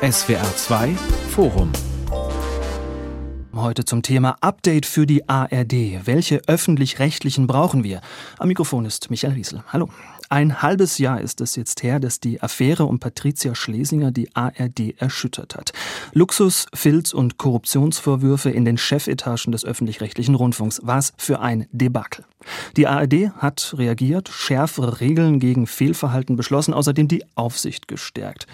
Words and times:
SWR 0.00 0.54
2 0.54 0.94
Forum 1.30 1.72
Heute 3.52 3.84
zum 3.84 4.02
Thema 4.02 4.36
Update 4.40 4.86
für 4.86 5.06
die 5.06 5.28
ARD. 5.28 6.06
Welche 6.06 6.40
öffentlich-rechtlichen 6.46 7.48
brauchen 7.48 7.82
wir? 7.82 8.00
Am 8.38 8.46
Mikrofon 8.46 8.84
ist 8.84 9.10
Michael 9.10 9.32
Riesel. 9.32 9.64
Hallo. 9.72 9.88
Ein 10.28 10.62
halbes 10.62 10.98
Jahr 10.98 11.20
ist 11.20 11.40
es 11.40 11.56
jetzt 11.56 11.82
her, 11.82 11.98
dass 11.98 12.20
die 12.20 12.40
Affäre 12.40 12.84
um 12.84 13.00
Patricia 13.00 13.56
Schlesinger 13.56 14.12
die 14.12 14.28
ARD 14.36 14.94
erschüttert 14.98 15.56
hat. 15.56 15.72
Luxus, 16.12 16.66
Filz 16.72 17.12
und 17.12 17.36
Korruptionsvorwürfe 17.38 18.50
in 18.50 18.64
den 18.64 18.78
Chefetagen 18.78 19.50
des 19.50 19.64
öffentlich-rechtlichen 19.64 20.36
Rundfunks. 20.36 20.80
Was 20.84 21.12
für 21.16 21.40
ein 21.40 21.66
Debakel. 21.72 22.24
Die 22.76 22.86
ARD 22.86 23.32
hat 23.38 23.74
reagiert, 23.76 24.28
schärfere 24.28 25.00
Regeln 25.00 25.40
gegen 25.40 25.66
Fehlverhalten 25.66 26.36
beschlossen, 26.36 26.72
außerdem 26.72 27.08
die 27.08 27.24
Aufsicht 27.34 27.88
gestärkt. 27.88 28.46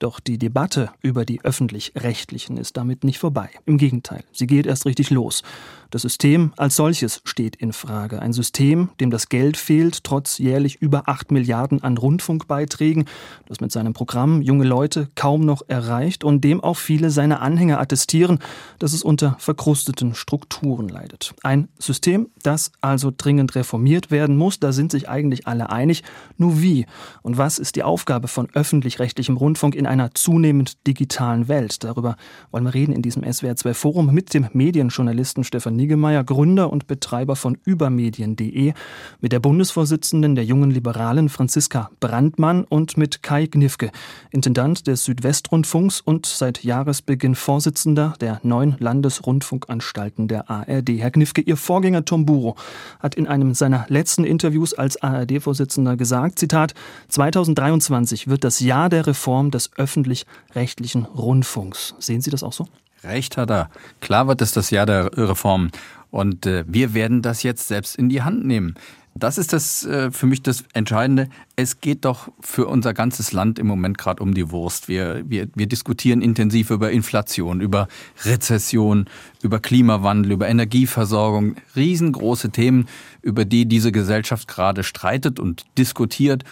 Doch 0.00 0.18
die 0.18 0.38
Debatte 0.38 0.90
über 1.02 1.26
die 1.26 1.44
öffentlich-rechtlichen 1.44 2.56
ist 2.56 2.78
damit 2.78 3.04
nicht 3.04 3.18
vorbei. 3.18 3.50
Im 3.66 3.76
Gegenteil, 3.76 4.24
sie 4.32 4.46
geht 4.46 4.66
erst 4.66 4.86
richtig 4.86 5.10
los. 5.10 5.42
Das 5.90 6.02
System 6.02 6.52
als 6.56 6.76
solches 6.76 7.20
steht 7.24 7.56
in 7.56 7.72
Frage. 7.72 8.22
Ein 8.22 8.32
System, 8.32 8.90
dem 9.00 9.10
das 9.10 9.28
Geld 9.28 9.56
fehlt, 9.56 10.04
trotz 10.04 10.38
jährlich 10.38 10.80
über 10.80 11.08
8 11.08 11.32
Milliarden 11.32 11.82
an 11.82 11.96
Rundfunkbeiträgen, 11.98 13.06
das 13.48 13.60
mit 13.60 13.72
seinem 13.72 13.92
Programm 13.92 14.40
junge 14.40 14.64
Leute 14.64 15.08
kaum 15.16 15.44
noch 15.44 15.62
erreicht 15.66 16.22
und 16.22 16.44
dem 16.44 16.60
auch 16.62 16.76
viele 16.76 17.10
seiner 17.10 17.42
Anhänger 17.42 17.80
attestieren, 17.80 18.38
dass 18.78 18.92
es 18.92 19.02
unter 19.02 19.34
verkrusteten 19.40 20.14
Strukturen 20.14 20.88
leidet. 20.88 21.34
Ein 21.42 21.68
System, 21.78 22.28
das 22.44 22.70
also 22.80 23.10
dringend 23.16 23.56
reformiert 23.56 24.12
werden 24.12 24.36
muss, 24.36 24.60
da 24.60 24.70
sind 24.70 24.92
sich 24.92 25.08
eigentlich 25.08 25.48
alle 25.48 25.70
einig. 25.70 26.04
Nur 26.36 26.62
wie 26.62 26.86
und 27.22 27.36
was 27.36 27.58
ist 27.58 27.74
die 27.74 27.82
Aufgabe 27.82 28.28
von 28.28 28.48
öffentlich-rechtlichem 28.54 29.36
Rundfunk 29.36 29.74
in 29.74 29.88
einer 29.88 30.14
zunehmend 30.14 30.86
digitalen 30.86 31.48
Welt? 31.48 31.82
Darüber 31.82 32.16
wollen 32.52 32.64
wir 32.64 32.74
reden 32.74 32.92
in 32.92 33.02
diesem 33.02 33.24
SWR2 33.24 33.74
Forum 33.74 34.14
mit 34.14 34.34
dem 34.34 34.48
Medienjournalisten 34.52 35.42
Stefan 35.42 35.79
Niggemeier, 35.80 36.22
Gründer 36.24 36.70
und 36.70 36.86
Betreiber 36.86 37.36
von 37.36 37.56
übermedien.de, 37.64 38.74
mit 39.20 39.32
der 39.32 39.40
Bundesvorsitzenden 39.40 40.34
der 40.34 40.44
Jungen 40.44 40.70
Liberalen 40.70 41.30
Franziska 41.30 41.90
Brandmann 42.00 42.64
und 42.64 42.98
mit 42.98 43.22
Kai 43.22 43.46
Gnifke, 43.46 43.90
Intendant 44.30 44.86
des 44.86 45.04
Südwestrundfunks 45.04 46.02
und 46.02 46.26
seit 46.26 46.62
Jahresbeginn 46.62 47.34
Vorsitzender 47.34 48.12
der 48.20 48.40
neuen 48.42 48.76
Landesrundfunkanstalten 48.78 50.28
der 50.28 50.50
ARD. 50.50 50.90
Herr 50.98 51.10
Gnifke, 51.10 51.40
Ihr 51.40 51.56
Vorgänger 51.56 52.04
Tom 52.04 52.26
Buro 52.26 52.56
hat 52.98 53.14
in 53.14 53.26
einem 53.26 53.54
seiner 53.54 53.86
letzten 53.88 54.24
Interviews 54.24 54.74
als 54.74 55.02
ARD-Vorsitzender 55.02 55.96
gesagt, 55.96 56.38
Zitat, 56.38 56.74
2023 57.08 58.28
wird 58.28 58.44
das 58.44 58.60
Jahr 58.60 58.90
der 58.90 59.06
Reform 59.06 59.50
des 59.50 59.70
öffentlich-rechtlichen 59.76 61.06
Rundfunks. 61.06 61.94
Sehen 61.98 62.20
Sie 62.20 62.30
das 62.30 62.42
auch 62.42 62.52
so? 62.52 62.66
Recht 63.02 63.36
hat 63.36 63.50
er. 63.50 63.70
Klar 64.00 64.28
wird 64.28 64.42
es 64.42 64.52
das 64.52 64.70
Jahr 64.70 64.86
der 64.86 65.10
Reform. 65.16 65.70
Und 66.10 66.46
äh, 66.46 66.64
wir 66.66 66.94
werden 66.94 67.22
das 67.22 67.42
jetzt 67.42 67.68
selbst 67.68 67.96
in 67.96 68.08
die 68.08 68.22
Hand 68.22 68.44
nehmen. 68.44 68.74
Das 69.14 69.38
ist 69.38 69.52
das 69.52 69.84
äh, 69.84 70.10
für 70.10 70.26
mich 70.26 70.42
das 70.42 70.64
Entscheidende. 70.72 71.28
Es 71.56 71.80
geht 71.80 72.04
doch 72.04 72.30
für 72.40 72.66
unser 72.66 72.94
ganzes 72.94 73.32
Land 73.32 73.58
im 73.58 73.66
Moment 73.66 73.98
gerade 73.98 74.22
um 74.22 74.34
die 74.34 74.50
Wurst. 74.50 74.88
Wir, 74.88 75.22
wir, 75.28 75.48
wir 75.54 75.66
diskutieren 75.66 76.22
intensiv 76.22 76.70
über 76.70 76.90
Inflation, 76.90 77.60
über 77.60 77.88
Rezession, 78.24 79.06
über 79.42 79.58
Klimawandel, 79.58 80.32
über 80.32 80.48
Energieversorgung. 80.48 81.56
Riesengroße 81.74 82.50
Themen, 82.50 82.86
über 83.20 83.44
die 83.44 83.66
diese 83.66 83.92
Gesellschaft 83.92 84.46
gerade 84.46 84.84
streitet 84.84 85.40
und 85.40 85.64
diskutiert. 85.76 86.44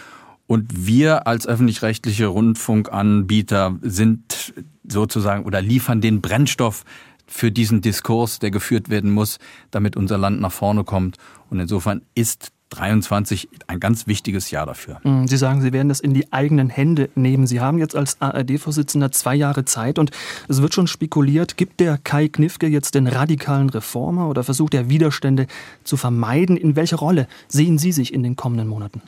Und 0.49 0.87
wir 0.87 1.27
als 1.27 1.45
öffentlich-rechtliche 1.45 2.25
Rundfunkanbieter 2.25 3.77
sind 3.83 4.51
sozusagen 4.83 5.45
oder 5.45 5.61
liefern 5.61 6.01
den 6.01 6.21
Brennstoff 6.21 6.85
für 7.27 7.51
diesen 7.51 7.81
Diskurs, 7.81 8.39
der 8.39 8.49
geführt 8.49 8.89
werden 8.89 9.11
muss, 9.11 9.37
damit 9.69 9.95
unser 9.95 10.17
Land 10.17 10.41
nach 10.41 10.51
vorne 10.51 10.83
kommt. 10.83 11.17
Und 11.51 11.59
insofern 11.59 12.01
ist 12.15 12.51
23 12.71 13.47
ein 13.67 13.79
ganz 13.79 14.07
wichtiges 14.07 14.49
Jahr 14.49 14.65
dafür. 14.65 14.99
Mm, 15.03 15.27
Sie 15.27 15.37
sagen, 15.37 15.61
Sie 15.61 15.71
werden 15.71 15.89
das 15.89 15.99
in 15.99 16.15
die 16.15 16.33
eigenen 16.33 16.69
Hände 16.69 17.11
nehmen. 17.13 17.45
Sie 17.45 17.59
haben 17.59 17.77
jetzt 17.77 17.95
als 17.95 18.19
ARD-Vorsitzender 18.19 19.11
zwei 19.11 19.35
Jahre 19.35 19.65
Zeit 19.65 19.99
und 19.99 20.09
es 20.47 20.63
wird 20.63 20.73
schon 20.73 20.87
spekuliert, 20.87 21.57
gibt 21.57 21.79
der 21.79 21.99
Kai 21.99 22.27
Knifke 22.27 22.65
jetzt 22.65 22.95
den 22.95 23.05
radikalen 23.05 23.69
Reformer 23.69 24.27
oder 24.27 24.43
versucht 24.43 24.73
er 24.73 24.89
Widerstände 24.89 25.45
zu 25.83 25.95
vermeiden? 25.95 26.57
In 26.57 26.75
welcher 26.75 26.97
Rolle 26.97 27.27
sehen 27.47 27.77
Sie 27.77 27.91
sich 27.91 28.11
in 28.11 28.23
den 28.23 28.35
kommenden 28.35 28.67
Monaten? 28.67 29.03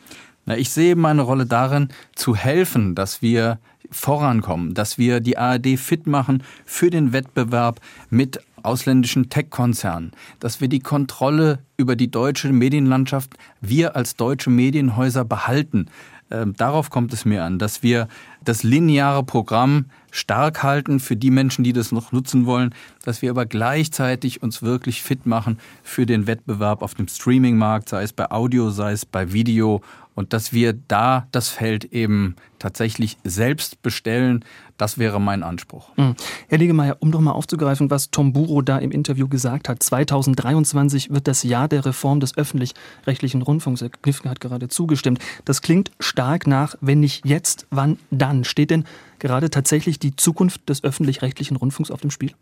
Na, 0.46 0.58
ich 0.58 0.70
sehe 0.70 0.96
meine 0.96 1.22
Rolle 1.22 1.46
darin, 1.46 1.90
zu 2.16 2.36
helfen, 2.36 2.96
dass 2.96 3.22
wir 3.22 3.60
vorankommen, 3.92 4.74
dass 4.74 4.98
wir 4.98 5.20
die 5.20 5.38
ARD 5.38 5.78
fit 5.78 6.08
machen 6.08 6.44
für 6.66 6.90
den 6.90 7.14
Wettbewerb 7.14 7.80
mit 8.10 8.40
ausländischen 8.64 9.30
Tech-Konzernen, 9.30 10.12
dass 10.40 10.62
wir 10.62 10.68
die 10.68 10.80
Kontrolle 10.80 11.60
über 11.78 11.96
die 11.96 12.12
deutsche 12.12 12.52
Medienlandschaft, 12.52 13.34
wir 13.60 13.96
als 13.96 14.16
deutsche 14.16 14.50
Medienhäuser 14.50 15.26
behalten. 15.26 15.88
Ähm, 16.30 16.54
darauf 16.56 16.90
kommt 16.90 17.12
es 17.12 17.26
mir 17.26 17.44
an, 17.44 17.60
dass 17.60 17.84
wir 17.84 18.08
das 18.44 18.64
lineare 18.64 19.24
Programm 19.24 19.86
stark 20.12 20.64
halten 20.64 21.00
für 21.00 21.16
die 21.16 21.32
Menschen, 21.32 21.64
die 21.64 21.74
das 21.74 21.92
noch 21.92 22.12
nutzen 22.12 22.46
wollen, 22.46 22.74
dass 23.04 23.22
wir 23.22 23.32
aber 23.32 23.46
gleichzeitig 23.46 24.42
uns 24.42 24.62
wirklich 24.62 25.02
fit 25.02 25.26
machen 25.26 25.58
für 25.84 26.06
den 26.06 26.28
Wettbewerb 26.28 26.82
auf 26.82 26.94
dem 26.94 27.08
Streaming-Markt, 27.08 27.90
sei 27.90 28.04
es 28.04 28.14
bei 28.14 28.32
Audio, 28.32 28.70
sei 28.70 28.94
es 28.94 29.06
bei 29.06 29.34
Video 29.34 29.82
und 30.16 30.34
dass 30.34 30.54
wir 30.54 30.74
da 30.74 31.28
das 31.32 31.50
Feld 31.50 31.86
eben 31.86 32.36
tatsächlich 32.60 33.18
selbst 33.24 33.82
bestellen, 33.82 34.46
das 34.78 34.98
wäre 34.98 35.22
mein 35.22 35.44
Anspruch. 35.44 35.96
Mhm. 35.98 36.16
Herr 36.48 36.58
Legemeier, 36.58 36.98
um 37.00 37.12
doch 37.12 37.22
mal 37.22 37.32
aufzugreifen, 37.32 37.90
was 37.90 38.12
Tom 38.12 38.34
Buro 38.34 38.62
da 38.62 38.78
im 38.78 38.92
Interview 38.92 39.28
gesagt 39.28 39.70
hat. 39.70 39.82
2023 39.82 41.12
wird 41.12 41.28
das 41.28 41.44
Jahr 41.44 41.68
der 41.68 41.86
Reform 41.86 42.20
des 42.20 42.38
öffentlich-rechtlichen 42.38 43.42
Rundfunks. 43.42 43.82
Herr 43.82 43.90
Knifke 43.90 44.30
hat 44.30 44.42
gerade 44.42 44.68
zugestimmt. 44.68 45.20
Das 45.46 45.62
klingt 45.62 45.92
stark 46.00 46.48
nach, 46.48 46.76
wenn 46.82 47.00
nicht 47.00 47.26
jetzt, 47.26 47.68
wann 47.70 47.98
dann? 48.10 48.44
Steht 48.44 48.72
denn 48.72 48.86
gerade 49.20 49.50
tatsächlich 49.50 50.00
die 50.00 50.16
Zukunft 50.16 50.68
des 50.68 50.84
öffentlich-rechtlichen 50.84 51.58
Rundfunks 51.58 51.92
auf 51.92 52.02
dem 52.02 52.12
Spiel? 52.12 52.34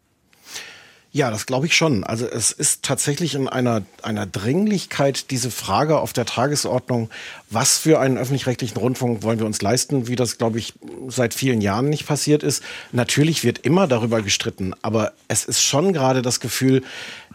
Ja, 1.12 1.31
das 1.31 1.47
glaube 1.47 1.66
ich 1.66 1.75
schon. 1.75 2.03
Also 2.03 2.28
es 2.28 2.52
ist 2.52 2.84
tatsächlich 2.84 3.34
in 3.34 3.47
einer, 3.47 3.81
einer 4.03 4.28
Dringlichkeit 4.28 5.31
diese 5.31 5.50
Frage 5.50 6.00
auf 6.00 6.14
der 6.14 6.25
Tagesordnung, 6.25 7.09
was 7.50 7.80
für 7.80 8.00
einen 8.00 8.20
öffentlich-rechtlichen 8.20 8.78
Rundfunk 8.78 9.24
wollen 9.24 9.40
wir 9.40 9.47
uns 9.47 9.59
leisten, 9.64 10.08
wie 10.08 10.16
das, 10.16 10.38
glaube 10.38 10.59
ich, 10.59 10.74
seit 11.08 11.34
vielen 11.34 11.62
Jahren 11.62 11.90
nicht 11.90 12.06
passiert 12.06 12.44
ist. 12.44 12.62
Natürlich 12.92 13.44
wird 13.44 13.58
immer 13.58 13.88
darüber 13.88 14.22
gestritten, 14.22 14.75
aber 14.84 15.14
es 15.28 15.46
ist 15.46 15.64
schon 15.64 15.94
gerade 15.94 16.22
das 16.22 16.40
Gefühl, 16.40 16.84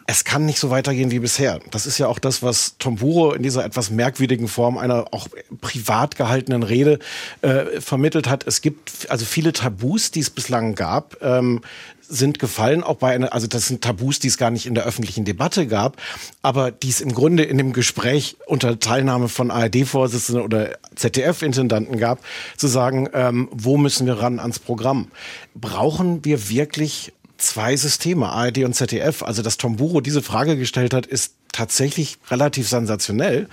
es 0.06 0.24
kann 0.24 0.44
nicht 0.44 0.58
so 0.58 0.70
weitergehen 0.70 1.10
wie 1.10 1.18
bisher. 1.18 1.60
Das 1.70 1.86
ist 1.86 1.98
ja 1.98 2.08
auch 2.08 2.18
das, 2.18 2.42
was 2.42 2.76
Tom 2.78 2.96
Buro 2.96 3.32
in 3.32 3.42
dieser 3.42 3.64
etwas 3.64 3.90
merkwürdigen 3.90 4.48
Form 4.48 4.76
einer 4.76 5.06
auch 5.12 5.28
privat 5.60 6.16
gehaltenen 6.16 6.62
Rede 6.62 6.98
äh, 7.40 7.80
vermittelt 7.80 8.28
hat. 8.28 8.46
Es 8.46 8.60
gibt 8.60 9.10
also 9.10 9.24
viele 9.24 9.52
Tabus, 9.52 10.10
die 10.10 10.20
es 10.20 10.28
bislang 10.28 10.74
gab, 10.74 11.16
ähm, 11.22 11.62
sind 12.06 12.38
gefallen, 12.38 12.82
auch 12.82 12.96
bei 12.96 13.14
einer, 13.14 13.32
also 13.32 13.46
das 13.46 13.66
sind 13.66 13.82
Tabus, 13.82 14.18
die 14.18 14.28
es 14.28 14.36
gar 14.36 14.50
nicht 14.50 14.66
in 14.66 14.74
der 14.74 14.84
öffentlichen 14.84 15.24
Debatte 15.24 15.66
gab, 15.66 15.96
aber 16.42 16.70
die 16.70 16.90
es 16.90 17.00
im 17.00 17.14
Grunde 17.14 17.44
in 17.44 17.56
dem 17.56 17.72
Gespräch 17.72 18.36
unter 18.46 18.78
Teilnahme 18.78 19.30
von 19.30 19.50
ARD-Vorsitzenden 19.50 20.44
oder 20.44 20.76
ZDF-Intendanten 20.96 21.98
gab, 21.98 22.20
zu 22.58 22.66
sagen, 22.66 23.08
ähm, 23.14 23.48
wo 23.52 23.78
müssen 23.78 24.06
wir 24.06 24.20
ran 24.20 24.38
ans 24.38 24.58
Programm? 24.58 25.10
Brauchen 25.54 26.26
wir 26.26 26.50
wirklich 26.50 27.12
zwei 27.44 27.76
Systeme, 27.76 28.28
ARD 28.28 28.64
und 28.64 28.74
ZDF? 28.74 29.22
Also, 29.22 29.42
dass 29.42 29.56
Tom 29.56 29.76
Buro 29.76 30.00
diese 30.00 30.22
Frage 30.22 30.56
gestellt 30.56 30.94
hat, 30.94 31.06
ist 31.06 31.34
tatsächlich 31.52 32.18
relativ 32.30 32.68
sensationell. 32.68 33.48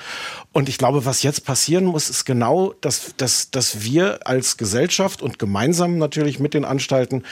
Und 0.52 0.70
ich 0.70 0.80
glaube, 0.80 1.06
was 1.06 1.22
jetzt 1.22 1.46
passieren 1.46 1.86
muss, 1.86 2.10
ist 2.10 2.26
genau, 2.26 2.74
dass, 2.82 3.14
dass, 3.18 3.52
dass 3.52 3.84
wir 3.84 4.26
als 4.26 4.58
Gesellschaft 4.58 5.22
und 5.22 5.38
gemeinsam 5.38 6.00
natürlich 6.00 6.40
mit 6.40 6.56
den 6.56 6.66
Anstalten 6.66 7.24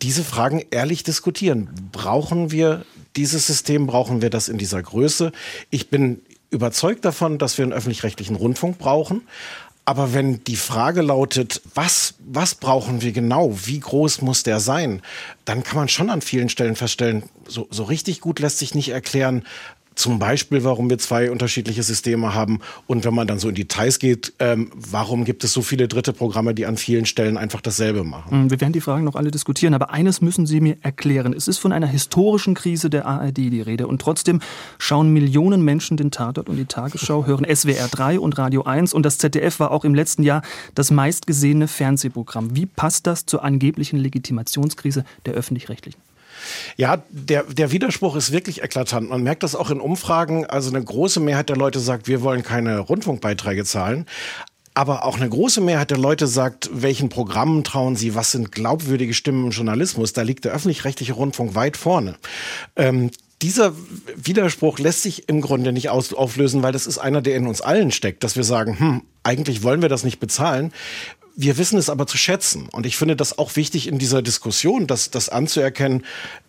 diese 0.00 0.24
Fragen 0.24 0.64
ehrlich 0.70 1.02
diskutieren. 1.02 1.68
Brauchen 1.92 2.50
wir 2.50 2.86
dieses 3.16 3.46
System? 3.46 3.86
Brauchen 3.86 4.22
wir 4.22 4.30
das 4.30 4.48
in 4.48 4.56
dieser 4.56 4.82
Größe? 4.82 5.30
Ich 5.70 5.90
bin 5.90 6.22
überzeugt 6.50 7.04
davon, 7.04 7.38
dass 7.38 7.58
wir 7.58 7.64
einen 7.64 7.72
öffentlich-rechtlichen 7.72 8.36
Rundfunk 8.36 8.78
brauchen. 8.78 9.22
Aber 9.86 10.14
wenn 10.14 10.42
die 10.44 10.56
Frage 10.56 11.02
lautet, 11.02 11.60
was, 11.74 12.14
was 12.18 12.54
brauchen 12.54 13.02
wir 13.02 13.12
genau? 13.12 13.52
Wie 13.66 13.80
groß 13.80 14.22
muss 14.22 14.42
der 14.42 14.58
sein? 14.58 15.02
Dann 15.44 15.62
kann 15.62 15.76
man 15.76 15.88
schon 15.88 16.08
an 16.08 16.22
vielen 16.22 16.48
Stellen 16.48 16.74
feststellen, 16.74 17.24
so, 17.46 17.68
so 17.70 17.84
richtig 17.84 18.20
gut 18.20 18.38
lässt 18.38 18.58
sich 18.58 18.74
nicht 18.74 18.88
erklären, 18.88 19.44
zum 19.94 20.18
Beispiel, 20.18 20.64
warum 20.64 20.90
wir 20.90 20.98
zwei 20.98 21.30
unterschiedliche 21.30 21.82
Systeme 21.82 22.34
haben 22.34 22.60
und 22.86 23.04
wenn 23.04 23.14
man 23.14 23.26
dann 23.26 23.38
so 23.38 23.48
in 23.48 23.54
Details 23.54 23.98
geht, 23.98 24.32
ähm, 24.38 24.70
warum 24.74 25.24
gibt 25.24 25.44
es 25.44 25.52
so 25.52 25.62
viele 25.62 25.88
dritte 25.88 26.12
Programme, 26.12 26.54
die 26.54 26.66
an 26.66 26.76
vielen 26.76 27.06
Stellen 27.06 27.36
einfach 27.36 27.60
dasselbe 27.60 28.04
machen. 28.04 28.44
Mhm, 28.44 28.50
wir 28.50 28.60
werden 28.60 28.72
die 28.72 28.80
Fragen 28.80 29.04
noch 29.04 29.14
alle 29.14 29.30
diskutieren, 29.30 29.74
aber 29.74 29.90
eines 29.90 30.20
müssen 30.20 30.46
Sie 30.46 30.60
mir 30.60 30.76
erklären. 30.82 31.32
Es 31.32 31.48
ist 31.48 31.58
von 31.58 31.72
einer 31.72 31.86
historischen 31.86 32.54
Krise 32.54 32.90
der 32.90 33.06
ARD 33.06 33.36
die 33.36 33.60
Rede 33.60 33.86
und 33.86 34.00
trotzdem 34.00 34.40
schauen 34.78 35.12
Millionen 35.12 35.62
Menschen 35.62 35.96
den 35.96 36.10
Tatort 36.10 36.48
und 36.48 36.56
die 36.56 36.66
Tagesschau, 36.66 37.26
hören 37.26 37.46
SWR 37.52 37.88
3 37.88 38.18
und 38.18 38.38
Radio 38.38 38.62
1 38.62 38.92
und 38.92 39.04
das 39.04 39.18
ZDF 39.18 39.60
war 39.60 39.70
auch 39.70 39.84
im 39.84 39.94
letzten 39.94 40.22
Jahr 40.22 40.42
das 40.74 40.90
meistgesehene 40.90 41.68
Fernsehprogramm. 41.68 42.56
Wie 42.56 42.66
passt 42.66 43.06
das 43.06 43.26
zur 43.26 43.44
angeblichen 43.44 43.98
Legitimationskrise 43.98 45.04
der 45.26 45.34
öffentlich-rechtlichen? 45.34 46.00
Ja, 46.76 47.02
der, 47.10 47.44
der 47.44 47.72
Widerspruch 47.72 48.16
ist 48.16 48.32
wirklich 48.32 48.62
eklatant. 48.62 49.10
Man 49.10 49.22
merkt 49.22 49.42
das 49.42 49.54
auch 49.54 49.70
in 49.70 49.80
Umfragen. 49.80 50.46
Also 50.46 50.70
eine 50.70 50.82
große 50.82 51.20
Mehrheit 51.20 51.48
der 51.48 51.56
Leute 51.56 51.80
sagt, 51.80 52.08
wir 52.08 52.22
wollen 52.22 52.42
keine 52.42 52.78
Rundfunkbeiträge 52.78 53.64
zahlen. 53.64 54.06
Aber 54.74 55.04
auch 55.04 55.16
eine 55.16 55.28
große 55.28 55.60
Mehrheit 55.60 55.90
der 55.92 55.98
Leute 55.98 56.26
sagt, 56.26 56.68
welchen 56.72 57.08
Programmen 57.08 57.62
trauen 57.62 57.94
sie, 57.94 58.16
was 58.16 58.32
sind 58.32 58.50
glaubwürdige 58.50 59.14
Stimmen 59.14 59.44
im 59.44 59.50
Journalismus. 59.50 60.12
Da 60.12 60.22
liegt 60.22 60.44
der 60.44 60.52
öffentlich-rechtliche 60.52 61.12
Rundfunk 61.12 61.54
weit 61.54 61.76
vorne. 61.76 62.16
Ähm, 62.74 63.10
dieser 63.40 63.72
Widerspruch 64.16 64.78
lässt 64.78 65.02
sich 65.02 65.28
im 65.28 65.40
Grunde 65.40 65.72
nicht 65.72 65.90
auflösen, 65.90 66.62
weil 66.62 66.72
das 66.72 66.86
ist 66.86 66.98
einer, 66.98 67.20
der 67.20 67.36
in 67.36 67.46
uns 67.46 67.60
allen 67.60 67.92
steckt, 67.92 68.24
dass 68.24 68.36
wir 68.36 68.44
sagen, 68.44 68.78
hm, 68.78 69.02
eigentlich 69.22 69.62
wollen 69.62 69.82
wir 69.82 69.88
das 69.88 70.02
nicht 70.02 70.18
bezahlen. 70.18 70.72
Wir 71.36 71.58
wissen 71.58 71.78
es 71.78 71.90
aber 71.90 72.06
zu 72.06 72.16
schätzen. 72.16 72.68
Und 72.70 72.86
ich 72.86 72.96
finde 72.96 73.16
das 73.16 73.38
auch 73.38 73.56
wichtig 73.56 73.88
in 73.88 73.98
dieser 73.98 74.22
Diskussion, 74.22 74.86
das, 74.86 75.10
das 75.10 75.28
anzuerkennen. 75.28 76.04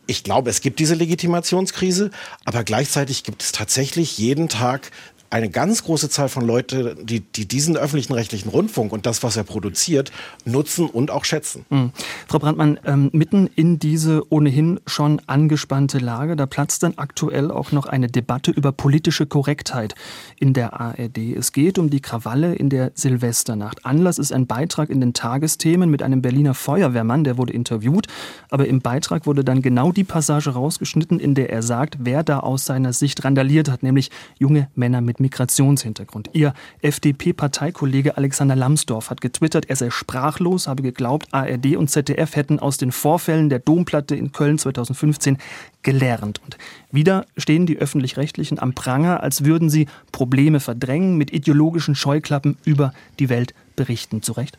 Ich 0.06 0.24
glaube, 0.24 0.52
es 0.52 0.62
gibt 0.62 0.80
diese 0.80 0.94
Legitimationskrise, 0.94 2.12
aber 2.44 2.64
gleichzeitig 2.64 3.24
gibt 3.24 3.42
es 3.42 3.52
tatsächlich 3.52 4.18
jeden 4.20 4.48
Tag 4.48 4.92
eine 5.36 5.50
ganz 5.50 5.84
große 5.84 6.10
Zahl 6.10 6.30
von 6.30 6.48
Leuten, 6.48 7.06
die, 7.06 7.20
die 7.20 7.46
diesen 7.46 7.76
öffentlichen 7.76 8.14
rechtlichen 8.14 8.48
Rundfunk 8.48 8.94
und 8.94 9.06
das, 9.06 9.22
was 9.22 9.36
er 9.36 9.44
produziert, 9.44 10.10
nutzen 10.46 10.86
und 10.86 11.12
auch 11.12 11.26
schätzen. 11.26 11.66
Mhm. 11.70 11.92
Frau 12.30 12.40
Brandmann, 12.40 12.80
ähm, 12.86 13.10
mitten 13.12 13.50
in 13.54 13.78
diese 13.78 14.24
ohnehin 14.32 14.80
schon 14.88 15.22
angespannte 15.28 15.98
Lage, 15.98 16.38
da 16.38 16.46
platzt 16.46 16.84
dann 16.84 16.94
aktuell 16.96 17.52
auch 17.52 17.74
noch 17.74 17.86
eine 17.86 18.08
Debatte 18.08 18.52
über 18.52 18.72
politische 18.72 19.26
Korrektheit 19.26 19.94
in 20.40 20.54
der 20.54 20.80
ARD. 20.80 21.18
Es 21.36 21.52
geht 21.52 21.80
um 21.80 21.90
die 21.90 22.00
Krawalle 22.00 22.56
in 22.56 22.70
der 22.70 22.94
Silvesternacht. 22.96 23.86
Anlass 23.86 24.20
ist 24.20 24.32
ein 24.32 24.48
Beitrag 24.48 24.90
in 24.90 25.02
den 25.02 25.14
Tagesthemen 25.14 25.92
mit 25.92 26.02
einem 26.02 26.22
Berliner 26.22 26.54
Feuerwehrmann, 26.54 27.26
der 27.26 27.38
wurde 27.38 27.52
interviewt, 27.52 28.08
aber 28.50 28.68
im 28.68 28.80
Beitrag 28.80 29.26
wurde 29.26 29.44
dann 29.44 29.62
genau 29.62 29.92
die 29.92 30.06
Passage 30.06 30.52
rausgeschnitten, 30.52 31.20
in 31.20 31.36
der 31.36 31.50
er 31.50 31.62
sagt, 31.62 31.98
wer 32.00 32.24
da 32.24 32.40
aus 32.40 32.64
seiner 32.64 32.94
Sicht 32.94 33.26
randaliert 33.26 33.70
hat, 33.70 33.84
nämlich 33.84 34.12
junge 34.40 34.70
Männer 34.76 35.02
mit 35.02 35.20
Migrationshintergrund. 35.26 36.30
Ihr 36.34 36.54
FDP-Parteikollege 36.82 38.16
Alexander 38.16 38.56
Lambsdorff 38.56 39.10
hat 39.10 39.22
getwittert, 39.22 39.70
er 39.70 39.76
sei 39.76 39.90
sprachlos, 39.90 40.68
habe 40.68 40.84
geglaubt, 40.84 41.28
ARD 41.32 41.76
und 41.78 41.90
ZDF 41.90 42.36
hätten 42.36 42.60
aus 42.60 42.78
den 42.78 42.92
Vorfällen 42.92 43.50
der 43.50 43.60
Domplatte 43.60 44.16
in 44.16 44.32
Köln 44.32 44.60
2015 44.60 45.38
gelernt. 45.82 46.42
Und 46.44 46.58
wieder 46.92 47.26
stehen 47.38 47.66
die 47.66 47.78
öffentlich-rechtlichen 47.78 48.60
am 48.60 48.74
Pranger, 48.74 49.24
als 49.24 49.44
würden 49.44 49.70
sie 49.70 49.88
Probleme 50.12 50.60
verdrängen, 50.60 51.18
mit 51.18 51.34
ideologischen 51.34 51.96
Scheuklappen 51.96 52.58
über 52.64 52.94
die 53.20 53.30
Welt 53.30 53.56
berichten. 53.76 54.22
Zu 54.22 54.34
Recht? 54.34 54.58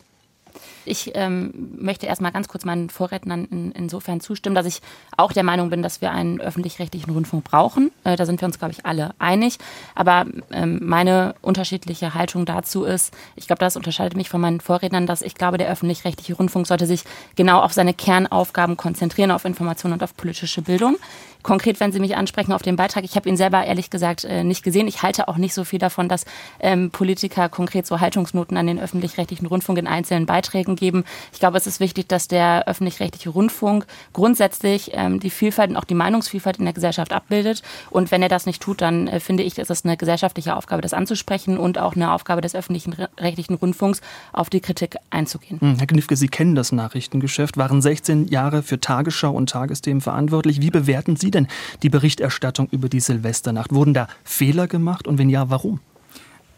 Ich 0.87 1.13
ähm, 1.15 1.53
möchte 1.79 2.07
erstmal 2.07 2.33
ganz 2.33 2.49
kurz 2.49 2.65
meinen 2.65 2.91
Vorrednern 2.91 3.45
in, 3.47 3.73
insofern 3.73 4.21
zustimmen, 4.21 4.55
dass 4.55 4.67
ich 4.67 4.81
auch 5.17 5.33
der 5.33 5.43
Meinung 5.43 5.71
bin, 5.71 5.83
dass 5.83 6.01
wir 6.01 6.13
einen 6.13 6.41
öffentlich-rechtlichen 6.41 7.11
Rundfunk 7.11 7.45
brauchen. 7.45 7.91
Äh, 8.05 8.17
da 8.17 8.27
sind 8.27 8.41
wir 8.41 8.47
uns, 8.47 8.59
glaube 8.59 8.73
ich, 8.73 8.87
alle 8.87 9.15
einig. 9.19 9.59
Aber 9.95 10.27
ähm, 10.51 10.81
meine 10.83 11.35
unterschiedliche 11.43 12.15
Haltung 12.15 12.47
dazu 12.47 12.85
ist, 12.85 13.13
ich 13.35 13.47
glaube, 13.47 13.61
das 13.61 13.77
unterscheidet 13.77 14.17
mich 14.17 14.29
von 14.29 14.41
meinen 14.41 14.61
Vorrednern, 14.61 15.07
dass 15.07 15.23
ich 15.23 15.35
glaube, 15.35 15.59
der 15.59 15.69
öffentlich-rechtliche 15.69 16.35
Rundfunk 16.35 16.67
sollte 16.67 16.87
sich 16.87 17.05
genau 17.35 17.61
auf 17.61 17.73
seine 17.73 17.95
Kernaufgaben 17.95 18.77
konzentrieren, 18.77 19.31
auf 19.31 19.45
Information 19.45 19.93
und 19.93 20.03
auf 20.03 20.17
politische 20.17 20.63
Bildung. 20.63 20.97
Konkret, 21.47 21.79
wenn 21.79 21.93
Sie 21.93 22.01
mich 22.01 22.17
ansprechen 22.17 22.53
auf 22.53 22.63
den 22.63 22.75
Beitrag, 22.75 23.05
ich 23.05 23.15
habe 23.15 23.29
ihn 23.29 23.37
selber 23.37 23.65
ehrlich 23.65 23.89
gesagt 23.89 24.25
äh, 24.25 24.43
nicht 24.43 24.65
gesehen. 24.65 24.89
Ich 24.89 25.03
halte 25.03 25.29
auch 25.29 25.37
nicht 25.37 25.55
so 25.55 25.63
viel 25.63 25.79
davon, 25.79 26.09
dass 26.09 26.25
ähm, 26.59 26.91
Politiker 26.91 27.49
konkret 27.49 27.87
so 27.87 28.01
Haltungsnoten 28.01 28.57
an 28.57 28.67
den 28.67 28.81
öffentlich-rechtlichen 28.81 29.47
Rundfunk 29.47 29.79
in 29.79 29.87
einzelnen 29.87 30.27
Beiträgen 30.27 30.75
geben. 30.75 31.05
Ich 31.33 31.39
glaube, 31.39 31.57
es 31.57 31.69
ist 31.69 31.79
wichtig, 31.79 32.09
dass 32.09 32.27
der 32.27 32.67
öffentlich-rechtliche 32.67 33.31
Rundfunk 33.31 33.87
grundsätzlich 34.13 34.91
ähm, 34.95 35.21
die 35.21 35.31
Vielfalt 35.31 35.71
und 35.71 35.77
auch 35.77 35.85
die 35.85 35.95
Meinungsvielfalt 35.95 36.57
in 36.57 36.65
der 36.65 36.75
Gesellschaft 36.75 37.13
abbildet. 37.13 37.63
Und 37.91 38.11
wenn 38.11 38.23
er 38.23 38.29
das 38.29 38.47
nicht 38.47 38.61
tut, 38.61 38.81
dann 38.81 39.07
äh, 39.07 39.21
finde 39.21 39.45
ich, 39.45 39.57
ist 39.57 39.71
es 39.71 39.85
eine 39.85 39.97
gesellschaftliche 39.97 40.57
Aufgabe, 40.57 40.83
das 40.83 40.95
anzusprechen 40.95 41.59
und 41.59 41.79
auch 41.79 41.95
eine 41.95 42.11
Aufgabe 42.11 42.41
des 42.41 42.57
öffentlichen 42.57 42.93
rechtlichen 43.21 43.55
Rundfunks, 43.55 44.01
auf 44.33 44.51
die 44.51 44.59
Kritik 44.59 44.97
einzugehen. 45.11 45.61
Hm, 45.61 45.77
Herr 45.79 45.87
Knifke, 45.87 46.17
Sie 46.17 46.27
kennen 46.27 46.57
das 46.57 46.73
Nachrichtengeschäft, 46.73 47.57
waren 47.57 47.81
16 47.81 48.27
Jahre 48.27 48.65
für 48.65 48.81
Tagesschau 48.81 49.31
und 49.31 49.49
Tagesthemen 49.49 50.01
verantwortlich. 50.01 50.61
Wie 50.61 50.71
bewerten 50.71 51.15
Sie 51.15 51.36
denn 51.37 51.47
die 51.83 51.89
Berichterstattung 51.89 52.69
über 52.71 52.89
die 52.89 53.01
Silvesternacht? 53.01 53.73
Wurden 53.73 53.95
da 53.95 54.09
Fehler 54.25 54.67
gemacht 54.67 55.07
und 55.07 55.19
wenn 55.19 55.31
ja, 55.31 55.51
warum? 55.51 55.81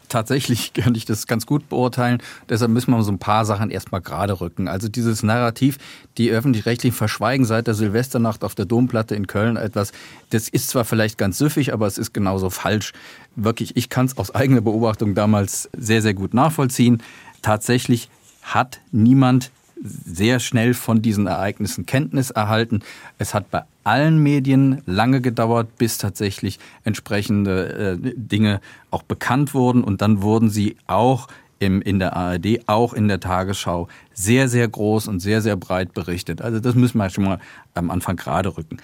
tatsächlich 0.09 0.73
könnte 0.73 0.97
ich 0.97 1.05
das 1.05 1.27
ganz 1.27 1.45
gut 1.45 1.69
beurteilen. 1.69 2.21
Deshalb 2.49 2.71
müssen 2.71 2.91
wir 2.91 3.01
so 3.03 3.11
ein 3.11 3.19
paar 3.19 3.45
Sachen 3.45 3.69
erstmal 3.69 4.01
gerade 4.01 4.41
rücken. 4.41 4.67
Also 4.67 4.89
dieses 4.89 5.23
Narrativ, 5.23 5.77
die 6.17 6.29
öffentlich-rechtlichen 6.31 6.95
verschweigen 6.95 7.45
seit 7.45 7.67
der 7.67 7.75
Silvesternacht 7.75 8.43
auf 8.43 8.55
der 8.55 8.65
Domplatte 8.65 9.15
in 9.15 9.27
Köln 9.27 9.55
etwas, 9.55 9.93
das 10.31 10.49
ist 10.49 10.69
zwar 10.69 10.83
vielleicht 10.83 11.17
ganz 11.17 11.37
süffig, 11.37 11.71
aber 11.71 11.87
es 11.87 11.97
ist 11.97 12.13
genauso 12.13 12.49
falsch. 12.49 12.91
Wirklich, 13.35 13.77
ich 13.77 13.89
kann 13.89 14.07
es 14.07 14.17
aus 14.17 14.33
eigener 14.35 14.61
Beobachtung 14.61 15.15
damals 15.15 15.69
sehr, 15.77 16.01
sehr 16.01 16.13
gut 16.13 16.33
nachvollziehen. 16.33 17.01
Tatsächlich 17.41 18.09
hat 18.41 18.81
niemand 18.91 19.51
sehr 19.81 20.39
schnell 20.39 20.73
von 20.73 21.01
diesen 21.01 21.27
Ereignissen 21.27 21.85
Kenntnis 21.85 22.31
erhalten. 22.31 22.81
Es 23.17 23.33
hat 23.33 23.49
bei 23.49 23.63
allen 23.89 24.21
Medien 24.21 24.83
lange 24.85 25.19
gedauert, 25.19 25.77
bis 25.79 25.97
tatsächlich 25.97 26.59
entsprechende 26.83 27.97
äh, 28.03 28.13
Dinge 28.15 28.61
auch 28.91 29.01
bekannt 29.01 29.55
wurden 29.55 29.83
und 29.83 30.03
dann 30.03 30.21
wurden 30.21 30.51
sie 30.51 30.77
auch 30.85 31.27
im, 31.57 31.81
in 31.81 31.97
der 31.97 32.15
ARD, 32.15 32.67
auch 32.67 32.93
in 32.93 33.07
der 33.07 33.19
Tagesschau 33.19 33.87
sehr, 34.13 34.47
sehr 34.47 34.67
groß 34.67 35.07
und 35.07 35.21
sehr, 35.21 35.41
sehr 35.41 35.55
breit 35.55 35.95
berichtet. 35.95 36.39
Also 36.39 36.59
das 36.59 36.75
müssen 36.75 36.99
wir 36.99 37.09
schon 37.09 37.23
mal 37.23 37.39
am 37.73 37.89
Anfang 37.89 38.15
gerade 38.15 38.55
rücken. 38.55 38.77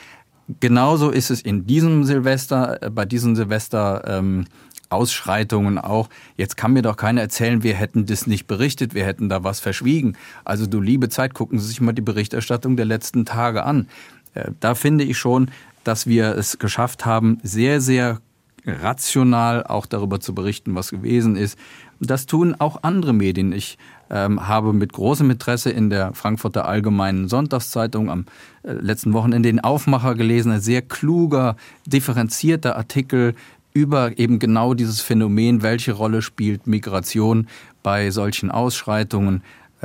Genauso 0.59 1.11
ist 1.11 1.29
es 1.29 1.41
in 1.41 1.67
diesem 1.67 2.03
Silvester, 2.03 2.81
äh, 2.81 2.89
bei 2.89 3.05
diesen 3.05 3.35
Silvester 3.35 4.03
ähm, 4.07 4.45
auch. 4.89 6.09
Jetzt 6.37 6.57
kann 6.57 6.73
mir 6.73 6.81
doch 6.81 6.97
keiner 6.97 7.21
erzählen, 7.21 7.63
wir 7.63 7.75
hätten 7.75 8.05
das 8.05 8.27
nicht 8.27 8.47
berichtet, 8.47 8.93
wir 8.93 9.05
hätten 9.05 9.29
da 9.29 9.43
was 9.43 9.59
verschwiegen. 9.59 10.17
Also 10.43 10.67
du 10.67 10.81
liebe 10.81 11.09
Zeit, 11.09 11.33
gucken 11.33 11.59
Sie 11.59 11.67
sich 11.67 11.81
mal 11.81 11.93
die 11.93 12.01
Berichterstattung 12.01 12.75
der 12.75 12.85
letzten 12.85 13.25
Tage 13.25 13.63
an. 13.63 13.87
Äh, 14.35 14.51
da 14.59 14.75
finde 14.75 15.03
ich 15.03 15.17
schon, 15.17 15.49
dass 15.83 16.07
wir 16.07 16.35
es 16.37 16.59
geschafft 16.59 17.05
haben, 17.05 17.39
sehr, 17.43 17.81
sehr 17.81 18.19
rational 18.65 19.63
auch 19.63 19.85
darüber 19.85 20.19
zu 20.19 20.33
berichten, 20.33 20.75
was 20.75 20.89
gewesen 20.91 21.35
ist. 21.35 21.57
Das 21.99 22.25
tun 22.25 22.55
auch 22.57 22.83
andere 22.83 23.13
Medien. 23.13 23.51
Ich 23.51 23.77
ähm, 24.09 24.47
habe 24.47 24.73
mit 24.73 24.93
großem 24.93 25.29
Interesse 25.31 25.69
in 25.69 25.89
der 25.89 26.13
Frankfurter 26.13 26.65
Allgemeinen 26.65 27.27
Sonntagszeitung 27.27 28.09
am 28.09 28.25
äh, 28.63 28.73
letzten 28.73 29.13
Wochenende 29.13 29.49
den 29.49 29.59
Aufmacher 29.59 30.15
gelesen, 30.15 30.51
ein 30.51 30.61
sehr 30.61 30.81
kluger, 30.81 31.55
differenzierter 31.85 32.75
Artikel 32.75 33.35
über 33.73 34.17
eben 34.17 34.39
genau 34.39 34.73
dieses 34.73 35.01
Phänomen, 35.01 35.61
welche 35.61 35.91
Rolle 35.91 36.21
spielt 36.21 36.65
Migration 36.65 37.47
bei 37.83 38.09
solchen 38.09 38.49
Ausschreitungen, 38.49 39.43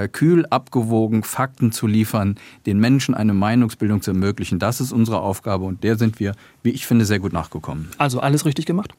kühl 0.08 0.46
abgewogen 0.46 1.22
Fakten 1.22 1.72
zu 1.72 1.86
liefern, 1.86 2.36
den 2.66 2.78
Menschen 2.78 3.14
eine 3.14 3.34
Meinungsbildung 3.34 4.02
zu 4.02 4.12
ermöglichen. 4.12 4.58
Das 4.58 4.80
ist 4.80 4.92
unsere 4.92 5.20
Aufgabe 5.20 5.64
und 5.64 5.82
der 5.84 5.96
sind 5.96 6.20
wir, 6.20 6.34
wie 6.62 6.70
ich 6.70 6.86
finde, 6.86 7.04
sehr 7.04 7.18
gut 7.18 7.32
nachgekommen. 7.32 7.88
Also 7.98 8.20
alles 8.20 8.44
richtig 8.44 8.66
gemacht? 8.66 8.94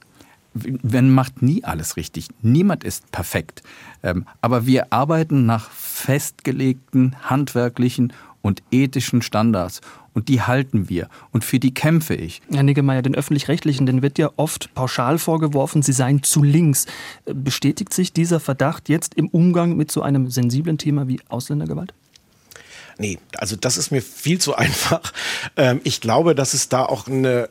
Man 0.54 1.10
macht 1.12 1.42
nie 1.42 1.64
alles 1.64 1.96
richtig. 1.96 2.28
Niemand 2.42 2.84
ist 2.84 3.10
perfekt. 3.12 3.64
Ähm, 4.04 4.26
aber 4.42 4.66
wir 4.66 4.92
arbeiten 4.92 5.46
nach 5.46 5.70
festgelegten 5.70 7.16
handwerklichen 7.22 8.12
und 8.42 8.64
ethischen 8.72 9.22
Standards 9.22 9.82
und 10.14 10.28
die 10.30 10.42
halten 10.42 10.90
wir 10.90 11.10
und 11.32 11.44
für 11.44 11.60
die 11.60 11.74
kämpfe 11.74 12.16
ich. 12.16 12.42
Herr 12.52 12.64
Niggemeier, 12.64 13.02
den 13.02 13.16
Öffentlich-Rechtlichen, 13.16 13.86
den 13.86 14.02
wird 14.02 14.18
ja 14.18 14.32
oft 14.36 14.74
pauschal 14.74 15.18
vorgeworfen, 15.18 15.82
sie 15.82 15.94
seien 15.94 16.24
zu 16.24 16.44
links. 16.44 16.86
Bestätigt 17.26 17.94
sich 17.94 18.14
dieser 18.14 18.40
Verdacht 18.40 18.90
jetzt 18.90 19.14
im 19.16 19.28
Umgang 19.28 19.78
mit 19.78 19.92
so 19.92 20.02
einem 20.02 20.30
sensiblen 20.30 20.78
Thema 20.78 21.08
wie 21.08 21.22
Ausländergewalt? 21.30 21.94
Nee, 22.98 23.20
also 23.38 23.56
das 23.56 23.78
ist 23.78 23.92
mir 23.92 24.02
viel 24.02 24.40
zu 24.40 24.56
einfach. 24.56 25.14
Ähm, 25.56 25.82
ich 25.84 26.02
glaube, 26.02 26.36
dass 26.36 26.54
es 26.54 26.70
da 26.70 26.86
auch 26.86 27.08
eine 27.08 27.50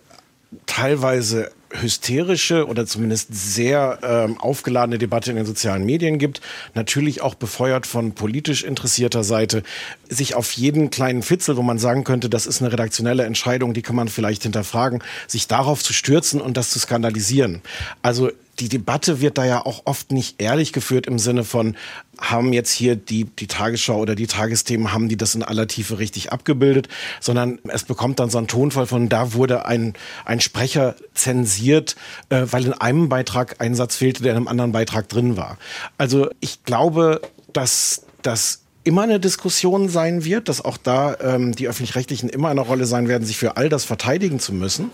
teilweise 0.66 1.50
hysterische 1.72 2.66
oder 2.66 2.86
zumindest 2.86 3.28
sehr 3.30 3.98
ähm, 4.02 4.38
aufgeladene 4.40 4.98
Debatte 4.98 5.30
in 5.30 5.36
den 5.36 5.46
sozialen 5.46 5.84
Medien 5.84 6.18
gibt, 6.18 6.40
natürlich 6.74 7.22
auch 7.22 7.34
befeuert 7.34 7.86
von 7.86 8.12
politisch 8.12 8.64
interessierter 8.64 9.24
Seite, 9.24 9.62
sich 10.08 10.34
auf 10.34 10.52
jeden 10.52 10.90
kleinen 10.90 11.22
Fitzel, 11.22 11.56
wo 11.56 11.62
man 11.62 11.78
sagen 11.78 12.04
könnte, 12.04 12.28
das 12.28 12.46
ist 12.46 12.60
eine 12.60 12.72
redaktionelle 12.72 13.24
Entscheidung, 13.24 13.72
die 13.72 13.82
kann 13.82 13.96
man 13.96 14.08
vielleicht 14.08 14.42
hinterfragen, 14.42 15.02
sich 15.26 15.46
darauf 15.46 15.82
zu 15.82 15.92
stürzen 15.92 16.40
und 16.40 16.56
das 16.56 16.70
zu 16.70 16.78
skandalisieren. 16.78 17.62
Also 18.02 18.30
die 18.60 18.68
Debatte 18.68 19.20
wird 19.20 19.38
da 19.38 19.44
ja 19.44 19.64
auch 19.64 19.82
oft 19.86 20.12
nicht 20.12 20.40
ehrlich 20.40 20.72
geführt 20.72 21.06
im 21.06 21.18
Sinne 21.18 21.44
von, 21.44 21.76
haben 22.18 22.52
jetzt 22.52 22.72
hier 22.72 22.94
die, 22.94 23.24
die 23.24 23.46
Tagesschau 23.46 23.98
oder 23.98 24.14
die 24.14 24.26
Tagesthemen, 24.26 24.92
haben 24.92 25.08
die 25.08 25.16
das 25.16 25.34
in 25.34 25.42
aller 25.42 25.66
Tiefe 25.66 25.98
richtig 25.98 26.30
abgebildet, 26.30 26.88
sondern 27.20 27.58
es 27.68 27.84
bekommt 27.84 28.20
dann 28.20 28.28
so 28.28 28.38
einen 28.38 28.48
Tonfall 28.48 28.86
von, 28.86 29.08
da 29.08 29.32
wurde 29.32 29.64
ein, 29.64 29.94
ein 30.26 30.40
Sprecher 30.40 30.94
zensiert, 31.14 31.96
äh, 32.28 32.42
weil 32.50 32.66
in 32.66 32.74
einem 32.74 33.08
Beitrag 33.08 33.56
ein 33.60 33.74
Satz 33.74 33.96
fehlte, 33.96 34.22
der 34.22 34.32
in 34.32 34.36
einem 34.36 34.48
anderen 34.48 34.72
Beitrag 34.72 35.08
drin 35.08 35.36
war. 35.38 35.56
Also 35.96 36.28
ich 36.40 36.64
glaube, 36.64 37.22
dass 37.52 38.02
das 38.22 38.60
immer 38.84 39.02
eine 39.02 39.20
Diskussion 39.20 39.88
sein 39.88 40.24
wird, 40.24 40.48
dass 40.48 40.64
auch 40.64 40.76
da 40.76 41.16
ähm, 41.20 41.54
die 41.54 41.68
öffentlich-rechtlichen 41.68 42.28
immer 42.28 42.48
eine 42.48 42.60
Rolle 42.60 42.86
sein 42.86 43.08
werden, 43.08 43.24
sich 43.24 43.38
für 43.38 43.56
all 43.56 43.68
das 43.68 43.84
verteidigen 43.84 44.40
zu 44.40 44.52
müssen. 44.52 44.90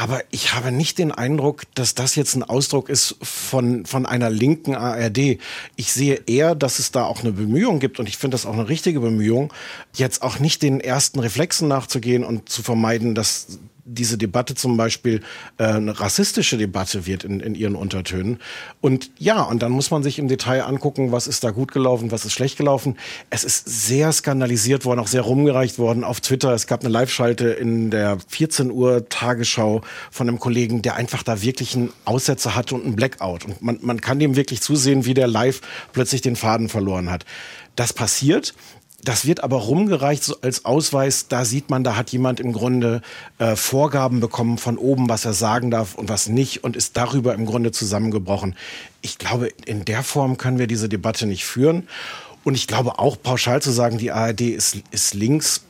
Aber 0.00 0.22
ich 0.30 0.54
habe 0.54 0.70
nicht 0.70 0.98
den 0.98 1.10
Eindruck, 1.10 1.64
dass 1.74 1.96
das 1.96 2.14
jetzt 2.14 2.36
ein 2.36 2.44
Ausdruck 2.44 2.88
ist 2.88 3.16
von, 3.20 3.84
von 3.84 4.06
einer 4.06 4.30
linken 4.30 4.76
ARD. 4.76 5.40
Ich 5.74 5.92
sehe 5.92 6.22
eher, 6.28 6.54
dass 6.54 6.78
es 6.78 6.92
da 6.92 7.02
auch 7.04 7.22
eine 7.22 7.32
Bemühung 7.32 7.80
gibt 7.80 7.98
und 7.98 8.08
ich 8.08 8.16
finde 8.16 8.36
das 8.36 8.46
auch 8.46 8.52
eine 8.52 8.68
richtige 8.68 9.00
Bemühung, 9.00 9.52
jetzt 9.96 10.22
auch 10.22 10.38
nicht 10.38 10.62
den 10.62 10.78
ersten 10.78 11.18
Reflexen 11.18 11.66
nachzugehen 11.66 12.22
und 12.22 12.48
zu 12.48 12.62
vermeiden, 12.62 13.16
dass 13.16 13.58
diese 13.88 14.18
Debatte 14.18 14.54
zum 14.54 14.76
Beispiel 14.76 15.22
äh, 15.56 15.64
eine 15.64 15.98
rassistische 15.98 16.58
Debatte 16.58 17.06
wird 17.06 17.24
in, 17.24 17.40
in 17.40 17.54
ihren 17.54 17.74
Untertönen. 17.74 18.38
Und 18.80 19.10
ja, 19.18 19.42
und 19.42 19.62
dann 19.62 19.72
muss 19.72 19.90
man 19.90 20.02
sich 20.02 20.18
im 20.18 20.28
Detail 20.28 20.62
angucken, 20.62 21.10
was 21.10 21.26
ist 21.26 21.42
da 21.44 21.50
gut 21.50 21.72
gelaufen, 21.72 22.10
was 22.10 22.24
ist 22.24 22.32
schlecht 22.32 22.58
gelaufen. 22.58 22.96
Es 23.30 23.44
ist 23.44 23.88
sehr 23.88 24.12
skandalisiert 24.12 24.84
worden, 24.84 25.00
auch 25.00 25.06
sehr 25.06 25.22
rumgereicht 25.22 25.78
worden 25.78 26.04
auf 26.04 26.20
Twitter. 26.20 26.52
Es 26.52 26.66
gab 26.66 26.80
eine 26.80 26.90
Live-Schalte 26.90 27.48
in 27.48 27.90
der 27.90 28.18
14 28.28 28.70
Uhr 28.70 29.08
Tagesschau 29.08 29.82
von 30.10 30.28
einem 30.28 30.38
Kollegen, 30.38 30.82
der 30.82 30.96
einfach 30.96 31.22
da 31.22 31.42
wirklich 31.42 31.74
einen 31.74 31.92
Aussetzer 32.04 32.54
hatte 32.54 32.74
und 32.74 32.84
einen 32.84 32.96
Blackout. 32.96 33.44
Und 33.46 33.62
man, 33.62 33.78
man 33.80 34.00
kann 34.00 34.18
dem 34.18 34.36
wirklich 34.36 34.60
zusehen, 34.60 35.04
wie 35.06 35.14
der 35.14 35.26
live 35.26 35.60
plötzlich 35.92 36.20
den 36.20 36.36
Faden 36.36 36.68
verloren 36.68 37.10
hat. 37.10 37.24
Das 37.78 37.92
passiert. 37.92 38.54
Das 39.04 39.26
wird 39.26 39.44
aber 39.44 39.56
rumgereicht 39.56 40.42
als 40.42 40.64
Ausweis. 40.64 41.28
Da 41.28 41.44
sieht 41.44 41.70
man, 41.70 41.84
da 41.84 41.94
hat 41.94 42.10
jemand 42.10 42.40
im 42.40 42.52
Grunde 42.52 43.00
äh, 43.38 43.54
Vorgaben 43.54 44.18
bekommen 44.18 44.58
von 44.58 44.76
oben, 44.76 45.08
was 45.08 45.24
er 45.24 45.34
sagen 45.34 45.70
darf 45.70 45.94
und 45.94 46.08
was 46.08 46.28
nicht 46.28 46.64
und 46.64 46.76
ist 46.76 46.96
darüber 46.96 47.34
im 47.34 47.46
Grunde 47.46 47.70
zusammengebrochen. 47.70 48.56
Ich 49.00 49.18
glaube, 49.18 49.50
in 49.66 49.84
der 49.84 50.02
Form 50.02 50.36
können 50.36 50.58
wir 50.58 50.66
diese 50.66 50.88
Debatte 50.88 51.26
nicht 51.26 51.44
führen. 51.44 51.88
Und 52.42 52.54
ich 52.54 52.66
glaube 52.66 52.98
auch 52.98 53.16
pauschal 53.22 53.62
zu 53.62 53.70
sagen, 53.70 53.98
die 53.98 54.10
ARD 54.10 54.40
ist, 54.40 54.78
ist 54.90 55.14
links, 55.14 55.62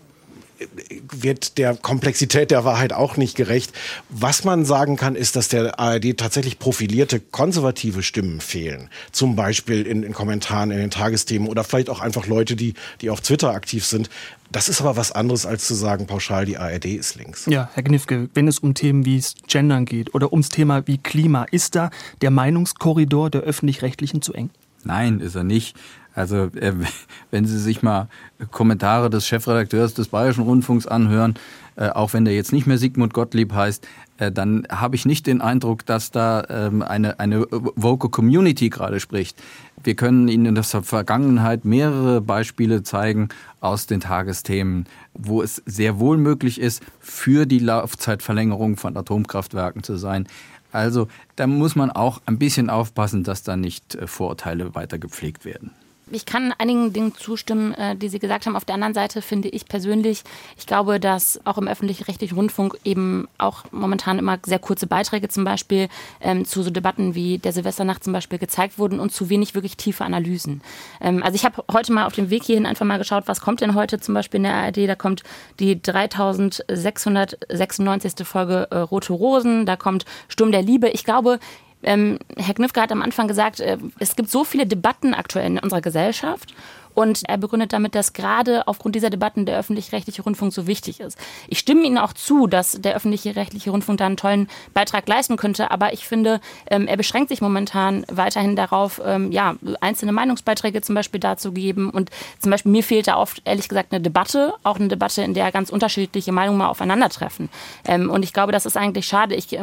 wird 1.13 1.59
der 1.59 1.77
Komplexität 1.77 2.51
der 2.51 2.65
Wahrheit 2.65 2.93
auch 2.93 3.17
nicht 3.17 3.37
gerecht. 3.37 3.73
Was 4.09 4.45
man 4.45 4.65
sagen 4.65 4.97
kann, 4.97 5.15
ist, 5.15 5.37
dass 5.37 5.49
der 5.49 5.79
ARD 5.79 6.17
tatsächlich 6.17 6.59
profilierte 6.59 7.21
konservative 7.21 8.03
Stimmen 8.03 8.41
fehlen. 8.41 8.89
Zum 9.13 9.37
Beispiel 9.37 9.87
in, 9.87 10.03
in 10.03 10.13
Kommentaren 10.13 10.71
in 10.71 10.79
den 10.79 10.91
Tagesthemen 10.91 11.49
oder 11.49 11.65
vielleicht 11.65 11.91
auch 11.91 12.01
einfach 12.01 12.27
Leute, 12.27 12.57
die, 12.57 12.75
die 13.01 13.11
auf 13.11 13.21
Twitter 13.21 13.51
aktiv 13.53 13.85
sind. 13.85 14.11
Das 14.51 14.69
ist 14.69 14.81
aber 14.81 14.97
was 14.97 15.13
anderes, 15.13 15.45
als 15.45 15.67
zu 15.67 15.75
sagen, 15.75 16.07
pauschal, 16.07 16.47
die 16.47 16.57
ARD 16.57 16.87
ist 16.87 17.17
links. 17.17 17.47
Ja, 17.47 17.69
Herr 17.75 17.83
Gnifke, 17.83 18.31
wenn 18.33 18.49
es 18.49 18.59
um 18.59 18.75
Themen 18.75 19.05
wie 19.05 19.23
Gendern 19.47 19.85
geht 19.85 20.15
oder 20.15 20.33
ums 20.33 20.49
Thema 20.49 20.87
wie 20.87 20.99
Klima, 20.99 21.45
ist 21.51 21.75
da 21.75 21.91
der 22.23 22.31
Meinungskorridor 22.31 23.31
der 23.31 23.43
öffentlich-rechtlichen 23.43 24.23
zu 24.23 24.33
eng? 24.33 24.51
Nein, 24.85 25.21
ist 25.21 25.35
er 25.35 25.45
nicht. 25.45 25.77
Also 26.19 26.51
äh, 26.57 26.73
wenn 27.31 27.47
Sie 27.47 27.59
sich 27.59 27.83
mal 27.83 28.09
Kommentare 28.51 29.09
des 29.09 29.27
Chefredakteurs 29.27 29.95
des 29.95 30.09
Bayerischen 30.09 30.43
Rundfunks 30.43 30.87
anhören, 30.87 31.35
äh, 31.77 31.91
auch 31.91 32.13
wenn 32.13 32.25
der 32.25 32.35
jetzt 32.35 32.53
nicht 32.53 32.67
mehr 32.67 32.77
Sigmund 32.77 33.15
Gottlieb 33.15 33.53
heißt, 33.53 33.87
äh, 34.19 34.33
dann 34.33 34.67
habe 34.69 34.97
ich 34.97 35.07
nicht 35.07 35.29
den 35.29 35.41
Eindruck, 35.41 35.87
dass 35.87 36.11
da 36.11 36.45
ähm, 36.51 36.83
eine, 36.83 37.21
eine 37.21 37.47
Vocal 37.51 38.11
Community 38.11 38.69
gerade 38.69 38.99
spricht. 38.99 39.41
Wir 39.85 39.95
können 39.95 40.27
Ihnen 40.27 40.47
in 40.47 40.55
der 40.57 40.65
Vergangenheit 40.65 41.65
mehrere 41.65 42.21
Beispiele 42.21 42.83
zeigen 42.83 43.29
aus 43.61 43.87
den 43.87 44.01
Tagesthemen, 44.01 44.87
wo 45.15 45.41
es 45.41 45.63
sehr 45.67 46.01
wohl 46.01 46.17
möglich 46.17 46.61
ist, 46.61 46.83
für 46.99 47.47
die 47.47 47.61
Laufzeitverlängerung 47.61 48.77
von 48.77 48.97
Atomkraftwerken 48.97 49.85
zu 49.85 49.97
sein. 49.97 50.27
Also 50.73 51.07
da 51.37 51.47
muss 51.47 51.77
man 51.77 51.93
auch 51.93 52.21
ein 52.27 52.39
bisschen 52.39 52.71
aufpassen, 52.71 53.23
dass 53.23 53.45
da 53.45 53.57
nicht 53.57 53.97
Vorurteile 54.05 54.75
weiter 54.75 54.99
gepflegt 54.99 55.45
werden 55.45 55.71
ich 56.13 56.27
kann 56.27 56.55
einigen 56.59 56.93
Dingen 56.93 57.15
zustimmen, 57.15 57.75
äh, 57.75 57.97
die 57.97 58.09
Sie 58.09 58.19
gesagt 58.19 58.47
haben. 58.47 58.57
Auf 58.57 58.65
der 58.65 58.75
anderen 58.75 58.95
Seite 58.95 59.23
finde 59.23 59.49
ich 59.49 59.67
persönlich, 59.67 60.23
ich 60.57 60.67
glaube, 60.67 61.01
dass 61.01 61.41
auch 61.45 61.59
im 61.59 61.69
öffentlich-rechtlichen 61.69 62.37
Rundfunk 62.37 62.79
eben 62.85 63.29
auch 63.39 63.65
momentan 63.71 64.19
immer 64.19 64.39
sehr 64.45 64.59
kurze 64.59 64.87
Beiträge 64.87 65.29
zum 65.29 65.45
Beispiel 65.45 65.89
ähm, 66.21 66.45
zu 66.45 66.63
so 66.63 66.71
Debatten 66.71 67.15
wie 67.15 67.39
der 67.39 67.53
Silvesternacht 67.53 68.05
zum 68.05 68.13
Beispiel 68.13 68.39
gezeigt 68.39 68.79
wurden 68.79 69.01
und 69.01 69.13
zu 69.13 69.29
wenig 69.29 69.55
wirklich 69.55 69.77
tiefe 69.77 70.05
Analysen. 70.05 70.63
Ähm, 71.01 71.23
also 71.23 71.35
ich 71.35 71.45
habe 71.45 71.65
heute 71.73 71.93
mal 71.93 72.07
auf 72.07 72.15
dem 72.15 72.31
Weg 72.31 72.45
hierhin 72.45 72.67
einfach 72.67 72.87
mal 72.87 72.99
geschaut, 72.99 73.25
was 73.27 73.41
kommt 73.41 73.61
denn 73.61 73.75
heute 73.75 74.01
zum 74.01 74.15
Beispiel 74.15 74.39
in 74.39 74.45
der 74.45 74.55
ARD. 74.55 74.89
Da 74.89 74.95
kommt 74.95 75.23
die 75.61 75.81
3696. 75.81 78.15
Folge 78.25 78.69
äh, 78.71 78.79
Rote 78.79 79.13
Rosen, 79.13 79.67
da 79.67 79.77
kommt 79.77 80.05
Sturm 80.29 80.53
der 80.53 80.63
Liebe. 80.63 80.89
Ich 80.89 81.05
glaube, 81.05 81.39
ähm, 81.83 82.19
Herr 82.37 82.55
Knifke 82.55 82.81
hat 82.81 82.93
am 82.93 83.03
Anfang 83.03 83.29
gesagt, 83.29 83.61
äh, 83.61 83.79
es 83.99 84.17
gibt 84.17 84.31
so 84.31 84.45
viele 84.45 84.67
Debatten 84.67 85.15
aktuell 85.15 85.47
in 85.47 85.59
unserer 85.59 85.81
Gesellschaft 85.81 86.55
und 86.99 87.23
er 87.29 87.39
begründet 87.39 87.73
damit, 87.73 87.95
dass 87.95 88.13
gerade 88.13 88.67
aufgrund 88.67 88.97
dieser 88.97 89.09
Debatten 89.09 89.47
der 89.47 89.57
öffentlich-rechtliche 89.57 90.23
Rundfunk 90.23 90.53
so 90.53 90.67
wichtig 90.67 90.99
ist. 90.99 91.17
Ich 91.47 91.61
stimme 91.61 91.85
Ihnen 91.85 91.97
auch 91.97 92.13
zu, 92.13 92.49
dass 92.49 92.73
der 92.73 92.97
öffentlich-rechtliche 92.97 93.71
Rundfunk 93.71 93.99
da 93.99 94.07
einen 94.07 94.17
tollen 94.17 94.49
Beitrag 94.75 95.09
leisten 95.09 95.37
könnte, 95.37 95.71
aber 95.71 95.93
ich 95.93 96.09
finde, 96.09 96.41
ähm, 96.69 96.89
er 96.89 96.97
beschränkt 96.97 97.29
sich 97.29 97.41
momentan 97.41 98.05
weiterhin 98.11 98.57
darauf, 98.57 99.01
ähm, 99.05 99.31
ja, 99.31 99.55
einzelne 99.81 100.11
Meinungsbeiträge 100.11 100.81
zum 100.81 100.97
Beispiel 100.97 101.21
dazu 101.21 101.53
geben. 101.53 101.91
Und 101.91 102.11
zum 102.41 102.51
Beispiel 102.51 102.73
mir 102.73 102.83
fehlt 102.83 103.07
da 103.07 103.17
oft, 103.17 103.43
ehrlich 103.45 103.69
gesagt, 103.69 103.93
eine 103.93 104.01
Debatte, 104.01 104.55
auch 104.65 104.81
eine 104.81 104.89
Debatte, 104.89 105.23
in 105.23 105.35
der 105.35 105.53
ganz 105.53 105.71
unterschiedliche 105.71 106.33
Meinungen 106.33 106.59
mal 106.59 106.67
aufeinandertreffen. 106.67 107.49
Ähm, 107.87 108.11
und 108.11 108.25
ich 108.25 108.33
glaube, 108.33 108.51
das 108.51 108.67
ist 108.67 108.77
eigentlich 108.77 109.07
schade. 109.07 109.37
Ich 109.37 109.57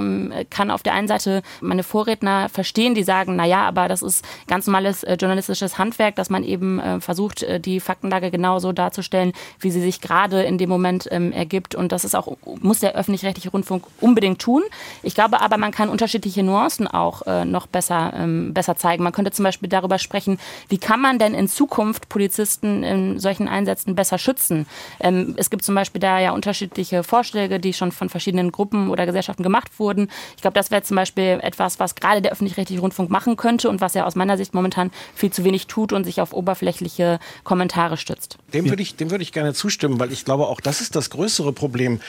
kann 0.49 0.71
auf 0.71 0.83
der 0.83 0.93
einen 0.93 1.09
Seite 1.09 1.41
meine 1.59 1.83
Vorredner 1.83 2.47
verstehen, 2.47 2.95
die 2.95 3.03
sagen, 3.03 3.35
na 3.35 3.43
ja, 3.43 3.67
aber 3.67 3.89
das 3.89 4.01
ist 4.01 4.23
ganz 4.47 4.67
normales 4.67 5.03
äh, 5.03 5.17
journalistisches 5.19 5.77
Handwerk, 5.77 6.15
dass 6.15 6.29
man 6.29 6.45
eben 6.45 6.79
äh, 6.79 7.01
versucht, 7.01 7.24
versucht, 7.25 7.43
äh, 7.43 7.59
die 7.59 7.79
Faktenlage 7.79 8.31
genauso 8.31 8.71
darzustellen, 8.71 9.33
wie 9.59 9.71
sie 9.71 9.81
sich 9.81 10.01
gerade 10.01 10.43
in 10.43 10.57
dem 10.57 10.69
Moment 10.69 11.07
ähm, 11.11 11.31
ergibt. 11.31 11.75
Und 11.75 11.91
das 11.91 12.05
ist 12.05 12.15
auch, 12.15 12.37
muss 12.61 12.79
der 12.79 12.95
öffentlich-rechtliche 12.95 13.49
Rundfunk 13.49 13.85
unbedingt 14.01 14.39
tun. 14.39 14.63
Ich 15.03 15.15
glaube 15.15 15.41
aber, 15.41 15.57
man 15.57 15.71
kann 15.71 15.89
unterschiedliche 15.89 16.43
Nuancen 16.43 16.87
auch 16.87 17.23
äh, 17.23 17.45
noch 17.45 17.67
besser, 17.67 18.13
ähm, 18.15 18.53
besser 18.53 18.75
zeigen. 18.75 19.03
Man 19.03 19.13
könnte 19.13 19.31
zum 19.31 19.43
Beispiel 19.43 19.69
darüber 19.69 19.97
sprechen, 19.97 20.37
wie 20.69 20.77
kann 20.77 21.01
man 21.01 21.19
denn 21.19 21.33
in 21.33 21.47
Zukunft 21.47 22.09
Polizisten 22.09 22.83
in 22.83 23.19
solchen 23.19 23.47
Einsätzen 23.47 23.95
besser 23.95 24.17
schützen? 24.17 24.65
Ähm, 24.99 25.35
es 25.37 25.49
gibt 25.49 25.63
zum 25.63 25.75
Beispiel 25.75 25.99
da 26.01 26.19
ja 26.19 26.31
unterschiedliche 26.31 27.03
Vorschläge, 27.03 27.59
die 27.59 27.73
schon 27.73 27.91
von 27.91 28.09
verschiedenen 28.09 28.51
Gruppen 28.51 28.89
oder 28.89 29.05
Gesellschaften 29.05 29.43
gemacht 29.43 29.79
wurden. 29.79 30.09
Ich 30.35 30.41
glaube, 30.41 30.55
das 30.55 30.71
wäre 30.71 30.83
zum 30.83 30.95
Beispiel 30.95 31.39
etwas, 31.41 31.79
was 31.79 31.95
gerade 31.95 32.21
der 32.21 32.31
öffentlich-rechtliche 32.31 32.81
Rundfunk 32.81 33.09
machen 33.09 33.35
könnte 33.35 33.69
und 33.69 33.81
was 33.81 33.95
er 33.95 34.05
aus 34.05 34.15
meiner 34.15 34.37
Sicht 34.37 34.53
momentan 34.53 34.91
viel 35.15 35.31
zu 35.31 35.43
wenig 35.43 35.67
tut 35.67 35.93
und 35.93 36.03
sich 36.03 36.21
auf 36.21 36.33
oberflächliche 36.33 37.14
Kommentare 37.43 37.97
stützt. 37.97 38.37
Dem 38.53 38.69
würde 38.69 38.81
ich, 38.81 38.95
dem 38.95 39.11
würde 39.11 39.23
ich 39.23 39.31
gerne 39.31 39.53
zustimmen, 39.53 39.99
weil 39.99 40.11
ich 40.11 40.25
glaube, 40.25 40.47
auch 40.47 40.61
das 40.61 40.81
ist 40.81 40.95
das 40.95 41.09
größere 41.09 41.53
Problem, 41.53 41.99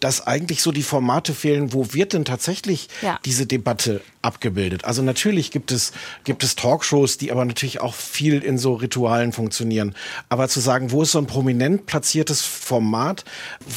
dass 0.00 0.26
eigentlich 0.26 0.62
so 0.62 0.72
die 0.72 0.82
Formate 0.82 1.34
fehlen, 1.34 1.72
wo 1.72 1.92
wird 1.92 2.12
denn 2.12 2.24
tatsächlich 2.24 2.88
ja. 3.02 3.18
diese 3.24 3.46
Debatte 3.46 4.00
abgebildet? 4.22 4.84
Also 4.84 5.02
natürlich 5.02 5.50
gibt 5.50 5.72
es, 5.72 5.92
gibt 6.24 6.42
es 6.42 6.56
Talkshows, 6.56 7.18
die 7.18 7.32
aber 7.32 7.44
natürlich 7.44 7.80
auch 7.80 7.94
viel 7.94 8.42
in 8.42 8.58
so 8.58 8.74
Ritualen 8.74 9.32
funktionieren. 9.32 9.94
Aber 10.28 10.48
zu 10.48 10.60
sagen, 10.60 10.90
wo 10.90 11.02
ist 11.02 11.12
so 11.12 11.18
ein 11.18 11.26
prominent 11.26 11.86
platziertes 11.86 12.42
Format, 12.42 13.24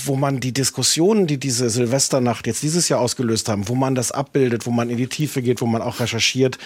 wo 0.06 0.16
man 0.16 0.40
die 0.40 0.52
Diskussionen, 0.52 1.28
die 1.28 1.38
diese 1.38 1.70
Silvesternacht 1.70 2.48
jetzt 2.48 2.64
dieses 2.64 2.90
Jahr 2.90 3.00
ausgelöst 3.00 3.50
haben, 3.50 3.68
wo 3.68 3.76
man 3.76 3.96
das 3.96 4.12
abbildet, 4.12 4.66
wo 4.66 4.72
man 4.72 4.90
in 4.90 4.98
die 4.98 5.08
Tiefe 5.08 5.42
geht, 5.42 5.62
wo 5.62 5.66
man 5.66 5.82
auch 5.82 6.00
recherchiert, 6.00 6.58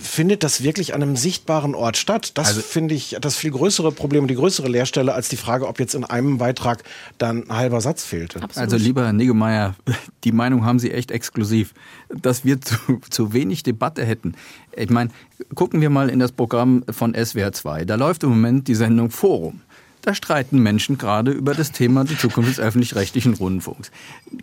findet 0.00 0.42
das 0.42 0.62
wirklich 0.62 0.94
an 0.94 1.02
einem 1.02 1.16
sichtbaren 1.16 1.74
Ort 1.74 1.96
statt? 1.96 2.32
Das 2.34 2.48
also, 2.48 2.62
finde 2.62 2.94
ich 2.94 3.16
das 3.20 3.36
viel 3.46 3.52
größere 3.52 3.92
Problem, 3.92 4.26
die 4.26 4.34
größere 4.34 4.66
Leerstelle 4.66 5.14
als 5.14 5.28
die 5.28 5.36
Frage, 5.36 5.68
ob 5.68 5.78
jetzt 5.78 5.94
in 5.94 6.04
einem 6.04 6.38
Beitrag 6.38 6.82
dann 7.18 7.48
ein 7.48 7.56
halber 7.56 7.80
Satz 7.80 8.04
fehlte. 8.04 8.42
Absolut. 8.42 8.72
Also 8.72 8.76
lieber 8.84 9.04
Herr 9.04 9.12
Niggemeier, 9.12 9.76
die 10.24 10.32
Meinung 10.32 10.64
haben 10.64 10.80
Sie 10.80 10.90
echt 10.90 11.12
exklusiv, 11.12 11.72
dass 12.08 12.44
wir 12.44 12.60
zu, 12.60 12.76
zu 13.10 13.32
wenig 13.32 13.62
Debatte 13.62 14.04
hätten. 14.04 14.34
Ich 14.76 14.90
meine, 14.90 15.10
gucken 15.54 15.80
wir 15.80 15.90
mal 15.90 16.10
in 16.10 16.18
das 16.18 16.32
Programm 16.32 16.82
von 16.90 17.14
SWR 17.14 17.52
2. 17.52 17.84
Da 17.84 17.94
läuft 17.94 18.24
im 18.24 18.30
Moment 18.30 18.66
die 18.66 18.74
Sendung 18.74 19.10
Forum. 19.10 19.60
Da 20.06 20.14
streiten 20.14 20.60
Menschen 20.60 20.98
gerade 20.98 21.32
über 21.32 21.52
das 21.52 21.72
Thema 21.72 22.04
die 22.04 22.16
Zukunft 22.16 22.48
des 22.48 22.60
öffentlich-rechtlichen 22.60 23.34
Rundfunks. 23.34 23.90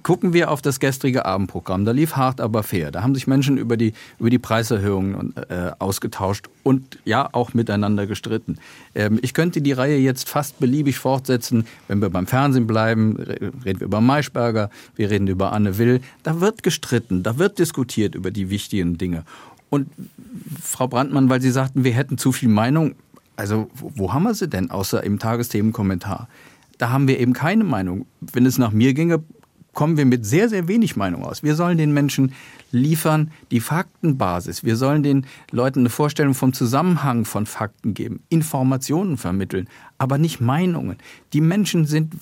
Gucken 0.03 0.34
wir 0.34 0.51
auf 0.51 0.62
das 0.62 0.82
gestrige 0.82 1.24
Abendprogramm. 1.25 1.86
Da 1.86 1.93
lief 1.93 2.17
hart, 2.17 2.41
aber 2.41 2.63
fair. 2.63 2.91
Da 2.91 3.01
haben 3.01 3.15
sich 3.15 3.27
Menschen 3.27 3.58
über 3.58 3.77
die, 3.77 3.93
über 4.20 4.29
die 4.29 4.39
Preiserhöhungen 4.39 5.34
äh, 5.48 5.72
ausgetauscht 5.79 6.50
und 6.63 7.00
ja 7.05 7.29
auch 7.32 7.53
miteinander 7.53 8.08
gestritten. 8.08 8.58
Ähm, 8.93 9.20
ich 9.22 9.34
könnte 9.34 9.62
die 9.62 9.72
Reihe 9.72 9.98
jetzt 10.00 10.27
fast 10.27 10.60
beliebig 10.60 10.98
fortsetzen. 10.98 11.65
Wenn 11.88 12.01
wir 12.01 12.10
beim 12.10 12.27
Fernsehen 12.27 12.67
bleiben, 12.67 13.15
reden 13.15 13.79
wir 13.79 13.88
über 13.88 14.01
Maischberger, 14.01 14.70
wir 14.98 15.10
reden 15.12 15.29
über 15.29 15.53
Anne 15.53 15.77
Will. 15.77 16.01
Da 16.24 16.41
wird 16.41 16.63
gestritten, 16.63 17.24
da 17.24 17.38
wird 17.38 17.58
diskutiert 17.58 18.15
über 18.15 18.32
die 18.32 18.50
wichtigen 18.50 18.98
Dinge. 18.98 19.24
Und 19.70 19.88
Frau 20.62 20.89
Brandmann, 20.89 21.29
weil 21.29 21.39
Sie 21.39 21.51
sagten, 21.51 21.86
wir 21.86 21.93
hätten 21.93 22.17
zu 22.17 22.34
viel 22.34 22.50
Meinung, 22.50 22.96
also 23.36 23.70
wo 23.74 24.13
haben 24.13 24.24
wir 24.24 24.34
sie 24.34 24.48
denn, 24.48 24.72
außer 24.72 25.04
im 25.04 25.20
Tagesthemenkommentar? 25.20 26.28
Da 26.78 26.90
haben 26.90 27.08
wir 27.08 27.20
eben 27.20 27.34
keine 27.34 27.63
Meinung. 27.63 28.06
Wenn 28.22 28.46
es 28.46 28.58
nach 28.58 28.72
mir 28.72 28.94
ginge, 28.94 29.24
kommen 29.74 29.98
wir 29.98 30.06
mit 30.06 30.25
sehr, 30.25 30.50
sehr 30.50 30.68
wenig 30.68 30.96
Meinung 30.96 31.24
aus. 31.25 31.44
Wir 31.44 31.56
sollen 31.56 31.78
den 31.78 31.94
Menschen 31.94 32.34
liefern 32.72 33.32
die 33.52 33.60
Faktenbasis. 33.60 34.63
Wir 34.63 34.75
sollen 34.75 35.04
den 35.04 35.25
Leuten 35.52 35.80
eine 35.80 35.90
Vorstellung 35.90 36.34
vom 36.34 36.54
Zusammenhang 36.54 37.25
von 37.25 37.46
Fakten 37.46 37.94
geben, 37.94 38.24
Informationen 38.30 39.18
vermitteln, 39.18 39.68
aber 40.03 40.17
nicht 40.17 40.41
Meinungen. 40.41 40.98
Die 41.31 41.39
Menschen 41.39 41.86
sind 41.86 42.13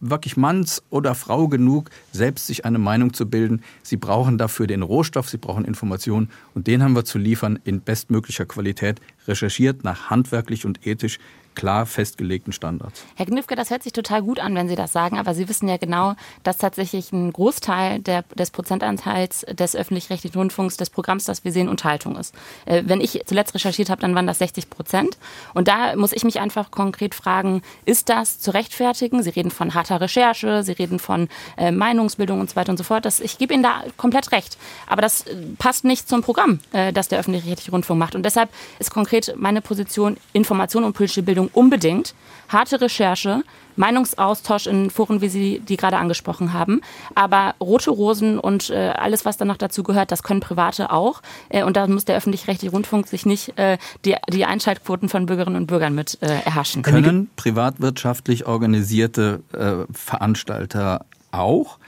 wirklich 0.00 0.36
Manns 0.36 0.82
oder 0.90 1.14
Frau 1.14 1.48
genug, 1.48 1.88
selbst 2.12 2.46
sich 2.46 2.66
eine 2.66 2.78
Meinung 2.78 3.14
zu 3.14 3.28
bilden. 3.28 3.62
Sie 3.82 3.96
brauchen 3.96 4.36
dafür 4.36 4.66
den 4.66 4.82
Rohstoff, 4.82 5.30
sie 5.30 5.38
brauchen 5.38 5.64
Informationen 5.64 6.28
und 6.54 6.66
den 6.66 6.82
haben 6.82 6.94
wir 6.94 7.06
zu 7.06 7.16
liefern 7.16 7.58
in 7.64 7.80
bestmöglicher 7.80 8.44
Qualität, 8.44 9.00
recherchiert 9.26 9.84
nach 9.84 10.10
handwerklich 10.10 10.66
und 10.66 10.86
ethisch 10.86 11.18
klar 11.54 11.86
festgelegten 11.86 12.52
Standards. 12.52 13.04
Herr 13.16 13.26
Knifke, 13.26 13.54
das 13.54 13.70
hört 13.70 13.82
sich 13.82 13.92
total 13.92 14.22
gut 14.22 14.40
an, 14.40 14.54
wenn 14.54 14.68
Sie 14.68 14.76
das 14.76 14.92
sagen, 14.92 15.18
aber 15.18 15.34
Sie 15.34 15.48
wissen 15.48 15.68
ja 15.68 15.76
genau, 15.76 16.14
dass 16.42 16.58
tatsächlich 16.58 17.12
ein 17.12 17.32
Großteil 17.32 18.00
der, 18.00 18.22
des 18.34 18.50
Prozentanteils 18.50 19.46
des 19.50 19.76
öffentlich-rechtlichen 19.76 20.38
Rundfunks, 20.38 20.76
des 20.76 20.90
Programms, 20.90 21.24
das 21.24 21.44
wir 21.44 21.52
sehen, 21.52 21.68
Unterhaltung 21.68 22.16
ist. 22.16 22.34
Äh, 22.66 22.82
wenn 22.86 23.00
ich 23.00 23.22
zuletzt 23.26 23.54
recherchiert 23.54 23.90
habe, 23.90 24.00
dann 24.00 24.14
waren 24.14 24.26
das 24.26 24.38
60 24.38 24.70
Prozent. 24.70 25.18
Und 25.54 25.68
da 25.68 25.96
muss 25.96 26.12
ich 26.12 26.24
mich 26.24 26.40
einfach 26.40 26.70
konkret 26.70 27.14
fragen, 27.14 27.62
ist 27.84 28.08
das 28.08 28.40
zu 28.40 28.52
rechtfertigen? 28.52 29.22
Sie 29.22 29.30
reden 29.30 29.50
von 29.50 29.74
harter 29.74 30.00
Recherche, 30.00 30.62
Sie 30.62 30.72
reden 30.72 30.98
von 30.98 31.28
äh, 31.56 31.70
Meinungsbildung 31.70 32.40
und 32.40 32.50
so 32.50 32.56
weiter 32.56 32.70
und 32.70 32.78
so 32.78 32.84
fort. 32.84 33.04
Das, 33.04 33.20
ich 33.20 33.38
gebe 33.38 33.54
Ihnen 33.54 33.62
da 33.62 33.84
komplett 33.96 34.32
recht. 34.32 34.56
Aber 34.86 35.02
das 35.02 35.26
äh, 35.26 35.36
passt 35.58 35.84
nicht 35.84 36.08
zum 36.08 36.22
Programm, 36.22 36.60
das 36.72 37.08
der 37.08 37.18
öffentlich-rechtliche 37.18 37.70
Rundfunk 37.70 37.98
macht. 37.98 38.14
Und 38.14 38.24
deshalb 38.24 38.50
ist 38.78 38.90
konkret 38.90 39.34
meine 39.36 39.60
Position 39.60 40.16
Information 40.32 40.84
und 40.84 40.92
politische 40.92 41.22
Bildung 41.22 41.39
unbedingt. 41.48 42.14
Harte 42.48 42.80
Recherche, 42.80 43.44
Meinungsaustausch 43.76 44.66
in 44.66 44.90
Foren, 44.90 45.20
wie 45.20 45.28
Sie 45.28 45.60
die 45.60 45.76
gerade 45.76 45.96
angesprochen 45.96 46.52
haben. 46.52 46.80
Aber 47.14 47.54
rote 47.60 47.90
Rosen 47.90 48.38
und 48.38 48.70
äh, 48.70 48.92
alles, 48.96 49.24
was 49.24 49.36
dann 49.36 49.48
noch 49.48 49.56
dazu 49.56 49.82
gehört, 49.82 50.10
das 50.10 50.22
können 50.22 50.40
Private 50.40 50.90
auch. 50.90 51.22
Äh, 51.48 51.62
und 51.62 51.76
da 51.76 51.86
muss 51.86 52.04
der 52.04 52.16
öffentlich-rechtliche 52.16 52.72
Rundfunk 52.72 53.06
sich 53.06 53.24
nicht 53.24 53.56
äh, 53.58 53.78
die, 54.04 54.16
die 54.28 54.44
Einschaltquoten 54.44 55.08
von 55.08 55.26
Bürgerinnen 55.26 55.56
und 55.56 55.66
Bürgern 55.66 55.94
mit 55.94 56.18
äh, 56.20 56.26
erhaschen. 56.26 56.82
Können 56.82 57.30
privatwirtschaftlich 57.36 58.46
organisierte 58.46 59.40
äh, 59.52 59.92
Veranstalter 59.92 61.04
auch, 61.30 61.78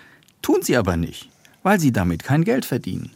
tun 0.40 0.62
sie 0.62 0.76
aber 0.76 0.96
nicht, 0.96 1.28
weil 1.62 1.80
sie 1.80 1.92
damit 1.92 2.22
kein 2.22 2.44
Geld 2.44 2.64
verdienen. 2.64 3.10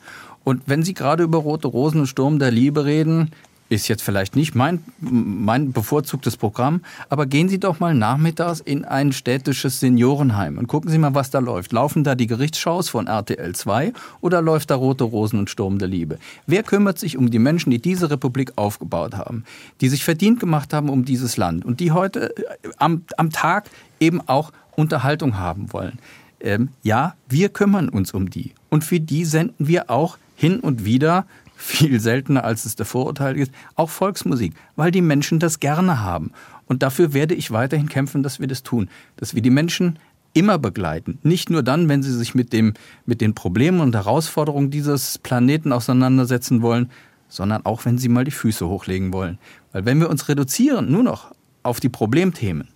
Und 0.47 0.63
wenn 0.67 0.85
Sie 0.85 0.95
gerade 0.95 1.25
über 1.25 1.39
Rote 1.39 1.67
Rosen 1.67 2.03
und 2.03 2.07
Sturm 2.07 2.39
der 2.39 2.53
Liebe 2.53 2.85
reden, 2.85 3.33
ist 3.69 3.89
jetzt 3.89 4.03
vielleicht 4.03 4.37
nicht 4.37 4.55
mein, 4.55 4.85
mein 5.01 5.73
bevorzugtes 5.73 6.37
Programm, 6.37 6.83
aber 7.09 7.27
gehen 7.27 7.49
Sie 7.49 7.59
doch 7.59 7.81
mal 7.81 7.95
nachmittags 7.95 8.61
in 8.61 8.85
ein 8.85 9.13
städtisches 9.13 9.81
Seniorenheim 9.81 10.59
und 10.59 10.69
gucken 10.69 10.91
Sie 10.91 10.99
mal, 10.99 11.15
was 11.15 11.31
da 11.31 11.41
läuft. 11.41 11.73
Laufen 11.73 12.05
da 12.05 12.15
die 12.15 12.27
Gerichtsshows 12.27 12.89
von 12.89 13.07
RTL 13.07 13.55
2 13.55 13.93
oder 14.21 14.41
läuft 14.41 14.71
da 14.71 14.77
Rote 14.77 15.05
Rosen 15.05 15.39
und 15.39 15.51
Sturm 15.51 15.79
der 15.79 15.89
Liebe? 15.89 16.19
Wer 16.47 16.63
kümmert 16.63 16.99
sich 16.99 17.17
um 17.17 17.31
die 17.31 17.39
Menschen, 17.39 17.71
die 17.71 17.81
diese 17.81 18.11
Republik 18.11 18.53
aufgebaut 18.57 19.15
haben, 19.15 19.45
die 19.81 19.89
sich 19.89 20.05
verdient 20.05 20.41
gemacht 20.41 20.73
haben 20.73 20.89
um 20.89 21.05
dieses 21.05 21.37
Land 21.37 21.65
und 21.65 21.81
die 21.81 21.93
heute 21.93 22.37
äh, 22.37 22.43
am, 22.79 23.03
am 23.17 23.31
Tag 23.31 23.69
eben 23.99 24.21
auch 24.29 24.53
Unterhaltung 24.77 25.39
haben 25.39 25.73
wollen? 25.73 25.99
Ähm, 26.41 26.69
ja, 26.83 27.15
wir 27.29 27.49
kümmern 27.49 27.89
uns 27.89 28.13
um 28.13 28.31
die. 28.31 28.53
Und 28.69 28.85
für 28.85 29.01
die 29.01 29.25
senden 29.25 29.67
wir 29.67 29.91
auch 29.91 30.19
hin 30.37 30.61
und 30.61 30.85
wieder 30.85 31.27
viel 31.57 31.99
seltener 32.01 32.45
als 32.45 32.65
es 32.65 32.77
der 32.77 32.87
Vorurteil 32.87 33.37
ist, 33.37 33.51
auch 33.75 33.91
Volksmusik, 33.91 34.55
weil 34.77 34.91
die 34.91 35.01
Menschen 35.01 35.39
das 35.39 35.59
gerne 35.59 36.03
haben. 36.03 36.31
Und 36.67 36.83
dafür 36.83 37.13
werde 37.13 37.35
ich 37.35 37.51
weiterhin 37.51 37.89
kämpfen, 37.89 38.23
dass 38.23 38.41
wir 38.41 38.47
das 38.47 38.63
tun, 38.63 38.89
dass 39.17 39.35
wir 39.35 39.43
die 39.43 39.51
Menschen 39.51 39.99
immer 40.35 40.59
begleiten. 40.59 41.19
Nicht 41.23 41.49
nur 41.49 41.63
dann, 41.63 41.89
wenn 41.89 42.03
sie 42.03 42.13
sich 42.13 42.35
mit, 42.35 42.53
dem, 42.53 42.75
mit 43.07 43.23
den 43.23 43.35
Problemen 43.35 43.81
und 43.81 43.95
Herausforderungen 43.95 44.71
dieses 44.71 45.19
Planeten 45.19 45.73
auseinandersetzen 45.73 46.61
wollen, 46.61 46.91
sondern 47.29 47.65
auch, 47.65 47.85
wenn 47.87 47.99
sie 47.99 48.09
mal 48.09 48.25
die 48.25 48.31
Füße 48.31 48.69
hochlegen 48.69 49.13
wollen. 49.13 49.39
Weil 49.73 49.87
wenn 49.87 49.99
wir 49.99 50.11
uns 50.11 50.29
reduzieren 50.29 50.93
nur 50.93 51.03
noch 51.03 51.33
auf 51.63 51.81
die 51.81 51.89
Problemthemen, 51.89 52.69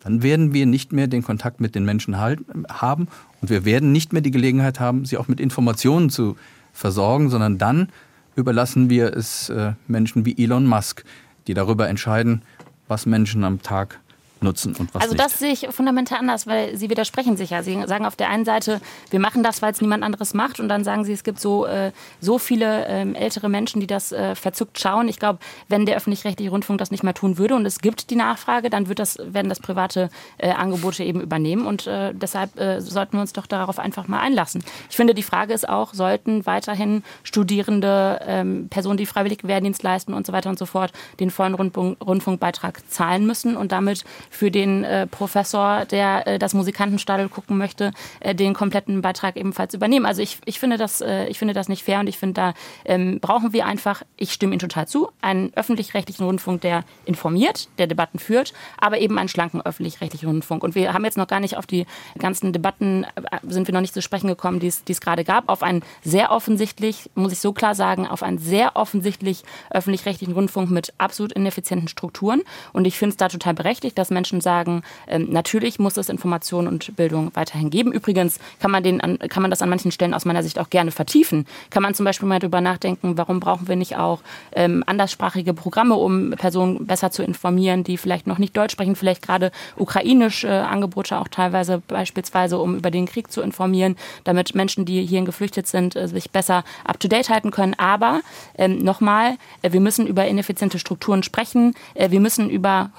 dann 0.00 0.22
werden 0.22 0.52
wir 0.52 0.66
nicht 0.66 0.92
mehr 0.92 1.06
den 1.06 1.22
Kontakt 1.22 1.60
mit 1.60 1.74
den 1.74 1.86
Menschen 1.86 2.18
halten, 2.18 2.64
haben 2.68 3.08
und 3.40 3.48
wir 3.48 3.64
werden 3.64 3.90
nicht 3.90 4.12
mehr 4.12 4.22
die 4.22 4.30
Gelegenheit 4.30 4.78
haben, 4.78 5.06
sie 5.06 5.16
auch 5.16 5.28
mit 5.28 5.40
Informationen 5.40 6.10
zu 6.10 6.36
versorgen, 6.74 7.30
sondern 7.30 7.56
dann 7.56 7.88
überlassen 8.36 8.90
wir 8.90 9.16
es 9.16 9.48
äh, 9.48 9.72
Menschen 9.86 10.24
wie 10.24 10.42
Elon 10.42 10.66
Musk, 10.66 11.04
die 11.46 11.54
darüber 11.54 11.88
entscheiden, 11.88 12.42
was 12.88 13.06
Menschen 13.06 13.44
am 13.44 13.62
Tag 13.62 14.00
nutzen 14.40 14.74
und 14.76 14.94
was 14.94 15.02
Also 15.02 15.14
das 15.14 15.38
sehe 15.38 15.52
ich 15.52 15.68
fundamental 15.70 16.18
anders, 16.18 16.46
weil 16.46 16.76
Sie 16.76 16.90
widersprechen 16.90 17.36
sich 17.36 17.50
ja. 17.50 17.62
Sie 17.62 17.82
sagen 17.86 18.06
auf 18.06 18.16
der 18.16 18.28
einen 18.28 18.44
Seite, 18.44 18.80
wir 19.10 19.20
machen 19.20 19.42
das, 19.42 19.62
weil 19.62 19.72
es 19.72 19.80
niemand 19.80 20.04
anderes 20.04 20.34
macht 20.34 20.60
und 20.60 20.68
dann 20.68 20.84
sagen 20.84 21.04
Sie, 21.04 21.12
es 21.12 21.24
gibt 21.24 21.40
so, 21.40 21.66
äh, 21.66 21.92
so 22.20 22.38
viele 22.38 22.86
ähm, 22.86 23.14
ältere 23.14 23.48
Menschen, 23.48 23.80
die 23.80 23.86
das 23.86 24.12
äh, 24.12 24.34
verzückt 24.34 24.78
schauen. 24.78 25.08
Ich 25.08 25.18
glaube, 25.18 25.38
wenn 25.68 25.86
der 25.86 25.96
öffentlich-rechtliche 25.96 26.50
Rundfunk 26.50 26.78
das 26.78 26.90
nicht 26.90 27.02
mehr 27.02 27.14
tun 27.14 27.38
würde 27.38 27.54
und 27.54 27.66
es 27.66 27.80
gibt 27.80 28.10
die 28.10 28.16
Nachfrage, 28.16 28.70
dann 28.70 28.88
wird 28.88 28.98
das, 28.98 29.18
werden 29.24 29.48
das 29.48 29.60
private 29.60 30.10
äh, 30.38 30.50
Angebote 30.50 31.04
eben 31.04 31.20
übernehmen 31.20 31.66
und 31.66 31.86
äh, 31.86 32.12
deshalb 32.14 32.58
äh, 32.58 32.80
sollten 32.80 33.16
wir 33.16 33.20
uns 33.20 33.32
doch 33.32 33.46
darauf 33.46 33.78
einfach 33.78 34.08
mal 34.08 34.20
einlassen. 34.20 34.62
Ich 34.90 34.96
finde, 34.96 35.14
die 35.14 35.22
Frage 35.22 35.54
ist 35.54 35.68
auch, 35.68 35.94
sollten 35.94 36.46
weiterhin 36.46 37.02
Studierende, 37.22 38.20
ähm, 38.26 38.68
Personen, 38.68 38.96
die 38.96 39.06
freiwillig 39.06 39.44
Wehrdienst 39.44 39.82
leisten 39.82 40.14
und 40.14 40.26
so 40.26 40.32
weiter 40.32 40.50
und 40.50 40.58
so 40.58 40.66
fort, 40.66 40.92
den 41.20 41.30
vollen 41.30 41.54
Rundfunk, 41.54 41.96
Rundfunkbeitrag 42.04 42.88
zahlen 42.90 43.26
müssen 43.26 43.56
und 43.56 43.72
damit 43.72 44.04
für 44.30 44.50
den 44.50 44.84
äh, 44.84 45.06
Professor, 45.06 45.84
der 45.84 46.26
äh, 46.26 46.38
das 46.38 46.54
Musikantenstadel 46.54 47.28
gucken 47.28 47.58
möchte, 47.58 47.92
äh, 48.20 48.34
den 48.34 48.54
kompletten 48.54 49.02
Beitrag 49.02 49.36
ebenfalls 49.36 49.74
übernehmen. 49.74 50.06
Also 50.06 50.22
ich, 50.22 50.38
ich, 50.44 50.58
finde, 50.60 50.76
das, 50.76 51.00
äh, 51.00 51.26
ich 51.26 51.38
finde 51.38 51.54
das 51.54 51.68
nicht 51.68 51.84
fair 51.84 52.00
und 52.00 52.08
ich 52.08 52.18
finde, 52.18 52.34
da 52.34 52.54
ähm, 52.84 53.20
brauchen 53.20 53.52
wir 53.52 53.66
einfach, 53.66 54.02
ich 54.16 54.32
stimme 54.32 54.52
Ihnen 54.52 54.60
total 54.60 54.88
zu, 54.88 55.10
einen 55.20 55.52
öffentlich-rechtlichen 55.54 56.24
Rundfunk, 56.24 56.60
der 56.60 56.84
informiert, 57.04 57.68
der 57.78 57.86
Debatten 57.86 58.18
führt, 58.18 58.52
aber 58.78 58.98
eben 58.98 59.18
einen 59.18 59.28
schlanken 59.28 59.60
öffentlich-rechtlichen 59.60 60.28
Rundfunk. 60.28 60.62
Und 60.64 60.74
wir 60.74 60.92
haben 60.92 61.04
jetzt 61.04 61.16
noch 61.16 61.26
gar 61.26 61.40
nicht 61.40 61.56
auf 61.56 61.66
die 61.66 61.86
ganzen 62.18 62.52
Debatten, 62.52 63.04
äh, 63.04 63.38
sind 63.46 63.68
wir 63.68 63.74
noch 63.74 63.80
nicht 63.80 63.94
zu 63.94 64.02
sprechen 64.02 64.28
gekommen, 64.28 64.60
die 64.60 64.68
es 64.68 65.00
gerade 65.00 65.24
gab, 65.24 65.48
auf 65.48 65.62
einen 65.62 65.82
sehr 66.02 66.30
offensichtlich, 66.30 67.10
muss 67.14 67.32
ich 67.32 67.40
so 67.40 67.52
klar 67.52 67.74
sagen, 67.74 68.06
auf 68.06 68.22
einen 68.22 68.38
sehr 68.38 68.76
offensichtlich 68.76 69.44
öffentlich-rechtlichen 69.70 70.34
Rundfunk 70.34 70.70
mit 70.70 70.92
absolut 70.98 71.32
ineffizienten 71.32 71.88
Strukturen. 71.88 72.42
Und 72.72 72.86
ich 72.86 72.98
finde 72.98 73.10
es 73.10 73.16
da 73.16 73.28
total 73.28 73.54
berechtigt, 73.54 73.98
dass 73.98 74.10
Menschen 74.14 74.40
sagen, 74.40 74.82
ähm, 75.06 75.28
natürlich 75.30 75.78
muss 75.78 75.96
es 75.96 76.08
Information 76.08 76.66
und 76.66 76.96
Bildung 76.96 77.30
weiterhin 77.34 77.70
geben. 77.70 77.92
Übrigens 77.92 78.38
kann 78.60 78.70
man, 78.70 78.82
den 78.82 79.00
an, 79.00 79.18
kann 79.18 79.42
man 79.42 79.50
das 79.50 79.60
an 79.60 79.68
manchen 79.68 79.90
Stellen 79.90 80.14
aus 80.14 80.24
meiner 80.24 80.42
Sicht 80.42 80.58
auch 80.58 80.70
gerne 80.70 80.90
vertiefen. 80.90 81.46
Kann 81.70 81.82
man 81.82 81.94
zum 81.94 82.04
Beispiel 82.04 82.28
mal 82.28 82.38
darüber 82.38 82.60
nachdenken, 82.60 83.18
warum 83.18 83.40
brauchen 83.40 83.68
wir 83.68 83.76
nicht 83.76 83.96
auch 83.96 84.20
ähm, 84.52 84.82
anderssprachige 84.86 85.54
Programme, 85.54 85.94
um 85.96 86.30
Personen 86.30 86.86
besser 86.86 87.10
zu 87.10 87.22
informieren, 87.22 87.84
die 87.84 87.98
vielleicht 87.98 88.26
noch 88.26 88.38
nicht 88.38 88.56
Deutsch 88.56 88.72
sprechen, 88.72 88.96
vielleicht 88.96 89.22
gerade 89.22 89.50
ukrainisch 89.76 90.44
äh, 90.44 90.48
Angebote 90.48 91.18
auch 91.18 91.28
teilweise 91.28 91.82
beispielsweise, 91.86 92.58
um 92.58 92.76
über 92.76 92.90
den 92.90 93.06
Krieg 93.06 93.30
zu 93.30 93.40
informieren, 93.42 93.96
damit 94.24 94.54
Menschen, 94.54 94.84
die 94.84 95.04
hierhin 95.04 95.24
geflüchtet 95.24 95.66
sind, 95.66 95.96
äh, 95.96 96.08
sich 96.08 96.30
besser 96.30 96.64
up-to-date 96.84 97.30
halten 97.30 97.50
können. 97.50 97.74
Aber 97.74 98.20
ähm, 98.56 98.78
nochmal, 98.78 99.36
äh, 99.62 99.72
wir 99.72 99.80
müssen 99.80 100.06
über 100.06 100.26
ineffiziente 100.26 100.78
Strukturen 100.78 101.22
sprechen. 101.22 101.74
Wir 101.94 102.20
müssen 102.20 102.50
über 102.50 102.90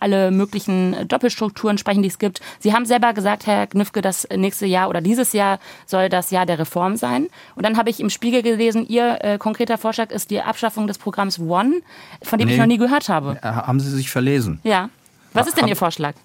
alle 0.00 0.30
möglichen 0.30 0.57
möglichen 0.58 1.08
Doppelstrukturen 1.08 1.78
sprechen, 1.78 2.02
die 2.02 2.08
es 2.08 2.18
gibt. 2.18 2.40
Sie 2.58 2.72
haben 2.72 2.86
selber 2.86 3.12
gesagt, 3.12 3.46
Herr 3.46 3.66
Knüffke, 3.66 4.02
das 4.02 4.26
nächste 4.34 4.66
Jahr 4.66 4.88
oder 4.88 5.00
dieses 5.00 5.32
Jahr 5.32 5.58
soll 5.86 6.08
das 6.08 6.30
Jahr 6.30 6.46
der 6.46 6.58
Reform 6.58 6.96
sein. 6.96 7.28
Und 7.54 7.64
dann 7.64 7.76
habe 7.76 7.90
ich 7.90 8.00
im 8.00 8.10
Spiegel 8.10 8.42
gelesen, 8.42 8.86
Ihr 8.88 9.18
äh, 9.20 9.38
konkreter 9.38 9.78
Vorschlag 9.78 10.10
ist 10.10 10.30
die 10.30 10.40
Abschaffung 10.40 10.86
des 10.86 10.98
Programms 10.98 11.38
One, 11.38 11.80
von 12.22 12.38
dem 12.38 12.48
nee, 12.48 12.54
ich 12.54 12.58
noch 12.58 12.66
nie 12.66 12.78
gehört 12.78 13.08
habe. 13.08 13.38
Äh, 13.42 13.46
haben 13.46 13.80
Sie 13.80 13.90
sich 13.90 14.10
verlesen? 14.10 14.60
Ja. 14.64 14.90
Was 15.32 15.46
ist 15.46 15.56
denn 15.56 15.68
Ihr 15.68 15.76
Vorschlag? 15.76 16.14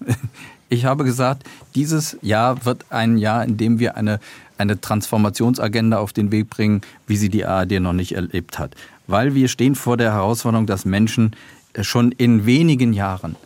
Ich 0.70 0.86
habe 0.86 1.04
gesagt, 1.04 1.44
dieses 1.74 2.16
Jahr 2.22 2.64
wird 2.64 2.86
ein 2.88 3.18
Jahr, 3.18 3.44
in 3.44 3.58
dem 3.58 3.78
wir 3.78 3.96
eine, 3.96 4.18
eine 4.56 4.80
Transformationsagenda 4.80 5.98
auf 5.98 6.14
den 6.14 6.32
Weg 6.32 6.48
bringen, 6.48 6.80
wie 7.06 7.16
sie 7.16 7.28
die 7.28 7.44
ARD 7.44 7.80
noch 7.80 7.92
nicht 7.92 8.12
erlebt 8.12 8.58
hat. 8.58 8.74
Weil 9.06 9.34
wir 9.34 9.48
stehen 9.48 9.74
vor 9.74 9.98
der 9.98 10.14
Herausforderung, 10.14 10.66
dass 10.66 10.86
Menschen 10.86 11.36
schon 11.80 12.12
in 12.12 12.46
wenigen 12.46 12.94
Jahren 12.94 13.36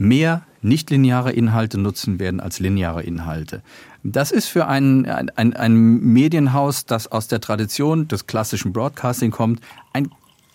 mehr 0.00 0.42
nichtlineare 0.62 1.30
Inhalte 1.32 1.78
nutzen 1.78 2.18
werden 2.18 2.40
als 2.40 2.58
lineare 2.58 3.02
Inhalte. 3.02 3.62
Das 4.02 4.30
ist 4.30 4.48
für 4.48 4.66
ein, 4.66 5.04
ein, 5.06 5.54
ein 5.54 5.74
Medienhaus, 6.00 6.86
das 6.86 7.06
aus 7.06 7.28
der 7.28 7.40
Tradition 7.40 8.08
des 8.08 8.26
klassischen 8.26 8.72
Broadcasting 8.72 9.30
kommt, 9.30 9.60
ein 9.92 10.10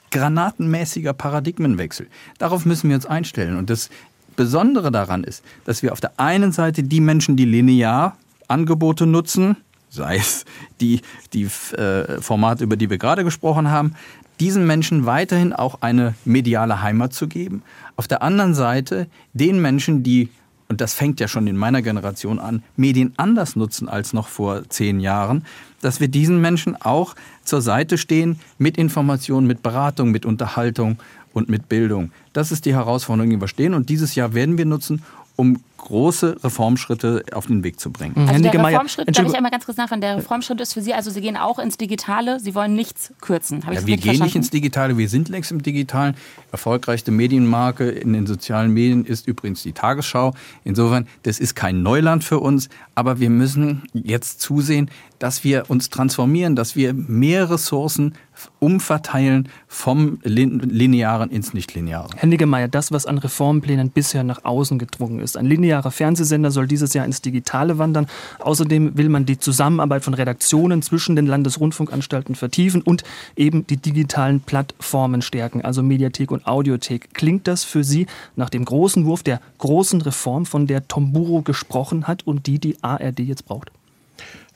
granatenmäßiger 0.10 1.14
Paradigmenwechsel. 1.14 2.08
Darauf 2.40 2.66
müssen 2.66 2.90
wir 2.90 2.96
uns 2.96 3.06
einstellen. 3.06 3.58
Und 3.58 3.70
das 3.70 3.90
Besondere 4.36 4.92
daran 4.92 5.24
ist, 5.24 5.44
dass 5.66 5.84
wir 5.84 5.94
auf 5.94 6.02
der 6.02 6.20
einen 6.20 6.52
Seite 6.52 6.82
die 6.84 7.00
Menschen, 7.00 7.38
die 7.38 7.46
linear 7.46 8.18
Angebote 8.48 9.06
nutzen, 9.06 9.58
sei 9.90 10.18
es 10.18 10.46
die, 10.82 11.02
die 11.34 11.44
äh, 11.44 12.20
Formate, 12.20 12.64
über 12.64 12.78
die 12.78 12.90
wir 12.90 12.98
gerade 12.98 13.24
gesprochen 13.24 13.70
haben, 13.70 13.96
diesen 14.40 14.68
Menschen 14.68 15.06
weiterhin 15.06 15.54
auch 15.54 15.82
eine 15.82 16.16
mediale 16.26 16.82
Heimat 16.82 17.14
zu 17.14 17.28
geben. 17.28 17.64
Auf 17.96 18.08
der 18.08 18.22
anderen 18.22 18.54
Seite 18.54 19.08
den 19.34 19.62
Menschen, 19.62 20.04
die, 20.04 20.30
und 20.68 20.82
das 20.82 20.94
fängt 20.94 21.20
ja 21.20 21.28
schon 21.28 21.48
in 21.48 21.58
meiner 21.58 21.82
Generation 21.82 22.40
an, 22.40 22.64
Medien 22.76 23.14
anders 23.18 23.56
nutzen 23.56 23.88
als 23.88 24.14
noch 24.14 24.28
vor 24.28 24.68
zehn 24.70 25.00
Jahren, 25.00 25.46
dass 25.82 26.00
wir 26.00 26.08
diesen 26.08 26.42
Menschen 26.42 26.76
auch 26.82 27.16
zur 27.44 27.62
Seite 27.62 27.98
stehen 27.98 28.40
mit 28.58 28.78
Informationen, 28.78 29.48
mit 29.48 29.64
Beratung, 29.64 30.12
mit 30.12 30.26
Unterhaltung 30.26 30.98
und 31.34 31.50
mit 31.50 31.70
Bildung. 31.70 32.12
Das 32.34 32.52
ist 32.52 32.66
die 32.66 32.74
Herausforderung, 32.74 33.30
die 33.30 33.40
wir 33.40 33.48
stehen. 33.48 33.74
Und 33.74 33.90
dieses 33.90 34.16
Jahr 34.16 34.34
werden 34.34 34.58
wir 34.58 34.66
nutzen, 34.66 35.04
um 35.36 35.60
große 35.78 36.44
Reformschritte 36.44 37.24
auf 37.32 37.48
den 37.48 37.64
Weg 37.64 37.80
zu 37.80 37.92
bringen. 37.92 38.16
Also 38.18 38.34
Herr 38.34 38.40
der 38.40 38.66
Reformschritt, 38.66 39.18
darf 39.18 39.28
ich 39.28 39.36
einmal 39.36 39.52
ganz 39.52 39.66
kurz 39.66 39.78
nachfragen, 39.78 40.02
der 40.02 40.18
Reformschritt 40.18 40.60
ist 40.62 40.74
für 40.74 40.82
Sie, 40.82 40.94
also 40.94 41.12
Sie 41.12 41.22
gehen 41.22 41.38
auch 41.38 41.60
ins 41.60 41.78
Digitale, 41.78 42.40
Sie 42.40 42.56
wollen 42.56 42.76
nichts 42.76 43.14
kürzen. 43.22 43.62
Ja, 43.62 43.72
wir 43.72 43.82
gehen 43.82 43.98
verstanden? 43.98 44.24
nicht 44.24 44.36
ins 44.36 44.50
Digitale, 44.50 44.98
wir 44.98 45.10
sind 45.10 45.30
längst 45.30 45.52
im 45.52 45.62
Digitalen. 45.62 46.16
Erfolgreichste 46.52 47.12
Medienmarke 47.12 47.90
in 47.90 48.14
den 48.14 48.28
sozialen 48.28 48.72
Medien 48.72 49.06
ist 49.06 49.28
übrigens 49.28 49.64
die 49.64 49.74
Tagesschau. 49.74 50.34
Insofern, 50.64 51.08
das 51.24 51.40
ist 51.40 51.56
kein 51.56 51.84
Neuland 51.84 52.24
für 52.24 52.40
uns, 52.40 52.70
aber 52.96 53.20
wir 53.20 53.30
müssen 53.30 53.84
jetzt 53.94 54.42
zusehen, 54.42 54.90
dass 55.20 55.44
wir 55.44 55.70
uns 55.70 55.90
transformieren, 55.90 56.56
dass 56.56 56.76
wir 56.76 56.94
mehr 56.94 57.50
Ressourcen 57.50 58.14
umverteilen 58.60 59.50
vom 59.68 60.20
Linearen 60.24 61.32
ins 61.32 61.54
Nichtlineare. 61.54 62.10
Herr 62.16 62.28
Niggemeier, 62.28 62.68
das, 62.68 62.92
was 62.92 63.06
an 63.06 63.18
Reformplänen 63.18 63.90
bisher 63.90 64.24
nach 64.24 64.44
außen 64.44 64.78
gedrungen 64.78 65.20
ist, 65.20 65.38
ein 65.38 65.46
linearer 65.66 65.92
Fernsehsender 65.92 66.52
soll 66.52 66.68
dieses 66.68 66.94
Jahr 66.94 67.06
ins 67.06 67.22
Digitale 67.22 67.78
wandern. 67.78 68.08
Außerdem 68.40 68.98
will 68.98 69.10
man 69.10 69.26
die 69.26 69.40
Zusammenarbeit 69.40 70.04
von 70.04 70.14
Redaktionen 70.14 70.82
zwischen 70.82 71.16
den 71.16 71.26
Landesrundfunkanstalten 71.26 72.36
vertiefen 72.36 72.82
und 72.82 73.04
eben 73.36 73.66
die 73.68 73.78
digitalen 73.78 74.42
Plattformen 74.42 75.22
stärken, 75.22 75.62
also 75.62 75.82
Mediathek 75.82 76.32
und 76.32 76.46
Audiothek. 76.46 77.14
Klingt 77.14 77.48
das 77.48 77.64
für 77.64 77.84
Sie 77.84 78.06
nach 78.36 78.50
dem 78.50 78.66
großen 78.66 79.06
Wurf 79.06 79.24
der 79.24 79.42
großen 79.58 80.02
Reform, 80.02 80.46
von 80.46 80.68
der 80.68 80.88
Tomburo 80.88 81.42
gesprochen 81.42 82.08
hat 82.08 82.28
und 82.28 82.46
die 82.46 82.60
die 82.60 82.78
ARD 82.84 83.20
jetzt 83.20 83.46
braucht? 83.46 83.72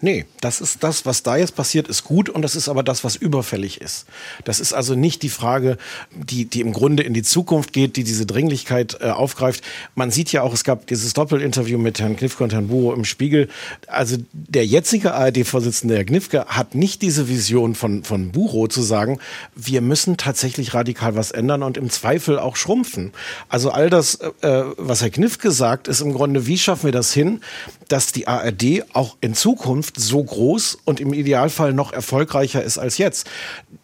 Nee, 0.02 0.26
das 0.40 0.62
ist 0.62 0.84
das, 0.84 1.06
was 1.06 1.24
da 1.24 1.36
jetzt 1.36 1.56
passiert, 1.56 1.90
ist 1.90 2.06
gut 2.06 2.30
und 2.30 2.42
das 2.42 2.56
ist 2.56 2.70
aber 2.70 2.84
das, 2.84 3.04
was 3.04 3.18
überfällig 3.18 3.82
ist. 3.82 4.06
Das 4.46 4.62
ist 4.62 4.72
also 4.72 4.96
nicht 4.96 5.24
die 5.24 5.30
Frage, 5.30 5.78
die, 6.16 6.46
die 6.46 6.62
im 6.62 6.72
Grunde 6.72 7.04
in 7.04 7.14
die 7.14 7.24
Zukunft 7.24 7.74
geht, 7.74 7.98
die 7.98 8.06
diese 8.06 8.26
Dringlichkeit 8.26 8.98
äh, 9.02 9.10
aufgreift. 9.10 9.62
Man 9.96 10.10
sieht 10.10 10.32
ja 10.32 10.42
auch, 10.42 10.54
es 10.54 10.64
gab 10.64 10.88
dieses 10.88 11.14
Doppelinterview 11.14 11.78
mit 11.78 12.00
Herrn 12.00 12.16
Knifke 12.16 12.46
und 12.46 12.54
Herrn 12.54 12.70
Buro 12.70 12.94
im 12.94 13.04
Spiegel. 13.04 13.50
Also 13.88 14.18
der 14.32 14.66
jetzige 14.66 15.14
ARD-Vorsitzende, 15.14 15.98
Herr 15.98 16.06
Knifke, 16.06 16.46
hat 16.46 16.76
nicht 16.76 17.02
diese 17.02 17.28
Vision 17.28 17.76
von, 17.76 18.06
von 18.06 18.32
Buro 18.32 18.68
zu 18.68 18.82
sagen, 18.82 19.20
wir 19.56 19.82
müssen 19.82 20.16
tatsächlich 20.16 20.74
radikal 20.74 21.16
was 21.16 21.32
ändern 21.32 21.62
und 21.62 21.76
im 21.76 21.90
Zweifel 21.90 22.40
auch 22.40 22.56
schrumpfen. 22.56 23.12
Also 23.50 23.72
all 23.72 23.90
das, 23.90 24.16
äh, 24.16 24.64
was 24.78 25.02
Herr 25.02 25.10
Knifke 25.10 25.52
sagt, 25.52 25.90
ist 25.90 26.00
im 26.00 26.14
Grunde, 26.14 26.48
wie 26.48 26.58
schaffen 26.58 26.86
wir 26.86 26.92
das 26.94 27.12
hin, 27.12 27.42
dass 27.89 28.12
die 28.12 28.28
ARD 28.28 28.84
auch 28.93 29.17
in 29.19 29.34
Zukunft 29.34 29.99
so 29.99 30.23
groß 30.23 30.78
und 30.86 30.99
im 30.99 31.13
Idealfall 31.13 31.73
noch 31.73 31.91
erfolgreicher 31.91 32.63
ist 32.63 32.78
als 32.78 32.97
jetzt. 32.97 33.30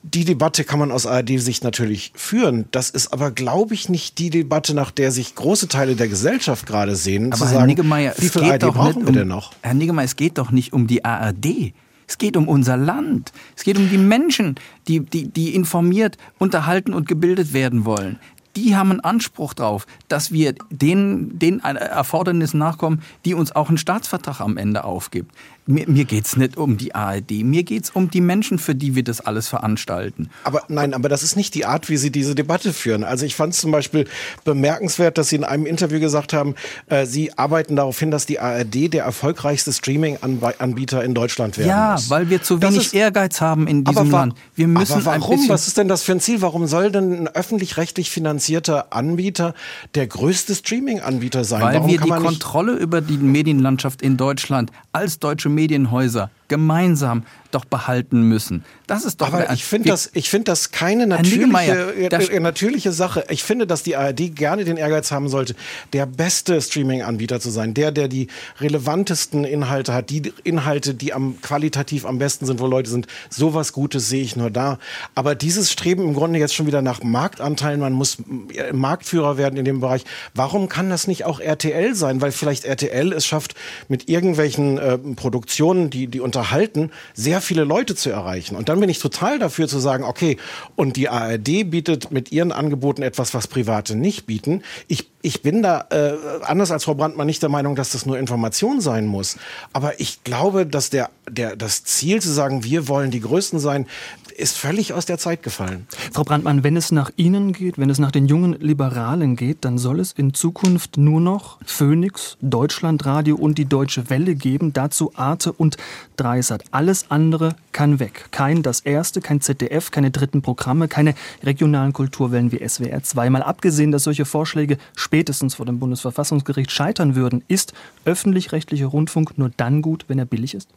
Die 0.04 0.24
Debatte 0.24 0.64
kann 0.64 0.80
man 0.80 0.92
aus 0.92 1.06
ARD-Sicht 1.06 1.64
natürlich 1.64 2.14
führen. 2.16 2.66
Das 2.72 2.90
ist 2.90 3.12
aber, 3.12 3.32
glaube 3.32 3.74
ich, 3.74 3.90
nicht 3.90 4.20
die 4.20 4.30
Debatte, 4.30 4.74
nach 4.74 4.92
der 4.92 5.12
sich 5.12 5.36
große 5.36 5.68
Teile 5.68 5.96
der 5.96 6.08
Gesellschaft 6.08 6.66
gerade 6.66 6.96
sehen. 6.96 7.34
Aber 7.34 7.46
Herr 7.46 7.54
sagen, 7.54 7.68
Niggemeier, 7.68 8.14
wie 8.18 8.30
viel 8.30 8.44
ARD 8.44 8.62
brauchen 8.62 9.02
wir 9.02 9.08
um, 9.10 9.14
denn 9.14 9.28
noch? 9.28 9.52
Herr 9.62 9.74
Niggemeier, 9.74 10.06
es 10.06 10.16
geht 10.16 10.38
doch 10.38 10.52
nicht 10.52 10.72
um 10.72 10.88
die 10.88 11.04
ARD. 11.04 11.74
Es 12.08 12.20
geht 12.20 12.38
um 12.38 12.48
unser 12.48 12.78
Land. 12.78 13.32
Es 13.58 13.64
geht 13.64 13.78
um 13.78 13.90
die 13.90 13.98
Menschen, 13.98 14.56
die, 14.88 15.00
die, 15.00 15.28
die 15.28 15.56
informiert, 15.56 16.18
unterhalten 16.38 16.94
und 16.94 17.08
gebildet 17.08 17.54
werden 17.54 17.84
wollen 17.84 18.20
die 18.56 18.76
haben 18.76 18.92
einen 18.92 19.00
Anspruch 19.02 19.54
drauf, 19.54 19.86
dass 20.08 20.32
wir 20.32 20.56
den, 20.70 21.38
den 21.38 21.60
Erfordernissen 21.60 22.58
nachkommen, 22.58 23.02
die 23.26 23.34
uns 23.34 23.56
auch 23.56 23.70
ein 23.70 23.78
Staatsvertrag 23.78 24.40
am 24.40 24.58
Ende 24.58 24.84
aufgibt. 24.84 25.32
Mir, 25.68 25.90
mir 25.90 26.06
geht 26.06 26.26
es 26.26 26.38
nicht 26.38 26.58
um 26.58 26.78
die 26.78 26.94
ARD, 26.94 27.44
mir 27.44 27.64
geht 27.64 27.86
es 27.86 27.90
um 27.90 28.12
die 28.12 28.22
Menschen, 28.22 28.60
für 28.60 28.76
die 28.76 28.94
wir 28.94 29.04
das 29.04 29.20
alles 29.20 29.48
veranstalten. 29.48 30.30
Aber 30.44 30.62
nein, 30.68 30.94
aber 30.94 31.10
das 31.10 31.24
ist 31.24 31.36
nicht 31.36 31.56
die 31.56 31.66
Art, 31.66 31.90
wie 31.90 31.98
Sie 31.98 32.12
diese 32.12 32.36
Debatte 32.36 32.72
führen. 32.72 33.04
Also 33.04 33.26
ich 33.26 33.36
fand 33.36 33.54
es 33.54 33.62
zum 33.62 33.72
Beispiel 33.72 34.06
bemerkenswert, 34.44 35.18
dass 35.18 35.30
Sie 35.30 35.38
in 35.38 35.44
einem 35.44 35.66
Interview 35.66 36.00
gesagt 36.00 36.34
haben, 36.34 36.54
äh, 36.86 37.08
Sie 37.08 37.36
arbeiten 37.36 37.76
darauf 37.76 37.98
hin, 37.98 38.12
dass 38.12 38.28
die 38.28 38.40
ARD 38.40 38.94
der 38.94 39.06
erfolgreichste 39.06 39.74
Streaming-Anbieter 39.74 41.04
in 41.04 41.16
Deutschland 41.16 41.58
werden 41.58 41.70
ja, 41.70 41.94
muss. 41.94 42.10
Ja, 42.10 42.10
weil 42.12 42.30
wir 42.30 42.44
zu 42.44 42.62
wenig 42.62 42.78
ist, 42.78 42.94
Ehrgeiz 42.94 43.42
haben 43.42 43.66
in 43.66 43.84
diesem 43.84 44.12
Land. 44.12 44.36
Wir 44.54 44.68
müssen 44.68 44.94
aber 44.94 45.06
warum? 45.06 45.50
Was 45.50 45.68
ist 45.68 45.80
denn 45.80 45.88
das 45.88 46.04
für 46.04 46.12
ein 46.12 46.20
Ziel? 46.20 46.44
Warum 46.44 46.68
soll 46.68 46.92
denn 46.92 47.24
ein 47.24 47.28
öffentlich-rechtlich 47.28 48.12
finanzierter 48.12 48.94
Anbieter 48.94 49.56
der 49.96 50.06
größte 50.06 50.54
Streaming-Anbieter 50.54 51.44
sein? 51.44 51.64
Weil 51.64 51.76
warum 51.76 51.90
wir 51.90 52.00
die 52.00 52.10
Kontrolle 52.10 52.74
über 52.74 53.02
die 53.02 53.18
Medienlandschaft 53.18 54.04
in 54.04 54.16
Deutschland 54.16 54.72
als 54.92 55.18
deutsche 55.18 55.55
Medienhäuser 55.56 56.30
gemeinsam 56.48 57.24
doch 57.56 57.66
behalten 57.66 58.22
müssen. 58.22 58.64
Das 58.88 59.06
ist 59.06 59.22
doch. 59.22 59.28
Aber 59.28 59.52
ich 59.54 59.66
finde 59.66 59.90
das, 59.90 60.12
ich 60.14 60.30
finde 60.30 60.46
das 60.46 60.72
keine 60.72 61.08
natürliche, 61.08 61.94
äh, 61.94 62.40
natürliche 62.40 62.92
Sache. 62.92 63.24
Ich 63.30 63.44
finde, 63.44 63.66
dass 63.66 63.82
die 63.82 63.96
ARD 63.96 64.36
gerne 64.36 64.66
den 64.66 64.78
Ehrgeiz 64.78 65.12
haben 65.12 65.30
sollte, 65.30 65.56
der 65.94 66.06
beste 66.06 66.62
Streaming-Anbieter 66.62 67.40
zu 67.40 67.50
sein, 67.50 67.74
der, 67.74 67.92
der 67.92 68.08
die 68.08 68.28
relevantesten 68.60 69.46
Inhalte 69.46 69.94
hat, 69.94 70.10
die 70.10 70.34
Inhalte, 70.44 70.94
die 70.94 71.14
am 71.14 71.42
qualitativ 71.42 72.06
am 72.06 72.20
besten 72.20 72.46
sind, 72.46 72.60
wo 72.60 72.68
Leute 72.68 72.90
sind. 72.90 73.08
Sowas 73.30 73.74
Gutes 73.74 74.10
sehe 74.10 74.22
ich 74.22 74.36
nur 74.36 74.52
da. 74.52 74.78
Aber 75.16 75.34
dieses 75.34 75.72
Streben 75.72 76.04
im 76.04 76.14
Grunde 76.14 76.40
jetzt 76.40 76.54
schon 76.54 76.68
wieder 76.68 76.82
nach 76.82 77.02
Marktanteilen, 77.02 77.80
man 77.80 77.94
muss 77.94 78.18
äh, 78.54 78.74
Marktführer 78.74 79.38
werden 79.38 79.58
in 79.58 79.66
dem 79.66 79.80
Bereich. 79.80 80.04
Warum 80.34 80.70
kann 80.70 80.90
das 80.90 81.08
nicht 81.08 81.24
auch 81.24 81.40
RTL 81.40 81.96
sein? 81.96 82.22
Weil 82.22 82.32
vielleicht 82.32 82.66
RTL 82.66 83.14
es 83.14 83.26
schafft, 83.26 83.56
mit 83.88 84.10
irgendwelchen 84.10 84.78
äh, 84.78 84.98
Produktionen, 84.98 85.90
die 85.90 86.08
die 86.08 86.20
unterhalten, 86.20 86.92
sehr 87.14 87.42
viele 87.46 87.64
Leute 87.64 87.96
zu 87.96 88.10
erreichen. 88.10 88.56
Und 88.56 88.70
dann 88.70 88.80
bin 88.80 88.90
ich 88.90 89.00
total 89.00 89.40
dafür 89.40 89.68
zu 89.68 89.80
sagen, 89.80 90.04
okay, 90.04 90.38
und 90.76 90.96
die 90.98 91.10
ARD 91.10 91.70
bietet 91.70 92.12
mit 92.12 92.32
ihren 92.32 92.52
Angeboten 92.52 93.02
etwas, 93.02 93.34
was 93.34 93.48
Private 93.48 93.96
nicht 93.96 94.26
bieten. 94.26 94.62
Ich, 94.88 95.10
ich 95.22 95.42
bin 95.42 95.62
da, 95.62 95.86
äh, 95.90 96.14
anders 96.44 96.72
als 96.72 96.84
Frau 96.84 96.96
Brandmann, 96.96 97.28
nicht 97.28 97.42
der 97.42 97.50
Meinung, 97.50 97.76
dass 97.76 97.92
das 97.92 98.06
nur 98.06 98.18
Information 98.18 98.82
sein 98.82 99.06
muss. 99.06 99.38
Aber 99.74 100.00
ich 100.00 100.24
glaube, 100.24 100.66
dass 100.66 100.90
der, 100.90 101.10
der, 101.30 101.56
das 101.56 101.84
Ziel 101.84 102.22
zu 102.22 102.32
sagen, 102.32 102.64
wir 102.64 102.88
wollen 102.88 103.12
die 103.12 103.22
Größten 103.22 103.60
sein, 103.60 103.88
ist 104.36 104.58
völlig 104.58 104.94
aus 104.94 105.06
der 105.06 105.18
Zeit 105.18 105.44
gefallen. 105.44 105.88
Frau 106.12 106.24
Brandmann, 106.24 106.64
wenn 106.64 106.76
es 106.78 106.92
nach 106.92 107.12
Ihnen 107.16 107.54
geht, 107.54 107.78
wenn 107.78 107.90
es 107.90 108.00
nach 108.00 108.12
den 108.12 108.28
jungen 108.28 108.54
Liberalen 108.60 109.36
geht, 109.36 109.64
dann 109.66 109.78
soll 109.78 110.00
es 110.00 110.12
in 110.12 110.34
Zukunft 110.34 110.98
nur 110.98 111.22
noch 111.22 111.58
Phoenix, 111.66 112.38
Deutschlandradio 112.42 113.36
und 113.36 113.58
die 113.58 113.66
Deutsche 113.66 114.10
Welle 114.10 114.36
geben, 114.36 114.74
dazu 114.74 115.12
Arte 115.16 115.54
und 115.54 115.78
Dreisat. 116.18 116.64
Alles 116.72 117.10
andere 117.36 117.56
kann 117.74 118.00
weg. 118.00 118.28
Kein 118.32 118.64
das 118.64 118.80
Erste, 118.80 119.20
kein 119.20 119.42
ZDF, 119.42 119.92
keine 119.92 120.10
dritten 120.10 120.42
Programme, 120.42 120.88
keine 120.88 121.16
regionalen 121.44 121.92
Kulturwellen 121.92 122.54
wie 122.54 122.66
SWR 122.66 123.04
2. 123.04 123.30
Mal 123.30 123.44
abgesehen, 123.44 123.92
dass 123.92 124.04
solche 124.04 124.24
Vorschläge 124.24 124.78
spätestens 124.96 125.56
vor 125.56 125.66
dem 125.66 125.80
Bundesverfassungsgericht 125.80 126.72
scheitern 126.72 127.16
würden, 127.16 127.44
ist 127.50 127.74
öffentlich-rechtlicher 128.06 128.88
Rundfunk 128.88 129.38
nur 129.38 129.52
dann 129.58 129.82
gut, 129.82 130.06
wenn 130.08 130.18
er 130.18 130.26
billig 130.26 130.56
ist? 130.56 130.70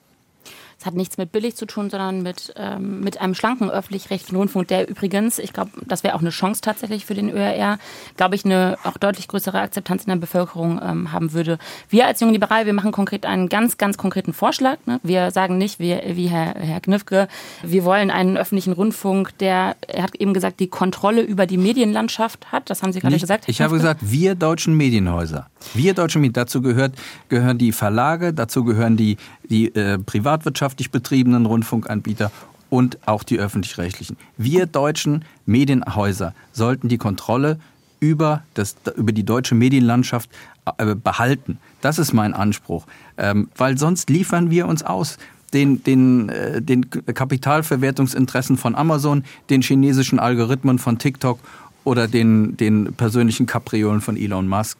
Es 0.80 0.86
hat 0.86 0.94
nichts 0.94 1.18
mit 1.18 1.32
billig 1.32 1.56
zu 1.56 1.66
tun, 1.66 1.90
sondern 1.90 2.22
mit, 2.22 2.54
ähm, 2.56 3.00
mit 3.00 3.20
einem 3.20 3.34
schlanken 3.34 3.68
öffentlich-rechtlichen 3.68 4.36
Rundfunk, 4.36 4.68
der 4.68 4.88
übrigens, 4.88 5.40
ich 5.40 5.52
glaube, 5.52 5.72
das 5.84 6.04
wäre 6.04 6.14
auch 6.14 6.20
eine 6.20 6.30
Chance 6.30 6.60
tatsächlich 6.60 7.04
für 7.04 7.14
den 7.14 7.30
ÖRR, 7.30 7.80
glaube 8.16 8.36
ich, 8.36 8.44
eine 8.44 8.78
auch 8.84 8.96
deutlich 8.96 9.26
größere 9.26 9.58
Akzeptanz 9.58 10.04
in 10.04 10.10
der 10.10 10.18
Bevölkerung 10.18 10.80
ähm, 10.80 11.10
haben 11.10 11.32
würde. 11.32 11.58
Wir 11.88 12.06
als 12.06 12.20
Junge 12.20 12.32
Liberal, 12.32 12.64
wir 12.64 12.74
machen 12.74 12.92
konkret 12.92 13.26
einen 13.26 13.48
ganz, 13.48 13.76
ganz 13.76 13.98
konkreten 13.98 14.32
Vorschlag. 14.32 14.76
Ne? 14.86 15.00
Wir 15.02 15.32
sagen 15.32 15.58
nicht, 15.58 15.80
wie, 15.80 15.98
wie 16.12 16.28
Herr, 16.28 16.54
Herr 16.54 16.80
Knifke, 16.80 17.26
wir 17.64 17.82
wollen 17.82 18.12
einen 18.12 18.36
öffentlichen 18.36 18.72
Rundfunk, 18.72 19.36
der, 19.38 19.74
er 19.88 20.04
hat 20.04 20.14
eben 20.14 20.32
gesagt, 20.32 20.60
die 20.60 20.68
Kontrolle 20.68 21.22
über 21.22 21.46
die 21.46 21.58
Medienlandschaft 21.58 22.52
hat. 22.52 22.70
Das 22.70 22.84
haben 22.84 22.92
Sie 22.92 23.00
gerade 23.00 23.14
nicht, 23.14 23.22
gesagt. 23.22 23.46
Herr 23.46 23.50
ich 23.50 23.60
habe 23.60 23.74
gesagt, 23.74 23.98
wir 24.04 24.36
deutschen 24.36 24.76
Medienhäuser. 24.76 25.48
Wir 25.74 25.92
deutschen 25.94 26.20
Medien, 26.20 26.34
dazu 26.34 26.62
gehört, 26.62 26.94
gehören 27.28 27.58
die 27.58 27.72
Verlage, 27.72 28.32
dazu 28.32 28.62
gehören 28.62 28.96
die, 28.96 29.16
die 29.50 29.74
äh, 29.74 29.98
privatwirtschaftlich 29.98 30.90
betriebenen 30.90 31.46
Rundfunkanbieter 31.46 32.30
und 32.70 32.98
auch 33.06 33.22
die 33.22 33.38
öffentlich-rechtlichen. 33.38 34.16
Wir 34.36 34.66
deutschen 34.66 35.24
Medienhäuser 35.46 36.34
sollten 36.52 36.88
die 36.88 36.98
Kontrolle 36.98 37.58
über, 38.00 38.42
das, 38.54 38.76
über 38.96 39.12
die 39.12 39.24
deutsche 39.24 39.54
Medienlandschaft 39.54 40.30
äh, 40.76 40.94
behalten. 40.94 41.58
Das 41.80 41.98
ist 41.98 42.12
mein 42.12 42.34
Anspruch. 42.34 42.84
Ähm, 43.16 43.48
weil 43.56 43.78
sonst 43.78 44.10
liefern 44.10 44.50
wir 44.50 44.66
uns 44.66 44.82
aus 44.82 45.18
den, 45.52 45.82
den, 45.82 46.28
äh, 46.28 46.60
den 46.60 46.90
Kapitalverwertungsinteressen 46.90 48.56
von 48.56 48.74
Amazon, 48.74 49.24
den 49.50 49.62
chinesischen 49.62 50.18
Algorithmen 50.18 50.78
von 50.78 50.98
TikTok 50.98 51.38
oder 51.84 52.06
den, 52.06 52.56
den 52.56 52.92
persönlichen 52.94 53.46
Kapriolen 53.46 54.00
von 54.00 54.16
Elon 54.16 54.46
Musk. 54.46 54.78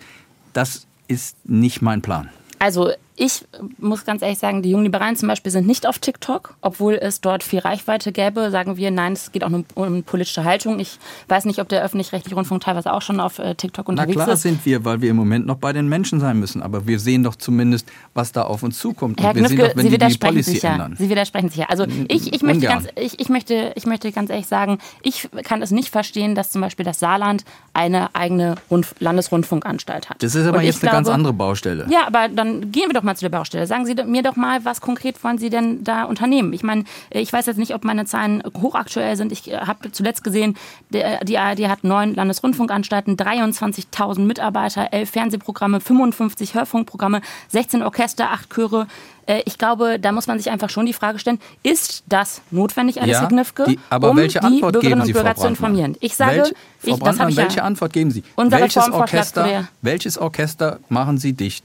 Das 0.53 0.87
ist 1.09 1.37
nicht 1.49 1.81
mein 1.81 2.03
Plan. 2.03 2.29
Also 2.59 2.91
ich 3.19 3.45
muss 3.79 4.05
ganz 4.05 4.23
ehrlich 4.23 4.39
sagen, 4.39 4.63
die 4.63 4.71
Jungliberalen 4.71 5.17
zum 5.17 5.29
Beispiel 5.29 5.51
sind 5.51 5.67
nicht 5.67 5.87
auf 5.87 5.99
TikTok, 5.99 6.55
obwohl 6.61 6.95
es 6.95 7.21
dort 7.21 7.43
viel 7.43 7.59
Reichweite 7.59 8.13
gäbe. 8.13 8.51
Sagen 8.51 8.77
wir, 8.77 8.93
nein, 8.93 9.15
es 9.15 9.33
geht 9.33 9.43
auch 9.43 9.51
um, 9.51 9.65
um 9.75 10.05
politische 10.05 10.45
Haltung. 10.45 10.79
Ich 10.79 10.99
weiß 11.27 11.45
nicht, 11.45 11.61
ob 11.61 11.69
der 11.69 11.83
öffentlich-rechtliche 11.83 12.37
Rundfunk 12.37 12.63
teilweise 12.63 12.93
auch 12.93 13.03
schon 13.03 13.19
auf 13.19 13.41
äh, 13.41 13.57
TikTok 13.57 13.89
unterwegs 13.89 14.13
ist. 14.13 14.19
Na 14.19 14.25
klar 14.25 14.35
ist. 14.35 14.43
sind 14.43 14.65
wir, 14.65 14.85
weil 14.85 15.01
wir 15.01 15.11
im 15.11 15.17
Moment 15.17 15.47
noch 15.47 15.57
bei 15.57 15.73
den 15.73 15.89
Menschen 15.89 16.21
sein 16.21 16.39
müssen. 16.39 16.63
Aber 16.63 16.87
wir 16.87 17.01
sehen 17.01 17.25
doch 17.25 17.35
zumindest, 17.35 17.89
was 18.15 18.31
da 18.31 18.43
auf 18.43 18.63
uns 18.63 18.79
zukommt. 18.79 19.21
Herr 19.21 19.31
Und 19.31 19.37
wir 19.37 19.43
Knüffke, 19.43 19.57
sehen 19.57 19.69
doch, 19.71 19.77
wenn 19.77 19.83
Sie 19.83 19.89
die 19.89 19.89
die 19.89 19.95
widersprechen 19.95 20.35
Policy 20.35 20.51
sich 20.53 20.63
ja. 20.63 20.73
ändern. 20.73 20.95
Sie 20.97 21.11
widersprechen 21.11 21.49
sich 21.49 21.59
ja. 21.59 21.67
Also 21.67 21.87
ich, 22.07 22.33
ich, 22.33 22.43
möchte 22.43 22.67
Ungern. 22.67 22.85
ganz, 22.85 22.89
ich, 22.95 23.19
ich, 23.19 23.29
möchte, 23.29 23.73
ich 23.75 23.87
möchte 23.87 24.13
ganz 24.13 24.31
ehrlich 24.31 24.47
sagen, 24.47 24.79
ich 25.03 25.29
kann 25.43 25.61
es 25.61 25.73
nicht 25.73 25.89
verstehen, 25.91 26.37
dass 26.37 26.53
zum 26.53 26.61
Beispiel 26.61 26.85
das 26.85 27.01
Saarland 27.01 27.45
eine 27.73 28.15
eigene 28.15 28.55
Rundf 28.71 28.95
Landesrundfunkanstalt 29.01 30.09
hat. 30.09 30.23
Das 30.23 30.37
ist 30.37 30.47
aber 30.47 30.59
Und 30.59 30.65
jetzt 30.65 30.83
eine 30.85 30.93
ganz 30.93 31.07
glaube- 31.07 31.15
andere 31.15 31.33
Baustelle. 31.33 31.87
Ja, 31.91 32.07
aber 32.07 32.29
dann 32.29 32.71
gehen 32.71 32.89
wir 32.89 32.95
doch 32.95 33.03
mal 33.09 33.17
zu 33.17 33.25
der 33.25 33.37
Baustelle. 33.37 33.67
Sagen 33.67 33.85
Sie 33.87 33.95
mir 33.95 34.23
doch 34.23 34.37
mal, 34.37 34.65
was 34.65 34.81
konkret 34.81 35.23
wollen 35.25 35.39
Sie 35.39 35.51
denn 35.51 35.83
da 35.83 36.05
unternehmen? 36.05 36.53
Ich 36.53 36.63
meine, 36.63 36.85
ich 37.11 37.33
weiß 37.33 37.47
jetzt 37.47 37.57
nicht, 37.59 37.75
ob 37.75 37.85
meine 37.85 38.05
Zahlen 38.05 38.43
hochaktuell 38.61 39.17
sind. 39.17 39.33
Ich 39.33 39.51
äh, 39.51 39.57
habe 39.59 39.91
zuletzt 39.91 40.23
gesehen, 40.23 40.57
der, 40.91 41.25
die 41.25 41.39
ARD 41.39 41.69
hat 41.69 41.83
neun 41.85 42.15
Landesrundfunkanstalten, 42.15 43.17
23.000 43.17 44.21
Mitarbeiter, 44.21 44.89
elf 44.93 45.11
Fernsehprogramme, 45.11 45.81
55 45.81 46.55
Hörfunkprogramme, 46.55 47.21
16 47.49 47.83
Orchester, 47.83 48.31
acht 48.31 48.51
Chöre. 48.55 48.87
Äh, 49.27 49.43
Ich 49.47 49.59
glaube, 49.59 49.99
da 49.99 50.13
muss 50.13 50.27
man 50.27 50.39
sich 50.39 50.51
einfach 50.51 50.71
schon 50.71 50.87
die 50.87 50.93
Frage 50.93 51.19
stellen, 51.19 51.41
ist 51.63 52.05
das 52.07 52.41
notwendig, 52.51 53.01
Alice 53.01 53.21
Ja, 53.21 53.27
Knüffke, 53.27 53.65
die- 53.65 53.79
aber 53.91 54.11
um 54.11 54.17
welche 54.17 54.41
die 54.41 54.47
Antwort 54.47 54.73
Bürgerinnen 54.75 55.01
geben 55.01 55.07
Sie, 55.07 55.13
und 55.19 55.23
Bürger 55.25 55.37
zu 55.37 55.47
informieren? 55.49 55.97
Ich 56.01 56.15
sage, 56.17 56.37
Welche, 56.39 56.55
ich, 56.83 56.91
Frau 56.91 56.97
das 56.99 56.99
habe 56.99 57.03
Brandmann, 57.03 57.29
ich 57.31 57.37
welche 57.37 57.57
ja, 57.59 57.63
Antwort 57.65 57.93
geben 57.93 58.11
Sie? 58.11 58.23
Welches 58.37 58.91
Orchester, 58.91 59.69
welches 59.83 60.19
Orchester 60.19 60.79
machen 60.89 61.19
Sie 61.19 61.33
dicht? 61.33 61.65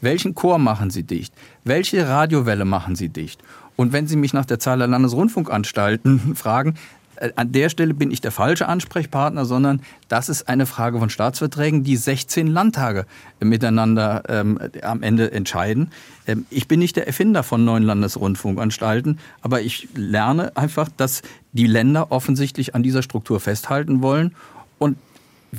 Welchen 0.00 0.34
Chor 0.34 0.58
machen 0.58 0.90
Sie 0.90 1.02
dicht? 1.02 1.32
Welche 1.64 2.08
Radiowelle 2.08 2.64
machen 2.64 2.96
Sie 2.96 3.08
dicht? 3.08 3.42
Und 3.76 3.92
wenn 3.92 4.06
Sie 4.06 4.16
mich 4.16 4.32
nach 4.32 4.44
der 4.44 4.58
Zahl 4.58 4.78
der 4.78 4.88
Landesrundfunkanstalten 4.88 6.34
fragen, 6.36 6.74
äh, 7.16 7.30
an 7.36 7.52
der 7.52 7.68
Stelle 7.68 7.94
bin 7.94 8.10
ich 8.10 8.20
der 8.20 8.30
falsche 8.30 8.68
Ansprechpartner, 8.68 9.44
sondern 9.44 9.80
das 10.08 10.28
ist 10.28 10.48
eine 10.48 10.66
Frage 10.66 10.98
von 10.98 11.10
Staatsverträgen, 11.10 11.84
die 11.84 11.96
16 11.96 12.46
Landtage 12.46 13.06
miteinander 13.40 14.22
ähm, 14.28 14.58
am 14.82 15.02
Ende 15.02 15.32
entscheiden. 15.32 15.90
Ähm, 16.26 16.46
ich 16.50 16.68
bin 16.68 16.80
nicht 16.80 16.96
der 16.96 17.06
Erfinder 17.06 17.42
von 17.42 17.64
neuen 17.64 17.82
Landesrundfunkanstalten, 17.82 19.18
aber 19.42 19.62
ich 19.62 19.88
lerne 19.94 20.56
einfach, 20.56 20.88
dass 20.96 21.22
die 21.52 21.66
Länder 21.66 22.10
offensichtlich 22.10 22.74
an 22.74 22.82
dieser 22.82 23.02
Struktur 23.02 23.40
festhalten 23.40 24.02
wollen 24.02 24.34
und 24.78 24.96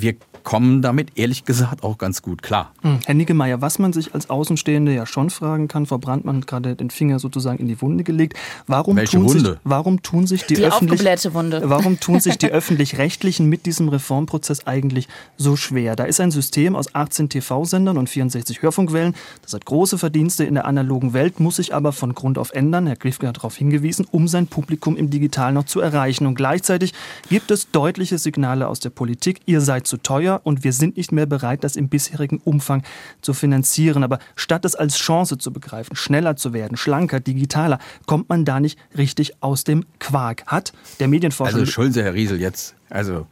wir 0.00 0.14
kommen 0.46 0.80
damit 0.80 1.10
ehrlich 1.16 1.44
gesagt 1.44 1.82
auch 1.82 1.98
ganz 1.98 2.22
gut 2.22 2.40
klar. 2.40 2.72
Hm, 2.82 3.00
Herr 3.04 3.14
Niggemeier, 3.16 3.60
was 3.62 3.80
man 3.80 3.92
sich 3.92 4.14
als 4.14 4.30
Außenstehende 4.30 4.94
ja 4.94 5.04
schon 5.04 5.28
fragen 5.28 5.66
kann, 5.66 5.86
Frau 5.86 5.98
Brandmann 5.98 6.36
hat 6.36 6.46
gerade 6.46 6.76
den 6.76 6.90
Finger 6.90 7.18
sozusagen 7.18 7.58
in 7.58 7.66
die 7.66 7.82
Wunde 7.82 8.04
gelegt. 8.04 8.38
Warum 8.68 8.94
Welche 8.94 9.16
tun 9.16 9.28
sich, 9.28 9.42
Wunde? 9.42 9.60
warum 9.64 10.02
tun 10.02 10.28
sich 10.28 10.44
die, 10.46 10.54
Die 10.54 10.64
öffentlich, 10.64 11.00
Wunde. 11.34 11.62
warum 11.64 11.98
tun 11.98 12.20
sich 12.20 12.38
die 12.38 12.46
öffentlich-rechtlichen 12.52 13.48
mit 13.48 13.66
diesem 13.66 13.88
Reformprozess 13.88 14.68
eigentlich 14.68 15.08
so 15.36 15.56
schwer? 15.56 15.96
Da 15.96 16.04
ist 16.04 16.20
ein 16.20 16.30
System 16.30 16.76
aus 16.76 16.94
18 16.94 17.28
TV-Sendern 17.28 17.98
und 17.98 18.08
64 18.08 18.62
Hörfunkwellen. 18.62 19.16
Das 19.42 19.52
hat 19.52 19.64
große 19.66 19.98
Verdienste 19.98 20.44
in 20.44 20.54
der 20.54 20.66
analogen 20.66 21.12
Welt, 21.12 21.40
muss 21.40 21.56
sich 21.56 21.74
aber 21.74 21.90
von 21.90 22.14
Grund 22.14 22.38
auf 22.38 22.52
ändern. 22.52 22.86
Herr 22.86 22.94
Klifke 22.94 23.26
hat 23.26 23.38
darauf 23.38 23.56
hingewiesen, 23.56 24.06
um 24.12 24.28
sein 24.28 24.46
Publikum 24.46 24.96
im 24.96 25.10
Digital 25.10 25.52
noch 25.52 25.64
zu 25.64 25.80
erreichen. 25.80 26.26
Und 26.26 26.36
gleichzeitig 26.36 26.94
gibt 27.28 27.50
es 27.50 27.72
deutliche 27.72 28.18
Signale 28.18 28.68
aus 28.68 28.78
der 28.78 28.90
Politik. 28.90 29.40
Ihr 29.46 29.60
seid 29.60 29.85
zu 29.86 29.96
teuer 29.96 30.40
und 30.44 30.64
wir 30.64 30.72
sind 30.72 30.96
nicht 30.96 31.12
mehr 31.12 31.26
bereit, 31.26 31.64
das 31.64 31.76
im 31.76 31.88
bisherigen 31.88 32.38
Umfang 32.44 32.82
zu 33.22 33.34
finanzieren. 33.34 34.02
Aber 34.04 34.18
statt 34.34 34.64
es 34.64 34.74
als 34.74 34.96
Chance 34.96 35.38
zu 35.38 35.52
begreifen, 35.52 35.96
schneller 35.96 36.36
zu 36.36 36.52
werden, 36.52 36.76
schlanker, 36.76 37.20
digitaler, 37.20 37.78
kommt 38.06 38.28
man 38.28 38.44
da 38.44 38.60
nicht 38.60 38.78
richtig 38.96 39.42
aus 39.42 39.64
dem 39.64 39.84
Quark. 39.98 40.44
Hat 40.46 40.72
der 41.00 41.08
Medienforscher 41.08 41.54
Also 41.56 41.66
Schulze, 41.70 42.02
Herr 42.02 42.14
Riesel, 42.14 42.40
jetzt, 42.40 42.74
also 42.90 43.26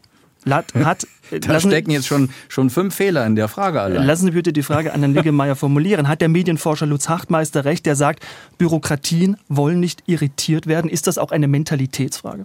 Lat, 0.44 0.74
hat, 0.74 1.06
da 1.30 1.52
lassen, 1.52 1.70
stecken 1.70 1.90
jetzt 1.90 2.06
schon, 2.06 2.28
schon 2.48 2.68
fünf 2.68 2.94
Fehler 2.94 3.26
in 3.26 3.34
der 3.34 3.48
Frage 3.48 3.80
allein. 3.80 4.04
lassen 4.04 4.26
Sie 4.26 4.32
bitte 4.32 4.52
die 4.52 4.62
Frage 4.62 4.92
an 4.92 5.00
Herrn 5.00 5.12
Niggemeier 5.12 5.56
formulieren. 5.56 6.06
Hat 6.08 6.20
der 6.20 6.28
Medienforscher 6.28 6.86
Lutz 6.86 7.08
Hartmeister 7.08 7.64
recht, 7.64 7.86
der 7.86 7.96
sagt, 7.96 8.24
Bürokratien 8.58 9.36
wollen 9.48 9.80
nicht 9.80 10.02
irritiert 10.06 10.66
werden? 10.66 10.90
Ist 10.90 11.06
das 11.06 11.16
auch 11.18 11.30
eine 11.30 11.48
Mentalitätsfrage? 11.48 12.44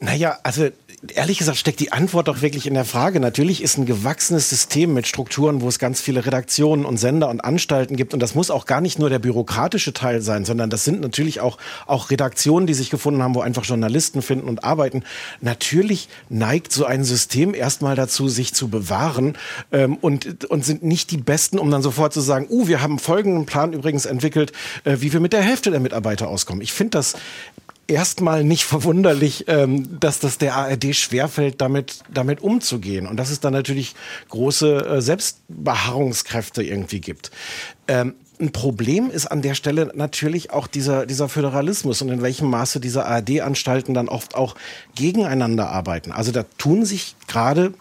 Naja, 0.00 0.38
also 0.42 0.68
ehrlich 1.14 1.38
gesagt 1.38 1.58
steckt 1.58 1.80
die 1.80 1.92
Antwort 1.92 2.28
doch 2.28 2.42
wirklich 2.42 2.66
in 2.66 2.74
der 2.74 2.84
Frage. 2.84 3.20
Natürlich 3.20 3.62
ist 3.62 3.78
ein 3.78 3.86
gewachsenes 3.86 4.48
System 4.50 4.94
mit 4.94 5.06
Strukturen, 5.06 5.60
wo 5.60 5.68
es 5.68 5.78
ganz 5.78 6.00
viele 6.00 6.24
Redaktionen 6.24 6.84
und 6.84 6.96
Sender 6.98 7.28
und 7.28 7.40
Anstalten 7.40 7.96
gibt. 7.96 8.14
Und 8.14 8.20
das 8.20 8.34
muss 8.34 8.50
auch 8.50 8.66
gar 8.66 8.80
nicht 8.80 8.98
nur 8.98 9.10
der 9.10 9.18
bürokratische 9.18 9.92
Teil 9.92 10.20
sein, 10.22 10.44
sondern 10.44 10.70
das 10.70 10.84
sind 10.84 11.00
natürlich 11.00 11.40
auch, 11.40 11.58
auch 11.86 12.10
Redaktionen, 12.10 12.66
die 12.66 12.74
sich 12.74 12.90
gefunden 12.90 13.22
haben, 13.22 13.34
wo 13.34 13.40
einfach 13.40 13.64
Journalisten 13.64 14.22
finden 14.22 14.48
und 14.48 14.64
arbeiten. 14.64 15.04
Natürlich 15.40 16.08
neigt 16.28 16.72
so 16.72 16.84
ein 16.84 17.04
System 17.04 17.54
erstmal 17.54 17.94
dazu, 17.94 18.28
sich 18.28 18.54
zu 18.54 18.68
bewahren 18.68 19.36
ähm, 19.72 19.96
und, 19.96 20.44
und 20.46 20.64
sind 20.64 20.82
nicht 20.82 21.10
die 21.10 21.18
Besten, 21.18 21.58
um 21.58 21.70
dann 21.70 21.82
sofort 21.82 22.12
zu 22.12 22.20
sagen, 22.20 22.46
uh, 22.50 22.68
wir 22.68 22.82
haben 22.82 22.98
folgenden 22.98 23.46
Plan 23.46 23.72
übrigens 23.72 24.06
entwickelt, 24.06 24.52
äh, 24.84 24.96
wie 25.00 25.12
wir 25.12 25.20
mit 25.20 25.32
der 25.32 25.42
Hälfte 25.42 25.70
der 25.70 25.80
Mitarbeiter 25.80 26.28
auskommen. 26.28 26.62
Ich 26.62 26.72
finde 26.72 26.90
das 26.98 27.14
erstmal 27.88 28.44
nicht 28.44 28.64
verwunderlich, 28.66 29.44
ähm, 29.48 29.98
dass 30.00 30.18
das 30.18 30.38
der 30.38 30.56
ARD 30.56 30.94
schwerfällt, 30.94 31.60
damit, 31.60 32.00
damit 32.12 32.40
umzugehen. 32.40 33.06
Und 33.06 33.16
dass 33.16 33.30
es 33.30 33.40
dann 33.40 33.52
natürlich 33.52 33.94
große 34.28 34.86
äh, 34.86 35.00
Selbstbeharrungskräfte 35.02 36.62
irgendwie 36.62 37.00
gibt. 37.00 37.30
Ähm, 37.88 38.14
ein 38.38 38.52
Problem 38.52 39.10
ist 39.10 39.26
an 39.26 39.40
der 39.40 39.54
Stelle 39.54 39.92
natürlich 39.94 40.50
auch 40.50 40.66
dieser, 40.66 41.06
dieser 41.06 41.28
Föderalismus 41.28 42.02
und 42.02 42.10
in 42.10 42.20
welchem 42.20 42.50
Maße 42.50 42.80
diese 42.80 43.06
ARD-Anstalten 43.06 43.94
dann 43.94 44.08
oft 44.08 44.34
auch 44.34 44.56
gegeneinander 44.94 45.70
arbeiten. 45.70 46.12
Also 46.12 46.32
da 46.32 46.44
tun 46.58 46.84
sich 46.84 47.16
gerade 47.28 47.72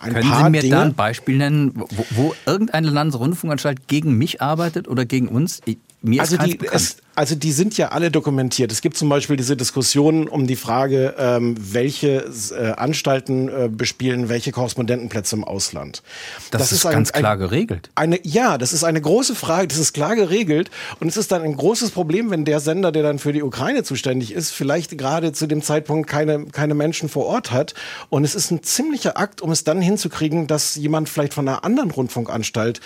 ein 0.00 0.14
Können 0.14 0.32
Sie 0.32 0.50
mir 0.50 0.60
Dinge. 0.60 0.74
da 0.76 0.82
ein 0.82 0.94
Beispiel 0.94 1.36
nennen, 1.36 1.72
wo, 1.74 2.06
wo 2.10 2.34
irgendeine 2.46 2.90
Landesrundfunkanstalt 2.90 3.88
gegen 3.88 4.16
mich 4.16 4.40
arbeitet 4.40 4.88
oder 4.88 5.04
gegen 5.04 5.28
uns? 5.28 5.60
Ich, 5.66 5.78
mir 6.00 6.20
Also 6.20 6.36
ist 6.36 6.46
die, 6.46 6.58
es, 6.70 6.96
also 7.18 7.34
die 7.34 7.50
sind 7.50 7.76
ja 7.76 7.88
alle 7.88 8.12
dokumentiert. 8.12 8.70
Es 8.70 8.80
gibt 8.80 8.96
zum 8.96 9.08
Beispiel 9.08 9.36
diese 9.36 9.56
Diskussionen 9.56 10.28
um 10.28 10.46
die 10.46 10.54
Frage, 10.54 11.16
ähm, 11.18 11.56
welche 11.58 12.30
äh, 12.52 12.70
Anstalten 12.76 13.48
äh, 13.48 13.68
bespielen 13.68 14.28
welche 14.28 14.52
Korrespondentenplätze 14.52 15.34
im 15.34 15.42
Ausland. 15.42 16.04
das, 16.52 16.70
ist 16.70 16.88
ganz 16.88 17.12
klar 17.12 17.36
geregelt. 17.36 17.90
Eine, 17.96 18.20
ja, 18.24 18.56
das 18.58 18.72
ist 18.72 18.84
eine 18.84 19.00
große 19.00 19.34
Frage, 19.34 19.66
das 19.66 19.78
ist 19.78 19.92
klar 19.92 20.14
geregelt. 20.14 20.70
Und 21.00 21.08
es 21.08 21.16
ist 21.16 21.32
dann 21.32 21.42
ein 21.42 21.56
großes 21.56 21.90
Problem, 21.90 22.30
wenn 22.30 22.44
der 22.44 22.60
Sender, 22.60 22.92
der 22.92 23.02
dann 23.02 23.18
für 23.18 23.32
die 23.32 23.42
Ukraine 23.42 23.82
zuständig 23.82 24.32
ist, 24.32 24.52
vielleicht 24.52 24.96
gerade 24.96 25.32
zu 25.32 25.48
dem 25.48 25.62
Zeitpunkt 25.62 26.08
keine, 26.08 26.46
keine 26.46 26.74
Menschen 26.74 27.08
vor 27.08 27.26
Ort 27.26 27.50
hat. 27.50 27.74
Und 28.10 28.22
es 28.22 28.36
ist 28.36 28.52
ein 28.52 28.62
ziemlicher 28.62 29.18
Akt, 29.18 29.40
um 29.40 29.50
es 29.50 29.64
dann 29.64 29.82
hinzukriegen, 29.82 30.46
dass 30.46 30.76
jemand 30.76 31.08
vielleicht 31.08 31.34
von 31.34 31.48
einer 31.48 31.64
anderen 31.64 31.90
Rundfunkanstalt 31.90 32.80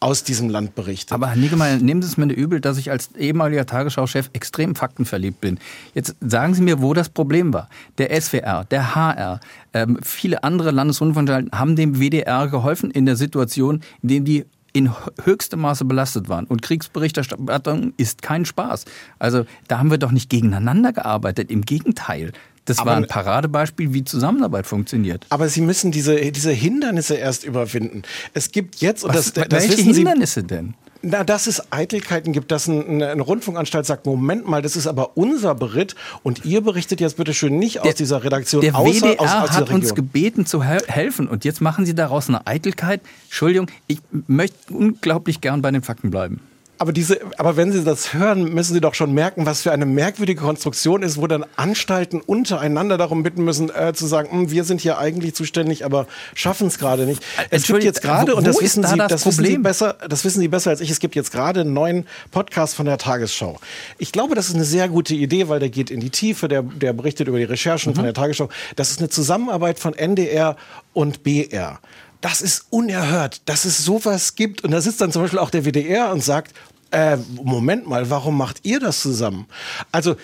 aus 0.00 0.22
diesem 0.24 0.48
Land 0.48 0.74
berichtet. 0.74 1.12
Aber 1.12 1.28
Herr 1.28 1.36
Niggemeier, 1.36 1.78
nehmen 1.78 2.02
Sie 2.02 2.08
es 2.08 2.16
mir 2.16 2.26
nicht 2.26 2.38
übel, 2.38 2.60
dass 2.60 2.78
ich 2.78 2.90
als 2.90 3.14
ehemaliger 3.16 3.66
Tagesschau-Chef 3.66 4.30
extrem 4.32 4.74
faktenverliebt 4.74 5.40
bin. 5.40 5.58
Jetzt 5.94 6.16
sagen 6.20 6.54
Sie 6.54 6.62
mir, 6.62 6.80
wo 6.80 6.94
das 6.94 7.08
Problem 7.08 7.52
war. 7.52 7.68
Der 7.98 8.18
SWR, 8.20 8.64
der 8.64 8.94
HR, 8.94 9.40
ähm, 9.74 9.98
viele 10.02 10.44
andere 10.44 10.70
Landesrundfunkanstalten 10.70 11.58
haben 11.58 11.76
dem 11.76 12.00
WDR 12.00 12.48
geholfen 12.48 12.90
in 12.90 13.06
der 13.06 13.16
Situation, 13.16 13.82
in 14.02 14.08
der 14.08 14.20
die 14.20 14.44
in 14.72 14.92
höchstem 15.24 15.60
Maße 15.60 15.84
belastet 15.84 16.28
waren. 16.28 16.44
Und 16.44 16.62
Kriegsberichterstattung 16.62 17.94
ist 17.96 18.22
kein 18.22 18.44
Spaß. 18.44 18.84
Also 19.18 19.44
da 19.66 19.78
haben 19.78 19.90
wir 19.90 19.98
doch 19.98 20.12
nicht 20.12 20.30
gegeneinander 20.30 20.92
gearbeitet. 20.92 21.50
Im 21.50 21.62
Gegenteil. 21.62 22.32
Das 22.68 22.78
Aber- 22.78 22.90
war 22.90 22.96
ein 22.98 23.06
Paradebeispiel, 23.06 23.94
wie 23.94 24.04
Zusammenarbeit 24.04 24.66
funktioniert. 24.66 25.26
Aber 25.30 25.48
Sie 25.48 25.62
müssen 25.62 25.90
diese, 25.90 26.16
diese 26.32 26.50
Hindernisse 26.52 27.14
erst 27.14 27.44
überwinden. 27.44 28.02
Es 28.34 28.52
gibt 28.52 28.76
jetzt, 28.76 29.04
und 29.04 29.14
Was, 29.14 29.32
das, 29.32 29.48
das 29.48 29.62
welche 29.62 29.78
wissen 29.78 29.94
Sie, 29.94 30.00
Hindernisse 30.00 30.44
denn? 30.44 30.74
Na, 31.00 31.22
dass 31.22 31.46
es 31.46 31.72
Eitelkeiten 31.72 32.32
gibt, 32.32 32.50
dass 32.50 32.66
ein, 32.66 33.02
eine, 33.02 33.22
Rundfunkanstalt 33.22 33.86
sagt, 33.86 34.04
Moment 34.04 34.48
mal, 34.48 34.62
das 34.62 34.74
ist 34.74 34.86
aber 34.88 35.16
unser 35.16 35.54
Bericht 35.54 35.94
und 36.24 36.44
ihr 36.44 36.60
berichtet 36.60 37.00
jetzt 37.00 37.16
bitte 37.16 37.32
schön 37.34 37.56
nicht 37.56 37.80
aus 37.80 37.94
dieser 37.94 38.24
Redaktion, 38.24 38.62
Der 38.62 38.74
außer 38.74 39.06
WDR 39.06 39.20
aus, 39.20 39.50
aus 39.50 39.50
hat 39.52 39.68
der 39.68 39.74
uns 39.74 39.94
gebeten 39.94 40.44
zu 40.44 40.64
hel 40.64 40.82
helfen 40.88 41.28
und 41.28 41.44
jetzt 41.44 41.60
machen 41.60 41.86
Sie 41.86 41.94
daraus 41.94 42.28
eine 42.28 42.46
Eitelkeit. 42.48 43.00
Entschuldigung, 43.26 43.70
ich 43.86 44.00
möchte 44.26 44.74
unglaublich 44.74 45.40
gern 45.40 45.62
bei 45.62 45.70
den 45.70 45.82
Fakten 45.82 46.10
bleiben. 46.10 46.40
Aber 46.78 46.92
diese, 46.92 47.20
aber 47.36 47.56
wenn 47.56 47.72
Sie 47.72 47.82
das 47.82 48.14
hören, 48.14 48.54
müssen 48.54 48.72
Sie 48.72 48.80
doch 48.80 48.94
schon 48.94 49.12
merken, 49.12 49.46
was 49.46 49.62
für 49.62 49.72
eine 49.72 49.84
merkwürdige 49.84 50.40
Konstruktion 50.40 51.02
ist, 51.02 51.20
wo 51.20 51.26
dann 51.26 51.44
Anstalten 51.56 52.20
untereinander 52.20 52.96
darum 52.96 53.24
bitten 53.24 53.44
müssen, 53.44 53.70
äh, 53.74 53.92
zu 53.94 54.06
sagen, 54.06 54.30
hm, 54.30 54.50
wir 54.50 54.62
sind 54.64 54.80
hier 54.80 54.98
eigentlich 54.98 55.34
zuständig, 55.34 55.84
aber 55.84 56.06
schaffen 56.34 56.68
es 56.68 56.78
gerade 56.78 57.04
nicht. 57.04 57.22
Es 57.50 57.66
gibt 57.66 57.82
jetzt 57.82 58.00
gerade, 58.00 58.36
und 58.36 58.46
das 58.46 58.60
wissen 58.60 58.82
da 58.82 58.88
Sie, 58.90 58.96
das, 58.96 59.10
das 59.10 59.26
wissen 59.26 59.44
Sie 59.44 59.58
besser, 59.58 59.96
das 60.08 60.24
wissen 60.24 60.40
Sie 60.40 60.48
besser 60.48 60.70
als 60.70 60.80
ich, 60.80 60.90
es 60.90 61.00
gibt 61.00 61.16
jetzt 61.16 61.32
gerade 61.32 61.62
einen 61.62 61.72
neuen 61.72 62.06
Podcast 62.30 62.76
von 62.76 62.86
der 62.86 62.98
Tagesschau. 62.98 63.58
Ich 63.98 64.12
glaube, 64.12 64.36
das 64.36 64.48
ist 64.48 64.54
eine 64.54 64.64
sehr 64.64 64.88
gute 64.88 65.14
Idee, 65.14 65.48
weil 65.48 65.58
der 65.58 65.70
geht 65.70 65.90
in 65.90 65.98
die 65.98 66.10
Tiefe, 66.10 66.46
der, 66.46 66.62
der 66.62 66.92
berichtet 66.92 67.26
über 67.26 67.38
die 67.38 67.44
Recherchen 67.44 67.90
mhm. 67.92 67.96
von 67.96 68.04
der 68.04 68.14
Tagesschau. 68.14 68.48
Das 68.76 68.90
ist 68.90 69.00
eine 69.00 69.08
Zusammenarbeit 69.08 69.80
von 69.80 69.94
NDR 69.94 70.56
und 70.92 71.24
BR 71.24 71.80
das 72.20 72.40
ist 72.42 72.66
unerhört, 72.70 73.42
dass 73.46 73.64
es 73.64 73.84
sowas 73.84 74.34
gibt. 74.34 74.64
Und 74.64 74.70
da 74.72 74.80
sitzt 74.80 75.00
dann 75.00 75.12
zum 75.12 75.22
Beispiel 75.22 75.38
auch 75.38 75.50
der 75.50 75.64
WDR 75.64 76.10
und 76.10 76.22
sagt, 76.22 76.54
äh, 76.90 77.16
Moment 77.42 77.86
mal, 77.86 78.10
warum 78.10 78.36
macht 78.36 78.60
ihr 78.64 78.80
das 78.80 79.00
zusammen? 79.00 79.46
Also 79.92 80.16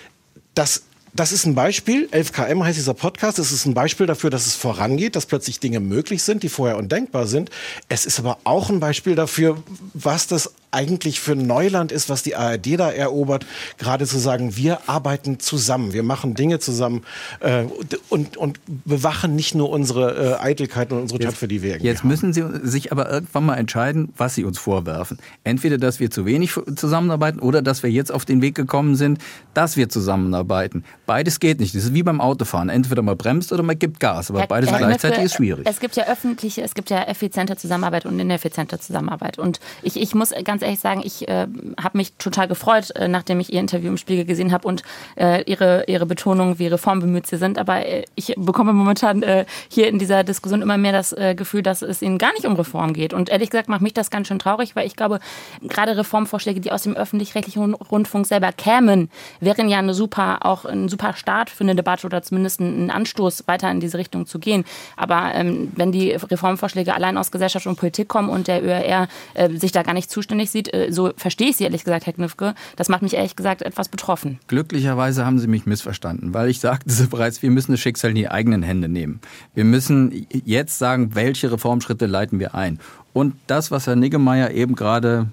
das 0.55 0.83
das 1.15 1.31
ist 1.31 1.47
ein 1.47 1.55
Beispiel, 1.55 2.09
11KM 2.11 2.65
heißt 2.65 2.77
dieser 2.77 2.95
Podcast, 2.95 3.39
das 3.39 3.53
ist 3.53 3.67
ein 3.67 3.75
Beispiel 3.75 4.07
dafür, 4.07 4.31
dass 4.31 4.47
es 4.47 4.57
vorangeht, 4.57 5.15
dass 5.15 5.27
plötzlich 5.27 5.61
Dinge 5.61 5.79
möglich 5.79 6.25
sind, 6.25 6.43
die 6.43 6.49
vorher 6.49 6.77
undenkbar 6.77 7.29
sind. 7.29 7.51
Es 7.89 8.05
ist 8.05 8.19
aber 8.19 8.39
auch 8.43 8.69
ein 8.69 8.81
Beispiel 8.81 9.15
dafür, 9.15 9.63
was 9.93 10.27
das 10.27 10.53
eigentlich 10.75 11.21
für 11.21 11.37
Neuland 11.37 11.93
ist, 11.93 12.09
was 12.09 12.23
die 12.23 12.37
ARD 12.37 12.79
da 12.79 12.91
erobert, 12.91 13.47
gerade 13.79 14.07
zu 14.07 14.19
sagen, 14.19 14.57
wir 14.57 14.89
arbeiten 14.89 15.39
zusammen, 15.41 15.93
wir 15.93 16.03
machen 16.03 16.35
Dinge 16.35 16.59
zusammen 16.59 17.03
äh, 17.41 17.65
und, 18.09 18.37
und 18.37 18.61
bewachen 18.85 19.35
nicht 19.37 19.55
nur 19.55 19.71
unsere 19.71 20.39
äh, 20.39 20.43
Eitelkeiten 20.43 20.97
und 20.97 21.03
unsere 21.03 21.21
Töpfe, 21.21 21.49
die 21.49 21.63
wir 21.63 21.71
irgendwie 21.71 21.87
Jetzt 21.87 22.01
haben. 22.01 22.09
müssen 22.09 22.33
Sie 22.33 22.45
sich 22.63 22.93
aber 22.93 23.11
irgendwann 23.11 23.47
mal 23.47 23.57
entscheiden, 23.57 24.13
was 24.17 24.35
Sie 24.35 24.45
uns 24.45 24.59
vorwerfen. 24.59 25.19
Entweder, 25.45 25.79
dass 25.79 26.01
wir 26.01 26.11
zu 26.11 26.27
wenig 26.27 26.53
zusammenarbeiten 26.77 27.39
oder 27.39 27.63
dass 27.63 27.83
wir 27.83 27.91
jetzt 27.91 28.13
auf 28.13 28.25
den 28.25 28.43
Weg 28.43 28.55
gekommen 28.55 28.97
sind, 28.97 29.19
dass 29.55 29.77
wir 29.77 29.89
zusammenarbeiten. 29.89 30.85
Beides 31.07 31.41
geht 31.41 31.61
nicht. 31.61 31.75
Das 31.75 31.85
ist 31.85 31.95
wie 31.95 32.03
beim 32.03 32.21
Autofahren. 32.21 32.69
Entweder 32.69 33.03
man 33.03 33.17
bremst 33.17 33.53
oder 33.53 33.63
man 33.63 33.79
gibt 33.79 34.01
Gas. 34.01 34.31
Aber 34.31 34.47
beides 34.47 34.71
Herr 34.71 34.79
gleichzeitig 34.79 35.19
Knöpfe, 35.19 35.25
ist 35.27 35.35
schwierig. 35.35 35.67
Es 35.69 35.81
gibt 35.81 35.97
ja 35.97 36.07
öffentliche, 36.07 36.63
es 36.63 36.75
gibt 36.75 36.91
ja 36.91 37.03
effiziente 37.03 37.57
Zusammenarbeit 37.57 38.07
und 38.07 38.19
ineffiziente 38.19 38.79
Zusammenarbeit. 38.79 39.39
Und 39.39 39.61
ich, 39.83 40.01
ich 40.01 40.15
muss 40.15 40.31
ganz 40.45 40.63
ehrlich 40.65 40.81
sagen, 40.81 41.03
ich 41.05 41.29
äh, 41.29 41.47
habe 41.83 41.99
mich 41.99 42.15
total 42.15 42.49
gefreut, 42.49 42.91
äh, 42.97 43.09
nachdem 43.09 43.41
ich 43.41 43.53
Ihr 43.53 43.61
Interview 43.61 43.89
im 43.89 43.97
Spiegel 43.97 44.25
gesehen 44.25 44.53
habe 44.53 44.67
und 44.67 44.83
äh, 45.17 45.43
Ihre, 45.45 45.85
Ihre 45.87 46.07
Betonung, 46.07 46.59
wie 46.59 46.67
reformbemüht 46.67 47.27
Sie 47.27 47.37
sind. 47.37 47.59
Aber 47.59 47.87
äh, 47.87 48.05
ich 48.15 48.35
bekomme 48.37 48.73
momentan 48.73 49.23
äh, 49.23 49.45
hier 49.69 49.89
in 49.89 49.99
dieser 49.99 50.25
Diskussion 50.25 50.63
immer 50.63 50.79
mehr 50.79 50.93
das 50.93 51.13
äh, 51.13 51.35
Gefühl, 51.35 51.63
dass 51.63 51.83
es 51.83 52.03
Ihnen 52.03 52.19
gar 52.19 52.33
nicht 52.33 52.47
um 52.47 52.55
Reform 52.55 52.93
geht. 52.93 53.15
Und 53.15 53.29
ehrlich 53.29 53.51
gesagt 53.51 53.69
macht 53.69 53.83
mich 53.83 53.95
das 53.95 54.11
ganz 54.11 54.29
schön 54.29 54.39
traurig, 54.39 54.75
weil 54.77 54.87
ich 54.87 54.97
glaube, 54.97 55.21
gerade 55.63 55.97
Reformvorschläge, 55.97 56.61
die 56.61 56.73
aus 56.73 56.83
dem 56.83 56.95
öffentlich-rechtlichen 56.95 57.75
Rundfunk 57.75 58.27
selber 58.27 58.53
kämen, 58.53 59.11
wären 59.41 59.69
ja 59.69 59.79
eine 59.79 59.95
super, 59.95 60.45
auch 60.45 60.65
ein 60.65 60.89
super 60.89 61.15
Start 61.15 61.51
für 61.51 61.65
eine 61.65 61.75
Debatte 61.75 62.07
oder 62.07 62.23
zumindest 62.23 62.61
ein 62.61 62.91
Anstoß, 62.91 63.45
weiter 63.47 63.71
in 63.71 63.81
diese 63.81 63.99
Richtung 63.99 64.27
zu 64.27 64.39
gehen. 64.39 64.65
Aber 64.97 65.33
ähm, 65.35 65.73
wenn 65.77 65.93
die 65.93 66.13
Reformvorschläge 66.13 66.95
allein 66.95 67.19
aus 67.19 67.31
Gesellschaft 67.31 67.67
und 67.67 67.77
Politik 67.77 68.09
kommen 68.09 68.29
und 68.29 68.49
der 68.49 68.63
ÖRR 68.63 69.09
äh, 69.35 69.51
sich 69.51 69.73
da 69.73 69.83
gar 69.83 69.95
nicht 69.95 70.11
zuständig 70.11 70.51
sieht, 70.55 70.73
äh, 70.73 70.89
so 70.91 71.13
verstehe 71.17 71.51
ich 71.51 71.57
Sie 71.57 71.65
ehrlich 71.65 71.85
gesagt, 71.85 72.07
Herr 72.07 72.15
Knüffke, 72.15 72.55
das 72.77 72.89
macht 72.89 73.03
mich 73.03 73.15
ehrlich 73.15 73.37
gesagt 73.37 73.61
etwas 73.61 73.89
betroffen. 73.89 74.39
Glücklicherweise 74.49 75.27
haben 75.27 75.39
Sie 75.39 75.49
mich 75.49 75.67
missverstanden, 75.67 76.33
weil 76.33 76.49
ich 76.49 76.61
sagte 76.61 76.91
bereits, 77.11 77.43
wir 77.43 77.51
müssen 77.51 77.73
das 77.73 77.81
Schicksal 77.81 78.11
in 78.11 78.17
die 78.17 78.31
eigenen 78.31 78.63
Hände 78.63 78.89
nehmen. 78.89 79.21
Wir 79.55 79.65
müssen 79.65 80.27
jetzt 80.31 80.79
sagen, 80.79 81.15
welche 81.15 81.53
Reformschritte 81.53 82.07
leiten 82.07 82.39
wir 82.39 82.55
ein. 82.55 82.79
Und 83.13 83.35
das, 83.47 83.71
was 83.71 83.87
Herr 83.87 83.97
Niggemeier 83.97 84.53
eben 84.53 84.75
gerade 84.75 85.29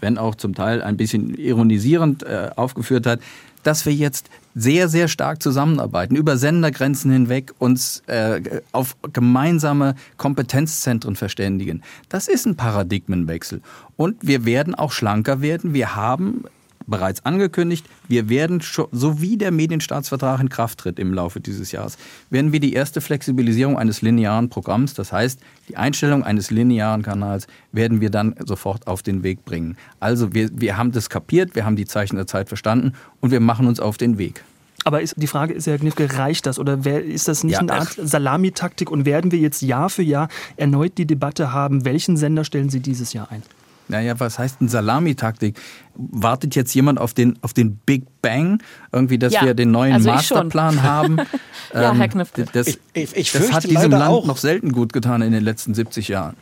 wenn 0.00 0.18
auch 0.18 0.34
zum 0.34 0.54
Teil 0.54 0.82
ein 0.82 0.96
bisschen 0.96 1.34
ironisierend 1.34 2.22
äh, 2.24 2.50
aufgeführt 2.56 3.06
hat, 3.06 3.20
dass 3.62 3.86
wir 3.86 3.94
jetzt 3.94 4.30
sehr, 4.54 4.88
sehr 4.88 5.08
stark 5.08 5.42
zusammenarbeiten, 5.42 6.16
über 6.16 6.36
Sendergrenzen 6.36 7.10
hinweg 7.12 7.52
uns 7.58 8.02
äh, 8.06 8.60
auf 8.72 8.96
gemeinsame 9.12 9.94
Kompetenzzentren 10.16 11.16
verständigen. 11.16 11.82
Das 12.08 12.28
ist 12.28 12.46
ein 12.46 12.56
Paradigmenwechsel. 12.56 13.62
Und 13.96 14.16
wir 14.26 14.44
werden 14.44 14.74
auch 14.74 14.92
schlanker 14.92 15.40
werden. 15.40 15.72
Wir 15.74 15.94
haben 15.94 16.44
bereits 16.86 17.24
angekündigt, 17.24 17.86
wir 18.08 18.28
werden, 18.28 18.60
so 18.92 19.20
wie 19.20 19.36
der 19.36 19.50
Medienstaatsvertrag 19.50 20.40
in 20.40 20.48
Kraft 20.48 20.78
tritt 20.78 20.98
im 20.98 21.14
Laufe 21.14 21.40
dieses 21.40 21.72
Jahres, 21.72 21.98
werden 22.30 22.52
wir 22.52 22.60
die 22.60 22.72
erste 22.72 23.00
Flexibilisierung 23.00 23.78
eines 23.78 24.02
linearen 24.02 24.48
Programms, 24.48 24.94
das 24.94 25.12
heißt 25.12 25.40
die 25.68 25.76
Einstellung 25.76 26.24
eines 26.24 26.50
linearen 26.50 27.02
Kanals, 27.02 27.46
werden 27.72 28.00
wir 28.00 28.10
dann 28.10 28.34
sofort 28.44 28.86
auf 28.86 29.02
den 29.02 29.22
Weg 29.22 29.44
bringen. 29.44 29.76
Also 30.00 30.34
wir, 30.34 30.50
wir 30.52 30.76
haben 30.76 30.92
das 30.92 31.10
kapiert, 31.10 31.54
wir 31.54 31.64
haben 31.64 31.76
die 31.76 31.86
Zeichen 31.86 32.16
der 32.16 32.26
Zeit 32.26 32.48
verstanden 32.48 32.94
und 33.20 33.30
wir 33.30 33.40
machen 33.40 33.66
uns 33.66 33.80
auf 33.80 33.96
den 33.96 34.18
Weg. 34.18 34.44
Aber 34.84 35.02
ist, 35.02 35.14
die 35.16 35.26
Frage 35.26 35.52
ist 35.52 35.66
ja, 35.66 35.76
Knifke, 35.76 36.16
reicht 36.16 36.46
das 36.46 36.58
oder 36.58 36.84
wer, 36.84 37.04
ist 37.04 37.28
das 37.28 37.44
nicht 37.44 37.54
ja, 37.54 37.60
eine 37.60 37.74
Art 37.74 37.98
Salamitaktik 38.02 38.90
und 38.90 39.04
werden 39.04 39.30
wir 39.30 39.38
jetzt 39.38 39.60
Jahr 39.60 39.90
für 39.90 40.02
Jahr 40.02 40.28
erneut 40.56 40.96
die 40.96 41.06
Debatte 41.06 41.52
haben, 41.52 41.84
welchen 41.84 42.16
Sender 42.16 42.44
stellen 42.44 42.70
Sie 42.70 42.80
dieses 42.80 43.12
Jahr 43.12 43.30
ein? 43.30 43.42
Naja, 43.90 44.18
was 44.18 44.38
heißt 44.38 44.60
denn 44.60 44.68
Salamitaktik? 44.68 45.58
Wartet 45.94 46.54
jetzt 46.54 46.72
jemand 46.74 47.00
auf 47.00 47.12
den, 47.12 47.38
auf 47.42 47.52
den 47.52 47.76
Big 47.76 48.04
Bang? 48.22 48.62
Irgendwie, 48.92 49.18
dass 49.18 49.32
ja, 49.32 49.44
wir 49.44 49.54
den 49.54 49.72
neuen 49.72 49.94
also 49.94 50.10
Masterplan 50.10 50.82
haben? 50.82 51.16
ja, 51.74 51.92
Herr 51.92 52.04
ähm, 52.04 52.10
Knüpfke. 52.10 52.46
Das, 52.52 52.68
ich, 52.68 52.78
ich, 52.92 53.16
ich 53.16 53.32
das 53.32 53.52
hat 53.52 53.64
diesem 53.64 53.90
Land 53.90 54.04
auch. 54.04 54.26
noch 54.26 54.36
selten 54.36 54.72
gut 54.72 54.92
getan 54.92 55.22
in 55.22 55.32
den 55.32 55.42
letzten 55.42 55.74
70 55.74 56.08
Jahren. 56.08 56.36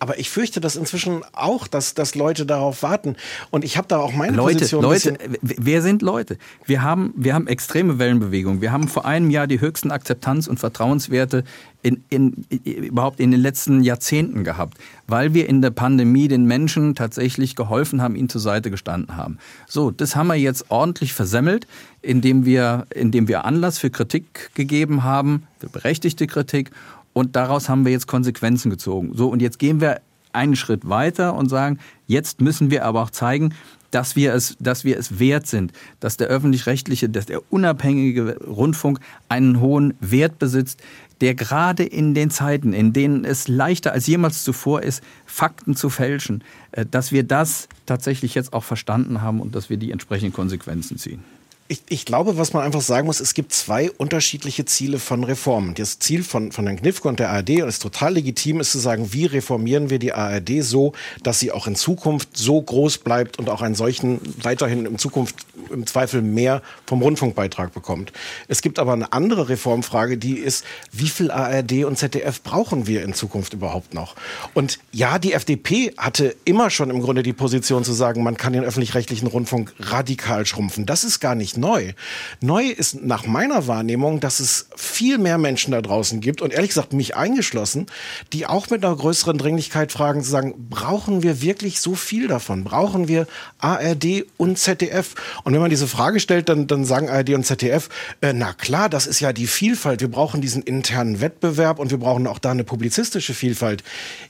Aber 0.00 0.18
ich 0.18 0.30
fürchte 0.30 0.60
das 0.60 0.76
inzwischen 0.76 1.22
auch, 1.32 1.68
dass, 1.68 1.92
dass 1.92 2.14
Leute 2.14 2.46
darauf 2.46 2.82
warten. 2.82 3.16
Und 3.50 3.64
ich 3.64 3.76
habe 3.76 3.86
da 3.86 3.98
auch 3.98 4.12
meine 4.14 4.34
Leute, 4.34 4.54
Position. 4.54 4.82
Leute, 4.82 5.18
wer 5.42 5.82
sind 5.82 6.00
Leute? 6.00 6.38
Wir 6.64 6.82
haben, 6.82 7.12
wir 7.16 7.34
haben 7.34 7.46
extreme 7.46 7.98
Wellenbewegungen. 7.98 8.62
Wir 8.62 8.72
haben 8.72 8.88
vor 8.88 9.04
einem 9.04 9.30
Jahr 9.30 9.46
die 9.46 9.60
höchsten 9.60 9.90
Akzeptanz- 9.90 10.48
und 10.48 10.58
Vertrauenswerte 10.58 11.44
in, 11.82 12.02
in, 12.08 12.46
überhaupt 12.64 13.20
in 13.20 13.30
den 13.30 13.40
letzten 13.40 13.82
Jahrzehnten 13.82 14.42
gehabt, 14.44 14.78
weil 15.06 15.34
wir 15.34 15.48
in 15.48 15.62
der 15.62 15.70
Pandemie 15.70 16.28
den 16.28 16.44
Menschen 16.44 16.94
tatsächlich 16.94 17.56
geholfen 17.56 18.02
haben, 18.02 18.16
ihnen 18.16 18.28
zur 18.28 18.40
Seite 18.40 18.70
gestanden 18.70 19.16
haben. 19.16 19.38
So, 19.66 19.90
das 19.90 20.16
haben 20.16 20.28
wir 20.28 20.36
jetzt 20.36 20.70
ordentlich 20.70 21.12
versemmelt, 21.12 21.66
indem 22.02 22.44
wir, 22.44 22.86
indem 22.94 23.28
wir 23.28 23.44
Anlass 23.44 23.78
für 23.78 23.90
Kritik 23.90 24.50
gegeben 24.54 25.04
haben, 25.04 25.46
für 25.58 25.68
berechtigte 25.68 26.26
Kritik 26.26 26.70
und 27.12 27.36
daraus 27.36 27.68
haben 27.68 27.84
wir 27.84 27.92
jetzt 27.92 28.06
Konsequenzen 28.06 28.70
gezogen. 28.70 29.12
So, 29.14 29.28
und 29.28 29.42
jetzt 29.42 29.58
gehen 29.58 29.80
wir 29.80 30.00
einen 30.32 30.56
Schritt 30.56 30.88
weiter 30.88 31.34
und 31.34 31.48
sagen, 31.48 31.78
jetzt 32.06 32.40
müssen 32.40 32.70
wir 32.70 32.84
aber 32.84 33.02
auch 33.02 33.10
zeigen, 33.10 33.54
dass 33.90 34.14
wir 34.14 34.34
es, 34.34 34.56
dass 34.60 34.84
wir 34.84 34.96
es 34.98 35.18
wert 35.18 35.46
sind, 35.46 35.72
dass 35.98 36.16
der 36.16 36.28
öffentlich-rechtliche, 36.28 37.08
dass 37.08 37.26
der 37.26 37.52
unabhängige 37.52 38.38
Rundfunk 38.46 39.00
einen 39.28 39.60
hohen 39.60 39.94
Wert 40.00 40.38
besitzt, 40.38 40.80
der 41.20 41.34
gerade 41.34 41.82
in 41.82 42.14
den 42.14 42.30
Zeiten, 42.30 42.72
in 42.72 42.92
denen 42.92 43.24
es 43.24 43.48
leichter 43.48 43.92
als 43.92 44.06
jemals 44.06 44.44
zuvor 44.44 44.82
ist, 44.82 45.02
Fakten 45.26 45.76
zu 45.76 45.90
fälschen, 45.90 46.42
äh, 46.72 46.86
dass 46.88 47.12
wir 47.12 47.24
das 47.24 47.68
tatsächlich 47.86 48.34
jetzt 48.34 48.52
auch 48.52 48.64
verstanden 48.64 49.20
haben 49.20 49.40
und 49.40 49.54
dass 49.54 49.68
wir 49.68 49.76
die 49.76 49.90
entsprechenden 49.90 50.32
Konsequenzen 50.32 50.96
ziehen. 50.96 51.22
Ich, 51.70 51.82
ich, 51.88 52.04
glaube, 52.04 52.36
was 52.36 52.52
man 52.52 52.64
einfach 52.64 52.80
sagen 52.80 53.06
muss, 53.06 53.20
es 53.20 53.32
gibt 53.32 53.52
zwei 53.52 53.92
unterschiedliche 53.92 54.64
Ziele 54.64 54.98
von 54.98 55.22
Reformen. 55.22 55.76
Das 55.76 56.00
Ziel 56.00 56.24
von, 56.24 56.50
von 56.50 56.66
Herrn 56.66 56.80
Knifke 56.80 57.06
und 57.06 57.20
der 57.20 57.30
ARD, 57.30 57.62
und 57.62 57.68
ist 57.68 57.80
total 57.80 58.14
legitim, 58.14 58.58
ist 58.58 58.72
zu 58.72 58.80
sagen, 58.80 59.12
wie 59.12 59.26
reformieren 59.26 59.88
wir 59.88 60.00
die 60.00 60.12
ARD 60.12 60.64
so, 60.64 60.94
dass 61.22 61.38
sie 61.38 61.52
auch 61.52 61.68
in 61.68 61.76
Zukunft 61.76 62.36
so 62.36 62.60
groß 62.60 62.98
bleibt 62.98 63.38
und 63.38 63.48
auch 63.48 63.62
einen 63.62 63.76
solchen 63.76 64.20
weiterhin 64.42 64.84
in 64.84 64.98
Zukunft 64.98 65.36
im 65.70 65.86
Zweifel 65.86 66.22
mehr 66.22 66.60
vom 66.86 67.02
Rundfunkbeitrag 67.02 67.72
bekommt. 67.72 68.12
Es 68.48 68.62
gibt 68.62 68.80
aber 68.80 68.94
eine 68.94 69.12
andere 69.12 69.48
Reformfrage, 69.48 70.18
die 70.18 70.38
ist, 70.38 70.64
wie 70.90 71.08
viel 71.08 71.30
ARD 71.30 71.84
und 71.84 71.96
ZDF 71.96 72.42
brauchen 72.42 72.88
wir 72.88 73.04
in 73.04 73.14
Zukunft 73.14 73.52
überhaupt 73.52 73.94
noch? 73.94 74.16
Und 74.54 74.80
ja, 74.90 75.20
die 75.20 75.34
FDP 75.34 75.94
hatte 75.96 76.34
immer 76.44 76.70
schon 76.70 76.90
im 76.90 77.00
Grunde 77.00 77.22
die 77.22 77.32
Position 77.32 77.84
zu 77.84 77.92
sagen, 77.92 78.24
man 78.24 78.36
kann 78.36 78.54
den 78.54 78.64
öffentlich-rechtlichen 78.64 79.28
Rundfunk 79.28 79.72
radikal 79.78 80.44
schrumpfen. 80.46 80.84
Das 80.84 81.04
ist 81.04 81.20
gar 81.20 81.36
nicht 81.36 81.59
neu. 81.60 81.92
Neu 82.40 82.66
ist 82.66 83.02
nach 83.02 83.26
meiner 83.26 83.66
Wahrnehmung, 83.66 84.20
dass 84.20 84.40
es 84.40 84.66
viel 84.76 85.18
mehr 85.18 85.38
Menschen 85.38 85.72
da 85.72 85.80
draußen 85.80 86.20
gibt 86.20 86.42
und 86.42 86.52
ehrlich 86.52 86.70
gesagt 86.70 86.92
mich 86.92 87.14
eingeschlossen, 87.14 87.86
die 88.32 88.46
auch 88.46 88.70
mit 88.70 88.84
einer 88.84 88.96
größeren 88.96 89.38
Dringlichkeit 89.38 89.92
fragen, 89.92 90.22
zu 90.22 90.30
sagen, 90.30 90.54
brauchen 90.70 91.22
wir 91.22 91.42
wirklich 91.42 91.80
so 91.80 91.94
viel 91.94 92.26
davon? 92.26 92.64
Brauchen 92.64 93.06
wir 93.06 93.26
ARD 93.58 94.24
und 94.36 94.58
ZDF? 94.58 95.14
Und 95.44 95.52
wenn 95.52 95.60
man 95.60 95.70
diese 95.70 95.86
Frage 95.86 96.18
stellt, 96.18 96.48
dann, 96.48 96.66
dann 96.66 96.84
sagen 96.84 97.08
ARD 97.08 97.34
und 97.34 97.44
ZDF, 97.44 97.88
äh, 98.20 98.32
na 98.32 98.52
klar, 98.54 98.88
das 98.88 99.06
ist 99.06 99.20
ja 99.20 99.32
die 99.32 99.46
Vielfalt. 99.46 100.00
Wir 100.00 100.10
brauchen 100.10 100.40
diesen 100.40 100.62
internen 100.62 101.20
Wettbewerb 101.20 101.78
und 101.78 101.90
wir 101.90 101.98
brauchen 101.98 102.26
auch 102.26 102.38
da 102.38 102.50
eine 102.50 102.64
publizistische 102.64 103.34
Vielfalt. 103.34 103.84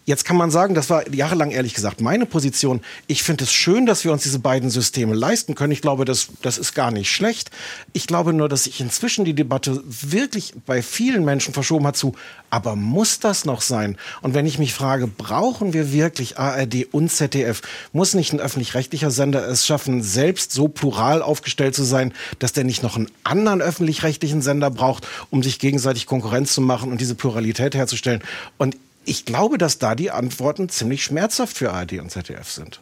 Jetzt 0.04 0.24
kann 0.24 0.36
man 0.36 0.50
sagen, 0.50 0.74
das 0.74 0.90
war 0.90 1.08
jahrelang 1.14 1.52
ehrlich 1.52 1.74
gesagt 1.74 2.00
meine 2.00 2.26
Position. 2.26 2.80
Ich 3.06 3.22
finde 3.22 3.44
es 3.44 3.52
schön, 3.52 3.86
dass 3.86 4.04
wir 4.04 4.12
uns 4.12 4.24
diese 4.24 4.40
beiden 4.40 4.70
Systeme 4.70 5.14
leisten 5.14 5.54
können. 5.54 5.72
Ich 5.72 5.82
glaube, 5.82 6.04
das, 6.04 6.28
das 6.42 6.58
ist 6.58 6.74
gar 6.74 6.90
nicht 6.90 7.10
schlecht 7.10 7.19
schlecht. 7.20 7.50
Ich 7.92 8.06
glaube 8.06 8.32
nur, 8.32 8.48
dass 8.48 8.64
sich 8.64 8.80
inzwischen 8.80 9.26
die 9.26 9.34
Debatte 9.34 9.82
wirklich 9.86 10.54
bei 10.64 10.80
vielen 10.80 11.22
Menschen 11.22 11.52
verschoben 11.52 11.86
hat 11.86 11.96
zu, 11.96 12.14
aber 12.48 12.76
muss 12.76 13.20
das 13.20 13.44
noch 13.44 13.60
sein? 13.60 13.98
Und 14.22 14.32
wenn 14.32 14.46
ich 14.46 14.58
mich 14.58 14.72
frage, 14.72 15.06
brauchen 15.06 15.74
wir 15.74 15.92
wirklich 15.92 16.38
ARD 16.38 16.86
und 16.92 17.10
ZDF? 17.10 17.60
Muss 17.92 18.14
nicht 18.14 18.32
ein 18.32 18.40
öffentlich-rechtlicher 18.40 19.10
Sender 19.10 19.46
es 19.46 19.66
schaffen, 19.66 20.02
selbst 20.02 20.52
so 20.52 20.68
plural 20.68 21.20
aufgestellt 21.20 21.74
zu 21.74 21.84
sein, 21.84 22.14
dass 22.38 22.54
der 22.54 22.64
nicht 22.64 22.82
noch 22.82 22.96
einen 22.96 23.10
anderen 23.22 23.60
öffentlich-rechtlichen 23.60 24.40
Sender 24.40 24.70
braucht, 24.70 25.06
um 25.28 25.42
sich 25.42 25.58
gegenseitig 25.58 26.06
Konkurrenz 26.06 26.54
zu 26.54 26.62
machen 26.62 26.90
und 26.90 27.02
diese 27.02 27.14
Pluralität 27.14 27.74
herzustellen? 27.74 28.22
Und 28.56 28.78
ich 29.04 29.26
glaube, 29.26 29.58
dass 29.58 29.78
da 29.78 29.94
die 29.94 30.10
Antworten 30.10 30.70
ziemlich 30.70 31.04
schmerzhaft 31.04 31.58
für 31.58 31.70
ARD 31.72 32.00
und 32.00 32.10
ZDF 32.10 32.50
sind. 32.50 32.80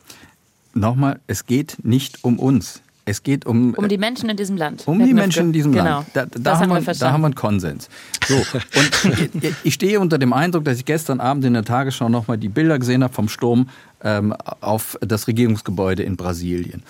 Nochmal, 0.74 1.18
es 1.26 1.46
geht 1.46 1.78
nicht 1.82 2.22
um 2.22 2.38
uns. 2.38 2.82
Es 3.08 3.22
geht 3.22 3.46
um, 3.46 3.72
um 3.74 3.88
die 3.88 3.96
Menschen 3.96 4.28
in 4.28 4.36
diesem 4.36 4.56
Land. 4.56 4.82
Um 4.86 5.04
die 5.04 5.14
Menschen 5.14 5.46
in 5.46 5.52
diesem 5.52 5.72
genau. 5.72 5.84
Land. 5.84 6.08
Da, 6.12 6.26
da 6.26 6.58
haben, 6.58 6.70
wir, 6.70 6.86
wir 6.86 6.94
da 6.94 7.12
haben 7.12 7.22
wir 7.22 7.26
einen 7.26 7.34
Konsens. 7.34 7.88
So, 8.26 8.36
und 8.36 9.54
ich 9.64 9.74
stehe 9.74 9.98
unter 9.98 10.18
dem 10.18 10.34
Eindruck, 10.34 10.64
dass 10.64 10.78
ich 10.78 10.84
gestern 10.84 11.18
Abend 11.20 11.44
in 11.46 11.54
der 11.54 11.64
Tagesschau 11.64 12.10
nochmal 12.10 12.36
die 12.36 12.50
Bilder 12.50 12.78
gesehen 12.78 13.02
habe 13.02 13.14
vom 13.14 13.30
Sturm 13.30 13.70
ähm, 14.02 14.34
auf 14.60 14.98
das 15.00 15.26
Regierungsgebäude 15.26 16.02
in 16.02 16.16
Brasilien. 16.16 16.82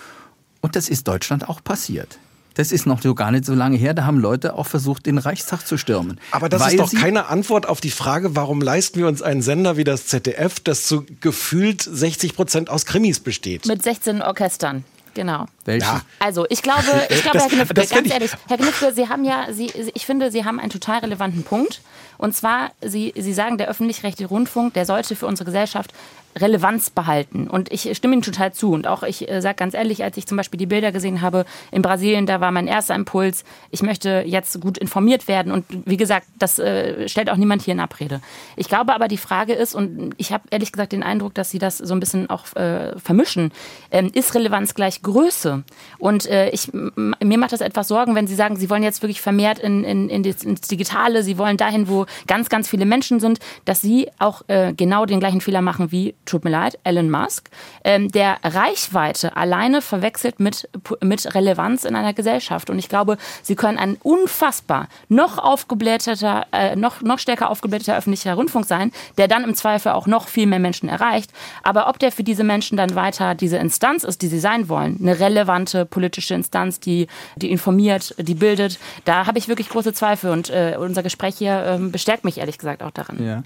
Und 0.59 0.75
das 0.75 0.89
ist 0.89 1.07
Deutschland 1.07 1.47
auch 1.47 1.63
passiert. 1.63 2.19
Das 2.55 2.73
ist 2.73 2.85
noch 2.85 3.01
so 3.01 3.15
gar 3.15 3.31
nicht 3.31 3.45
so 3.45 3.53
lange 3.53 3.77
her. 3.77 3.93
Da 3.93 4.03
haben 4.03 4.19
Leute 4.19 4.55
auch 4.55 4.67
versucht, 4.67 5.05
den 5.05 5.17
Reichstag 5.17 5.65
zu 5.65 5.77
stürmen. 5.77 6.19
Aber 6.31 6.49
das 6.49 6.67
ist 6.67 6.79
doch 6.79 6.91
keine 6.91 7.27
Antwort 7.27 7.69
auf 7.69 7.79
die 7.79 7.91
Frage, 7.91 8.35
warum 8.35 8.59
leisten 8.61 8.99
wir 8.99 9.07
uns 9.07 9.21
einen 9.21 9.41
Sender 9.41 9.77
wie 9.77 9.85
das 9.85 10.07
ZDF, 10.07 10.59
das 10.59 10.83
zu 10.83 11.05
gefühlt 11.21 11.81
60 11.81 12.35
Prozent 12.35 12.69
aus 12.69 12.85
Krimis 12.85 13.21
besteht. 13.21 13.65
Mit 13.65 13.81
16 13.81 14.21
Orchestern. 14.21 14.83
Genau. 15.19 15.47
Welche? 15.65 15.85
Ja. 15.85 16.01
Also 16.19 16.45
ich 16.47 16.61
glaube, 16.61 16.85
ich 17.09 17.21
glaube, 17.23 17.39
das, 17.39 17.51
Herr 17.51 17.65
Knüpfke, 17.65 17.73
ganz 17.73 18.07
ich. 18.07 18.13
ehrlich, 18.13 18.31
Herr 18.47 18.55
Knüpfke, 18.55 18.93
Sie 18.93 19.09
haben 19.09 19.25
ja, 19.25 19.47
Sie, 19.51 19.69
ich 19.93 20.05
finde, 20.05 20.31
Sie 20.31 20.45
haben 20.45 20.61
einen 20.61 20.69
total 20.69 20.99
relevanten 20.99 21.43
Punkt. 21.43 21.81
Und 22.19 22.35
zwar, 22.35 22.71
Sie, 22.81 23.13
Sie 23.17 23.33
sagen, 23.33 23.57
der 23.57 23.69
öffentlich-rechtliche 23.69 24.29
Rundfunk, 24.29 24.75
der 24.75 24.85
sollte 24.85 25.15
für 25.15 25.25
unsere 25.25 25.45
Gesellschaft 25.45 25.93
Relevanz 26.37 26.89
behalten. 26.89 27.47
Und 27.47 27.71
ich 27.71 27.95
stimme 27.97 28.13
Ihnen 28.13 28.21
total 28.21 28.53
zu. 28.53 28.71
Und 28.71 28.87
auch 28.87 29.03
ich 29.03 29.29
äh, 29.29 29.41
sage 29.41 29.55
ganz 29.55 29.73
ehrlich, 29.73 30.03
als 30.03 30.15
ich 30.17 30.27
zum 30.27 30.37
Beispiel 30.37 30.57
die 30.57 30.67
Bilder 30.67 30.91
gesehen 30.91 31.21
habe 31.21 31.45
in 31.71 31.81
Brasilien, 31.81 32.25
da 32.25 32.39
war 32.39 32.51
mein 32.51 32.67
erster 32.67 32.95
Impuls, 32.95 33.43
ich 33.71 33.81
möchte 33.81 34.23
jetzt 34.25 34.61
gut 34.61 34.77
informiert 34.77 35.27
werden. 35.27 35.51
Und 35.51 35.65
wie 35.85 35.97
gesagt, 35.97 36.27
das 36.37 36.59
äh, 36.59 37.09
stellt 37.09 37.29
auch 37.29 37.35
niemand 37.35 37.63
hier 37.63 37.73
in 37.73 37.79
Abrede. 37.79 38.21
Ich 38.55 38.67
glaube 38.67 38.93
aber, 38.93 39.07
die 39.07 39.17
Frage 39.17 39.53
ist, 39.53 39.73
und 39.73 40.13
ich 40.17 40.31
habe 40.31 40.43
ehrlich 40.51 40.71
gesagt 40.71 40.91
den 40.91 41.03
Eindruck, 41.03 41.33
dass 41.33 41.49
Sie 41.49 41.59
das 41.59 41.77
so 41.77 41.93
ein 41.93 41.99
bisschen 41.99 42.29
auch 42.29 42.55
äh, 42.55 42.97
vermischen, 42.99 43.51
ähm, 43.91 44.11
ist 44.13 44.35
Relevanz 44.35 44.75
gleich 44.75 45.01
Größe? 45.01 45.63
Und 45.97 46.27
äh, 46.27 46.49
ich, 46.51 46.71
mir 46.73 47.37
macht 47.37 47.53
das 47.53 47.61
etwas 47.61 47.87
Sorgen, 47.87 48.15
wenn 48.15 48.27
Sie 48.27 48.35
sagen, 48.35 48.55
Sie 48.55 48.69
wollen 48.69 48.83
jetzt 48.83 49.01
wirklich 49.01 49.21
vermehrt 49.21 49.59
in, 49.59 49.83
in, 49.83 50.09
in 50.09 50.23
das, 50.23 50.43
ins 50.43 50.61
Digitale, 50.61 51.23
Sie 51.23 51.37
wollen 51.37 51.57
dahin, 51.57 51.87
wo 51.87 52.05
ganz, 52.27 52.49
ganz 52.49 52.69
viele 52.69 52.85
Menschen 52.85 53.19
sind, 53.19 53.39
dass 53.65 53.81
Sie 53.81 54.09
auch 54.19 54.43
äh, 54.47 54.73
genau 54.73 55.05
den 55.05 55.19
gleichen 55.19 55.41
Fehler 55.41 55.61
machen 55.61 55.91
wie 55.91 56.15
tut 56.25 56.43
mir 56.43 56.49
leid, 56.51 56.79
Elon 56.83 57.09
Musk, 57.09 57.49
ähm, 57.83 58.09
der 58.09 58.37
Reichweite 58.43 59.35
alleine 59.35 59.81
verwechselt 59.81 60.39
mit, 60.39 60.69
mit 61.01 61.33
Relevanz 61.35 61.83
in 61.83 61.95
einer 61.95 62.13
Gesellschaft. 62.13 62.69
Und 62.69 62.79
ich 62.79 62.89
glaube, 62.89 63.17
sie 63.41 63.55
können 63.55 63.77
ein 63.77 63.97
unfassbar 64.01 64.87
noch 65.07 65.37
aufgeblätterter, 65.37 66.47
äh, 66.51 66.75
noch, 66.75 67.01
noch 67.01 67.19
stärker 67.19 67.49
aufgeblätterter 67.49 67.97
öffentlicher 67.97 68.33
Rundfunk 68.33 68.65
sein, 68.65 68.91
der 69.17 69.27
dann 69.27 69.43
im 69.43 69.55
Zweifel 69.55 69.91
auch 69.91 70.07
noch 70.07 70.27
viel 70.27 70.47
mehr 70.47 70.59
Menschen 70.59 70.89
erreicht. 70.89 71.31
Aber 71.63 71.89
ob 71.89 71.99
der 71.99 72.11
für 72.11 72.23
diese 72.23 72.43
Menschen 72.43 72.77
dann 72.77 72.95
weiter 72.95 73.35
diese 73.35 73.57
Instanz 73.57 74.03
ist, 74.03 74.21
die 74.21 74.27
sie 74.27 74.39
sein 74.39 74.69
wollen, 74.69 74.97
eine 75.01 75.19
relevante 75.19 75.85
politische 75.85 76.33
Instanz, 76.33 76.79
die, 76.79 77.07
die 77.35 77.51
informiert, 77.51 78.15
die 78.17 78.35
bildet, 78.35 78.79
da 79.05 79.25
habe 79.25 79.37
ich 79.39 79.47
wirklich 79.47 79.69
große 79.69 79.93
Zweifel. 79.93 80.31
Und 80.31 80.49
äh, 80.49 80.77
unser 80.79 81.03
Gespräch 81.03 81.35
hier 81.37 81.63
äh, 81.63 81.91
bestärkt 81.99 82.23
mich 82.23 82.37
ehrlich 82.37 82.57
gesagt 82.57 82.81
auch 82.81 82.91
darin. 82.91 83.23
Ja 83.23 83.43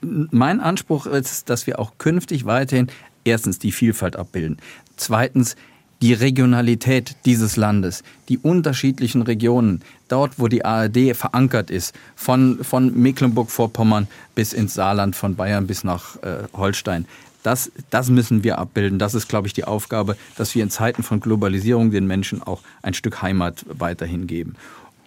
mein 0.00 0.60
Anspruch 0.60 1.06
ist, 1.06 1.48
dass 1.50 1.66
wir 1.66 1.78
auch 1.78 1.92
künftig 1.98 2.44
weiterhin 2.44 2.88
erstens 3.24 3.58
die 3.58 3.72
Vielfalt 3.72 4.16
abbilden, 4.16 4.58
zweitens 4.96 5.56
die 6.02 6.12
Regionalität 6.12 7.16
dieses 7.24 7.56
Landes, 7.56 8.02
die 8.28 8.38
unterschiedlichen 8.38 9.22
Regionen, 9.22 9.82
dort 10.08 10.38
wo 10.38 10.46
die 10.46 10.64
ARD 10.64 11.16
verankert 11.16 11.70
ist, 11.70 11.94
von, 12.14 12.62
von 12.62 12.94
Mecklenburg-Vorpommern 13.00 14.06
bis 14.34 14.52
ins 14.52 14.74
Saarland, 14.74 15.16
von 15.16 15.36
Bayern 15.36 15.66
bis 15.66 15.84
nach 15.84 16.16
äh, 16.22 16.44
Holstein. 16.52 17.06
Das, 17.42 17.72
das 17.88 18.10
müssen 18.10 18.44
wir 18.44 18.58
abbilden. 18.58 18.98
Das 18.98 19.14
ist, 19.14 19.28
glaube 19.28 19.46
ich, 19.46 19.54
die 19.54 19.64
Aufgabe, 19.64 20.16
dass 20.36 20.54
wir 20.54 20.62
in 20.62 20.70
Zeiten 20.70 21.02
von 21.02 21.20
Globalisierung 21.20 21.92
den 21.92 22.06
Menschen 22.06 22.42
auch 22.42 22.60
ein 22.82 22.92
Stück 22.92 23.22
Heimat 23.22 23.64
weiterhin 23.68 24.26
geben. 24.26 24.56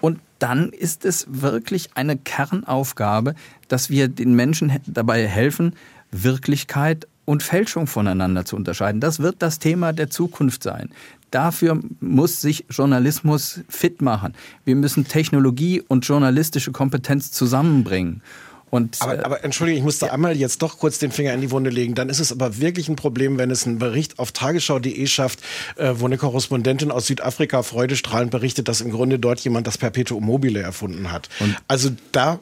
Und 0.01 0.19
dann 0.39 0.69
ist 0.69 1.05
es 1.05 1.25
wirklich 1.29 1.89
eine 1.95 2.17
Kernaufgabe, 2.17 3.35
dass 3.67 3.89
wir 3.89 4.07
den 4.07 4.33
Menschen 4.33 4.79
dabei 4.85 5.27
helfen, 5.27 5.73
Wirklichkeit 6.11 7.07
und 7.25 7.43
Fälschung 7.43 7.85
voneinander 7.85 8.45
zu 8.45 8.55
unterscheiden. 8.55 9.01
Das 9.01 9.19
wird 9.19 9.35
das 9.39 9.59
Thema 9.59 9.93
der 9.93 10.09
Zukunft 10.09 10.63
sein. 10.63 10.89
Dafür 11.29 11.79
muss 11.99 12.41
sich 12.41 12.65
Journalismus 12.71 13.61
fit 13.69 14.01
machen. 14.01 14.33
Wir 14.65 14.75
müssen 14.75 15.07
Technologie 15.07 15.81
und 15.81 16.07
journalistische 16.07 16.71
Kompetenz 16.71 17.31
zusammenbringen. 17.31 18.23
Und, 18.69 19.01
aber, 19.01 19.19
äh, 19.19 19.23
aber 19.23 19.43
entschuldige, 19.43 19.77
ich 19.77 19.83
muss 19.83 19.99
da 19.99 20.07
ja. 20.07 20.13
einmal 20.13 20.37
jetzt 20.37 20.61
doch 20.61 20.77
kurz 20.77 20.99
den 20.99 21.11
Finger 21.11 21.33
in 21.33 21.41
die 21.41 21.51
Wunde 21.51 21.69
legen. 21.69 21.95
Dann 21.95 22.09
ist 22.09 22.19
es 22.19 22.31
aber 22.31 22.59
wirklich 22.59 22.89
ein 22.89 22.95
Problem, 22.95 23.37
wenn 23.37 23.51
es 23.51 23.65
einen 23.65 23.79
Bericht 23.79 24.19
auf 24.19 24.31
tagesschau.de 24.31 25.07
schafft, 25.07 25.39
äh, 25.75 25.93
wo 25.95 26.05
eine 26.05 26.17
Korrespondentin 26.17 26.91
aus 26.91 27.07
Südafrika 27.07 27.63
freudestrahlend 27.63 28.31
berichtet, 28.31 28.67
dass 28.67 28.81
im 28.81 28.91
Grunde 28.91 29.19
dort 29.19 29.39
jemand 29.41 29.67
das 29.67 29.77
Perpetuum 29.77 30.23
mobile 30.23 30.61
erfunden 30.61 31.11
hat. 31.11 31.29
Und, 31.39 31.55
also 31.67 31.89
da 32.11 32.39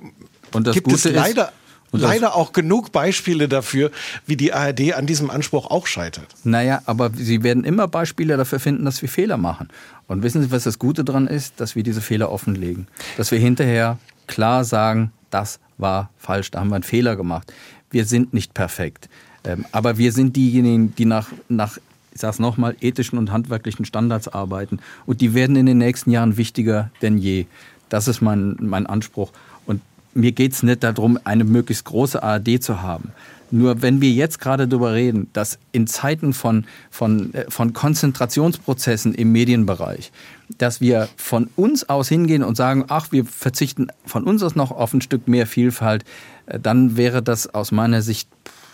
gibt 0.52 0.84
Gute 0.86 0.96
es 0.96 1.04
leider... 1.06 1.46
Ist, 1.46 1.54
Leider 1.94 2.36
auch 2.36 2.52
genug 2.52 2.92
Beispiele 2.92 3.48
dafür, 3.48 3.92
wie 4.26 4.36
die 4.36 4.52
ARD 4.52 4.94
an 4.94 5.06
diesem 5.06 5.30
Anspruch 5.30 5.72
auch 5.72 5.88
scheitert. 5.88 6.28
Naja, 6.44 6.82
aber 6.86 7.12
Sie 7.16 7.44
werden 7.44 7.64
immer 7.64 7.88
Beispiele 7.88 8.36
dafür 8.36 8.60
finden, 8.60 8.84
dass 8.84 9.02
wir 9.02 9.08
Fehler 9.08 9.38
machen. 9.38 9.70
Und 10.06 10.22
wissen 10.22 10.42
Sie, 10.42 10.52
was 10.52 10.64
das 10.64 10.80
Gute 10.80 11.06
daran 11.06 11.28
ist? 11.28 11.62
Dass 11.62 11.78
wir 11.78 11.84
diese 11.84 12.02
Fehler 12.02 12.30
offenlegen. 12.30 12.88
Dass 13.16 13.32
wir 13.32 13.40
hinterher 13.40 13.98
klar 14.28 14.64
sagen, 14.64 15.12
das 15.30 15.60
war 15.78 16.10
falsch, 16.18 16.52
da 16.52 16.60
haben 16.60 16.70
wir 16.70 16.76
einen 16.76 16.84
Fehler 16.84 17.16
gemacht. 17.16 17.54
Wir 17.90 18.06
sind 18.06 18.34
nicht 18.34 18.54
perfekt. 18.54 19.10
Ähm, 19.44 19.66
aber 19.72 19.98
wir 19.98 20.12
sind 20.12 20.36
diejenigen, 20.36 20.94
die 20.96 21.06
nach, 21.06 21.30
nach 21.50 21.78
ich 22.12 22.22
sage 22.22 22.34
es 22.34 22.40
nochmal, 22.40 22.76
ethischen 22.82 23.18
und 23.20 23.32
handwerklichen 23.32 23.86
Standards 23.86 24.28
arbeiten. 24.28 24.80
Und 25.06 25.22
die 25.22 25.34
werden 25.34 25.56
in 25.56 25.66
den 25.66 25.78
nächsten 25.78 26.12
Jahren 26.12 26.38
wichtiger 26.38 26.90
denn 27.02 27.18
je. 27.18 27.46
Das 27.90 28.08
ist 28.08 28.22
mein, 28.22 28.58
mein 28.60 28.88
Anspruch. 28.88 29.32
Und 29.66 29.82
mir 30.14 30.32
geht 30.32 30.54
es 30.54 30.64
nicht 30.64 30.84
darum, 30.84 31.20
eine 31.24 31.44
möglichst 31.44 31.86
große 31.86 32.22
ARD 32.22 32.62
zu 32.62 32.82
haben. 32.82 33.12
Nur 33.52 33.82
wenn 33.82 34.02
wir 34.02 34.12
jetzt 34.12 34.39
gerade 34.39 34.68
darüber 34.68 34.93
reden, 34.93 35.30
dass 35.34 35.60
in 35.72 35.88
Zeiten 35.88 36.34
von, 36.34 36.66
von, 36.89 37.34
äh, 37.34 37.45
von 37.50 37.74
Konzentrationsprozessen 37.74 39.14
im 39.14 39.32
Medienbereich, 39.32 40.12
dass 40.58 40.82
wir 40.82 41.08
von 41.16 41.50
uns 41.56 41.88
aus 41.88 42.10
hingehen 42.10 42.43
und 42.43 42.56
sagen, 42.56 42.86
ach, 42.88 43.12
wir 43.12 43.26
verzichten 43.26 43.88
von 44.06 44.24
uns 44.24 44.43
aus 44.43 44.56
noch 44.56 44.72
auf 44.72 44.93
ein 44.93 45.02
Stück 45.02 45.28
mehr 45.28 45.48
Vielfalt, 45.48 46.04
äh, 46.48 46.60
dann 46.60 46.98
wäre 46.98 47.24
das 47.24 47.54
aus 47.54 47.72
meiner 47.72 48.02
Sicht 48.02 48.30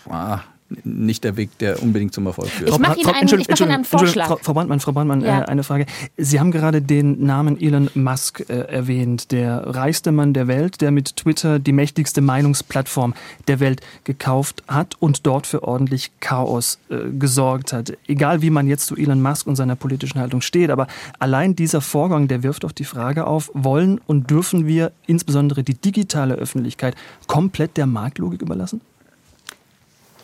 ah, 0.08 0.40
nicht 0.84 1.24
der 1.24 1.36
Weg, 1.36 1.56
der 1.58 1.82
unbedingt 1.82 2.14
zum 2.14 2.26
Erfolg 2.26 2.48
führt. 2.48 2.70
Ich 2.70 2.78
mache 2.78 2.98
Ihnen, 2.98 3.10
einen, 3.10 3.40
ich 3.40 3.48
mach 3.48 3.60
Ihnen 3.60 3.70
einen 3.70 3.84
Vorschlag. 3.84 4.26
Frau, 4.26 4.38
Frau 4.42 4.54
Brandmann, 4.54 4.80
Frau 4.80 4.92
Brandmann 4.92 5.20
ja. 5.20 5.42
äh, 5.42 5.44
eine 5.44 5.62
Frage. 5.62 5.86
Sie 6.16 6.40
haben 6.40 6.50
gerade 6.50 6.82
den 6.82 7.24
Namen 7.24 7.60
Elon 7.60 7.90
Musk 7.94 8.48
äh, 8.48 8.60
erwähnt, 8.60 9.32
der 9.32 9.74
reichste 9.74 10.12
Mann 10.12 10.32
der 10.32 10.48
Welt, 10.48 10.80
der 10.80 10.90
mit 10.90 11.16
Twitter 11.16 11.58
die 11.58 11.72
mächtigste 11.72 12.20
Meinungsplattform 12.20 13.14
der 13.48 13.60
Welt 13.60 13.80
gekauft 14.04 14.62
hat 14.68 14.96
und 15.00 15.26
dort 15.26 15.46
für 15.46 15.62
ordentlich 15.62 16.10
Chaos 16.20 16.78
äh, 16.90 17.10
gesorgt 17.18 17.72
hat. 17.72 17.92
Egal 18.06 18.42
wie 18.42 18.50
man 18.50 18.66
jetzt 18.66 18.86
zu 18.86 18.96
Elon 18.96 19.22
Musk 19.22 19.46
und 19.46 19.56
seiner 19.56 19.76
politischen 19.76 20.20
Haltung 20.20 20.40
steht, 20.40 20.70
aber 20.70 20.86
allein 21.18 21.56
dieser 21.56 21.80
Vorgang, 21.80 22.28
der 22.28 22.42
wirft 22.42 22.64
doch 22.64 22.72
die 22.72 22.84
Frage 22.84 23.26
auf, 23.26 23.50
wollen 23.54 24.00
und 24.06 24.30
dürfen 24.30 24.66
wir 24.66 24.92
insbesondere 25.06 25.62
die 25.62 25.74
digitale 25.74 26.34
Öffentlichkeit 26.34 26.94
komplett 27.26 27.76
der 27.76 27.86
Marktlogik 27.86 28.42
überlassen? 28.42 28.80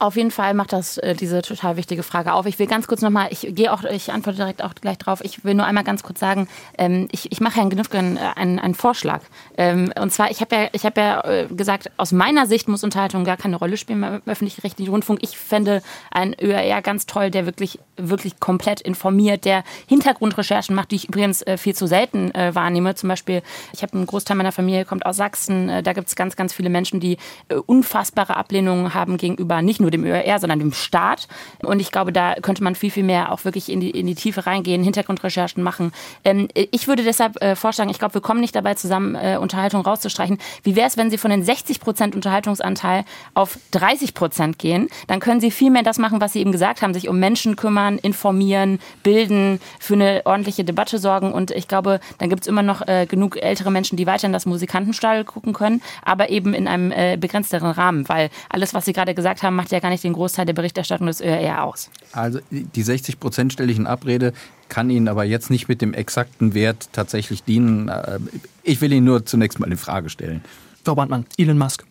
Auf 0.01 0.17
jeden 0.17 0.31
Fall 0.31 0.55
macht 0.55 0.73
das 0.73 0.97
äh, 0.97 1.15
diese 1.15 1.43
total 1.43 1.77
wichtige 1.77 2.03
Frage 2.03 2.33
auf. 2.33 2.47
Ich 2.47 2.59
will 2.59 2.67
ganz 2.67 2.87
kurz 2.87 3.03
nochmal, 3.03 3.29
ich 3.33 3.47
gehe 3.51 3.71
auch, 3.71 3.85
ich 3.85 4.11
antworte 4.11 4.39
direkt 4.39 4.65
auch 4.65 4.75
gleich 4.75 4.97
drauf. 4.97 5.21
Ich 5.23 5.45
will 5.45 5.53
nur 5.53 5.67
einmal 5.67 5.85
ganz 5.85 6.03
kurz 6.03 6.19
sagen, 6.19 6.49
ähm, 6.79 7.07
ich, 7.13 7.31
ich 7.31 7.43
mache 7.43 7.57
Herrn 7.57 7.69
Gnüffgen 7.69 8.17
äh, 8.17 8.21
einen, 8.35 8.59
einen 8.59 8.75
Vorschlag. 8.75 9.21
Ähm, 9.59 9.93
und 10.01 10.11
zwar, 10.11 10.31
ich 10.31 10.41
habe 10.41 10.57
ja, 10.57 10.69
ich 10.73 10.87
hab 10.87 10.97
ja 10.97 11.21
äh, 11.21 11.49
gesagt, 11.49 11.91
aus 11.99 12.13
meiner 12.13 12.47
Sicht 12.47 12.67
muss 12.67 12.83
Unterhaltung 12.83 13.25
gar 13.25 13.37
keine 13.37 13.57
Rolle 13.57 13.77
spielen 13.77 14.01
beim 14.01 14.23
öffentlich-rechtlichen 14.25 14.91
Rundfunk. 14.91 15.19
Ich 15.21 15.37
fände 15.37 15.83
ein 16.11 16.35
ÖRR 16.41 16.81
ganz 16.81 17.05
toll, 17.05 17.31
der 17.31 17.45
wirklich, 17.45 17.79
wirklich 17.99 18.41
komplett 18.41 18.81
informiert, 18.81 19.45
der 19.45 19.65
Hintergrundrecherchen 19.87 20.75
macht, 20.75 20.93
die 20.93 20.97
ich 20.97 21.09
übrigens 21.11 21.43
äh, 21.43 21.59
viel 21.59 21.75
zu 21.75 21.87
selten 21.87 22.35
äh, 22.35 22.55
wahrnehme. 22.55 22.95
Zum 22.95 23.11
Beispiel, 23.11 23.43
ich 23.75 23.83
habe 23.83 23.93
einen 23.93 24.07
Großteil 24.07 24.39
meiner 24.39 24.53
Familie 24.53 24.87
kommt 24.87 25.05
aus 25.05 25.19
Sachsen. 25.19 25.69
Äh, 25.69 25.83
da 25.83 25.93
gibt 25.93 26.09
es 26.09 26.17
ganz, 26.17 26.37
ganz 26.37 26.55
viele 26.55 26.71
Menschen, 26.71 27.01
die 27.01 27.19
unfassbare 27.67 28.39
Ablehnungen 28.39 28.95
haben 28.95 29.19
gegenüber 29.19 29.61
nicht 29.61 29.79
nur 29.79 29.90
nur 29.91 30.05
dem 30.05 30.05
ÖR, 30.05 30.39
sondern 30.39 30.59
dem 30.59 30.73
Staat. 30.73 31.29
Und 31.63 31.81
ich 31.81 31.91
glaube, 31.91 32.13
da 32.13 32.35
könnte 32.35 32.63
man 32.63 32.75
viel, 32.75 32.91
viel 32.91 33.03
mehr 33.03 33.33
auch 33.33 33.45
wirklich 33.45 33.71
in 33.71 33.81
die, 33.81 33.91
in 33.91 34.07
die 34.07 34.15
Tiefe 34.15 34.47
reingehen, 34.47 34.83
Hintergrundrecherchen 34.83 35.63
machen. 35.63 35.93
Ähm, 36.25 36.49
ich 36.55 36.89
würde 36.89 37.03
deshalb 37.03 37.43
äh, 37.43 37.57
vorschlagen, 37.57 37.91
ich 37.91 37.99
glaube, 37.99 38.15
wir 38.15 38.21
kommen 38.21 38.41
nicht 38.41 38.55
dabei 38.55 38.75
zusammen, 38.75 39.15
äh, 39.15 39.37
Unterhaltung 39.41 39.83
rauszustreichen. 39.83 40.39
Wie 40.63 40.77
wäre 40.77 40.87
es, 40.87 40.97
wenn 40.97 41.11
Sie 41.11 41.19
von 41.19 41.31
den 41.31 41.43
60 41.43 41.81
Prozent 41.81 42.15
Unterhaltungsanteil 42.15 43.05
auf 43.35 43.59
30 43.73 44.15
Prozent 44.15 44.59
gehen? 44.59 44.89
Dann 45.07 45.21
können 45.21 45.41
Sie 45.41 45.51
viel 45.51 45.71
mehr 45.71 45.83
das 45.83 45.99
machen, 45.99 46.21
was 46.21 46.33
Sie 46.33 46.41
eben 46.41 46.53
gesagt 46.53 46.83
haben, 46.83 46.95
sich 46.95 47.09
um 47.09 47.19
Menschen 47.19 47.57
kümmern, 47.57 47.99
informieren, 47.99 48.79
bilden, 49.03 49.61
für 49.79 49.95
eine 49.95 50.23
ordentliche 50.25 50.65
Debatte 50.65 50.99
sorgen. 50.99 51.33
Und 51.33 51.51
ich 51.51 51.69
glaube, 51.69 52.01
dann 52.19 52.29
gibt 52.29 52.43
es 52.43 52.47
immer 52.47 52.63
noch 52.63 52.87
äh, 52.87 53.07
genug 53.07 53.37
ältere 53.43 53.71
Menschen, 53.71 53.97
die 53.97 54.07
weiter 54.07 54.27
in 54.27 54.33
das 54.33 54.47
Musikantenstall 54.47 55.25
gucken 55.25 55.53
können, 55.53 55.83
aber 56.03 56.31
eben 56.31 56.55
in 56.55 56.69
einem 56.69 56.93
äh, 56.93 57.17
begrenzteren 57.17 57.71
Rahmen, 57.71 58.09
weil 58.09 58.31
alles, 58.49 58.75
was 58.75 58.85
Sie 58.85 58.93
gerade 58.93 59.15
gesagt 59.15 59.43
haben, 59.43 59.57
macht 59.57 59.73
ja 59.73 59.80
gar 59.81 59.91
nicht 59.91 60.05
den 60.05 60.13
Großteil 60.13 60.47
der 60.47 60.53
Berichterstattung 60.53 61.07
des 61.07 61.21
ÖRR 61.21 61.65
aus. 61.65 61.91
Also 62.13 62.41
die 62.51 62.83
60 62.83 63.21
Prozent 63.21 63.53
stelle 63.53 63.71
ich 63.73 63.79
in 63.79 63.87
Abrede, 63.87 64.33
kann 64.69 64.91
Ihnen 64.91 65.09
aber 65.09 65.25
jetzt 65.25 65.51
nicht 65.51 65.69
mit 65.69 65.83
dem 65.83 65.95
exakten 65.95 66.55
Wert 66.55 66.89
tatsächlich 66.93 67.43
dienen. 67.43 67.89
Äh, 67.89 68.19
ich 68.63 68.81
will 68.81 68.93
ihn 68.93 69.05
nur 69.05 69.27
zunächst 69.27 69.59
mal 69.59 69.71
in 69.71 69.77
Frage 69.77 70.11
stellen. 70.11 70.43
Frau 70.85 70.95
Brandmann, 70.95 71.27
Elon 71.37 71.59
Musk. 71.59 71.85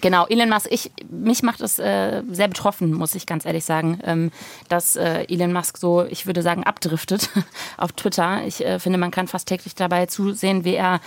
Genau, 0.00 0.26
Elon 0.26 0.48
Musk, 0.48 0.68
ich, 0.70 0.90
mich 1.10 1.42
macht 1.42 1.60
es 1.60 1.78
äh, 1.78 2.22
sehr 2.30 2.48
betroffen, 2.48 2.92
muss 2.92 3.14
ich 3.14 3.26
ganz 3.26 3.46
ehrlich 3.46 3.64
sagen, 3.64 3.98
ähm, 4.04 4.30
dass 4.68 4.96
äh, 4.96 5.24
Elon 5.28 5.52
Musk 5.52 5.78
so, 5.78 6.04
ich 6.04 6.26
würde 6.26 6.42
sagen, 6.42 6.64
abdriftet 6.64 7.30
auf 7.78 7.92
Twitter. 7.92 8.42
Ich 8.46 8.64
äh, 8.64 8.78
finde, 8.78 8.98
man 8.98 9.10
kann 9.10 9.26
fast 9.26 9.48
täglich 9.48 9.74
dabei 9.74 10.06
zusehen, 10.06 10.64
wie 10.64 10.74
er 10.74 11.00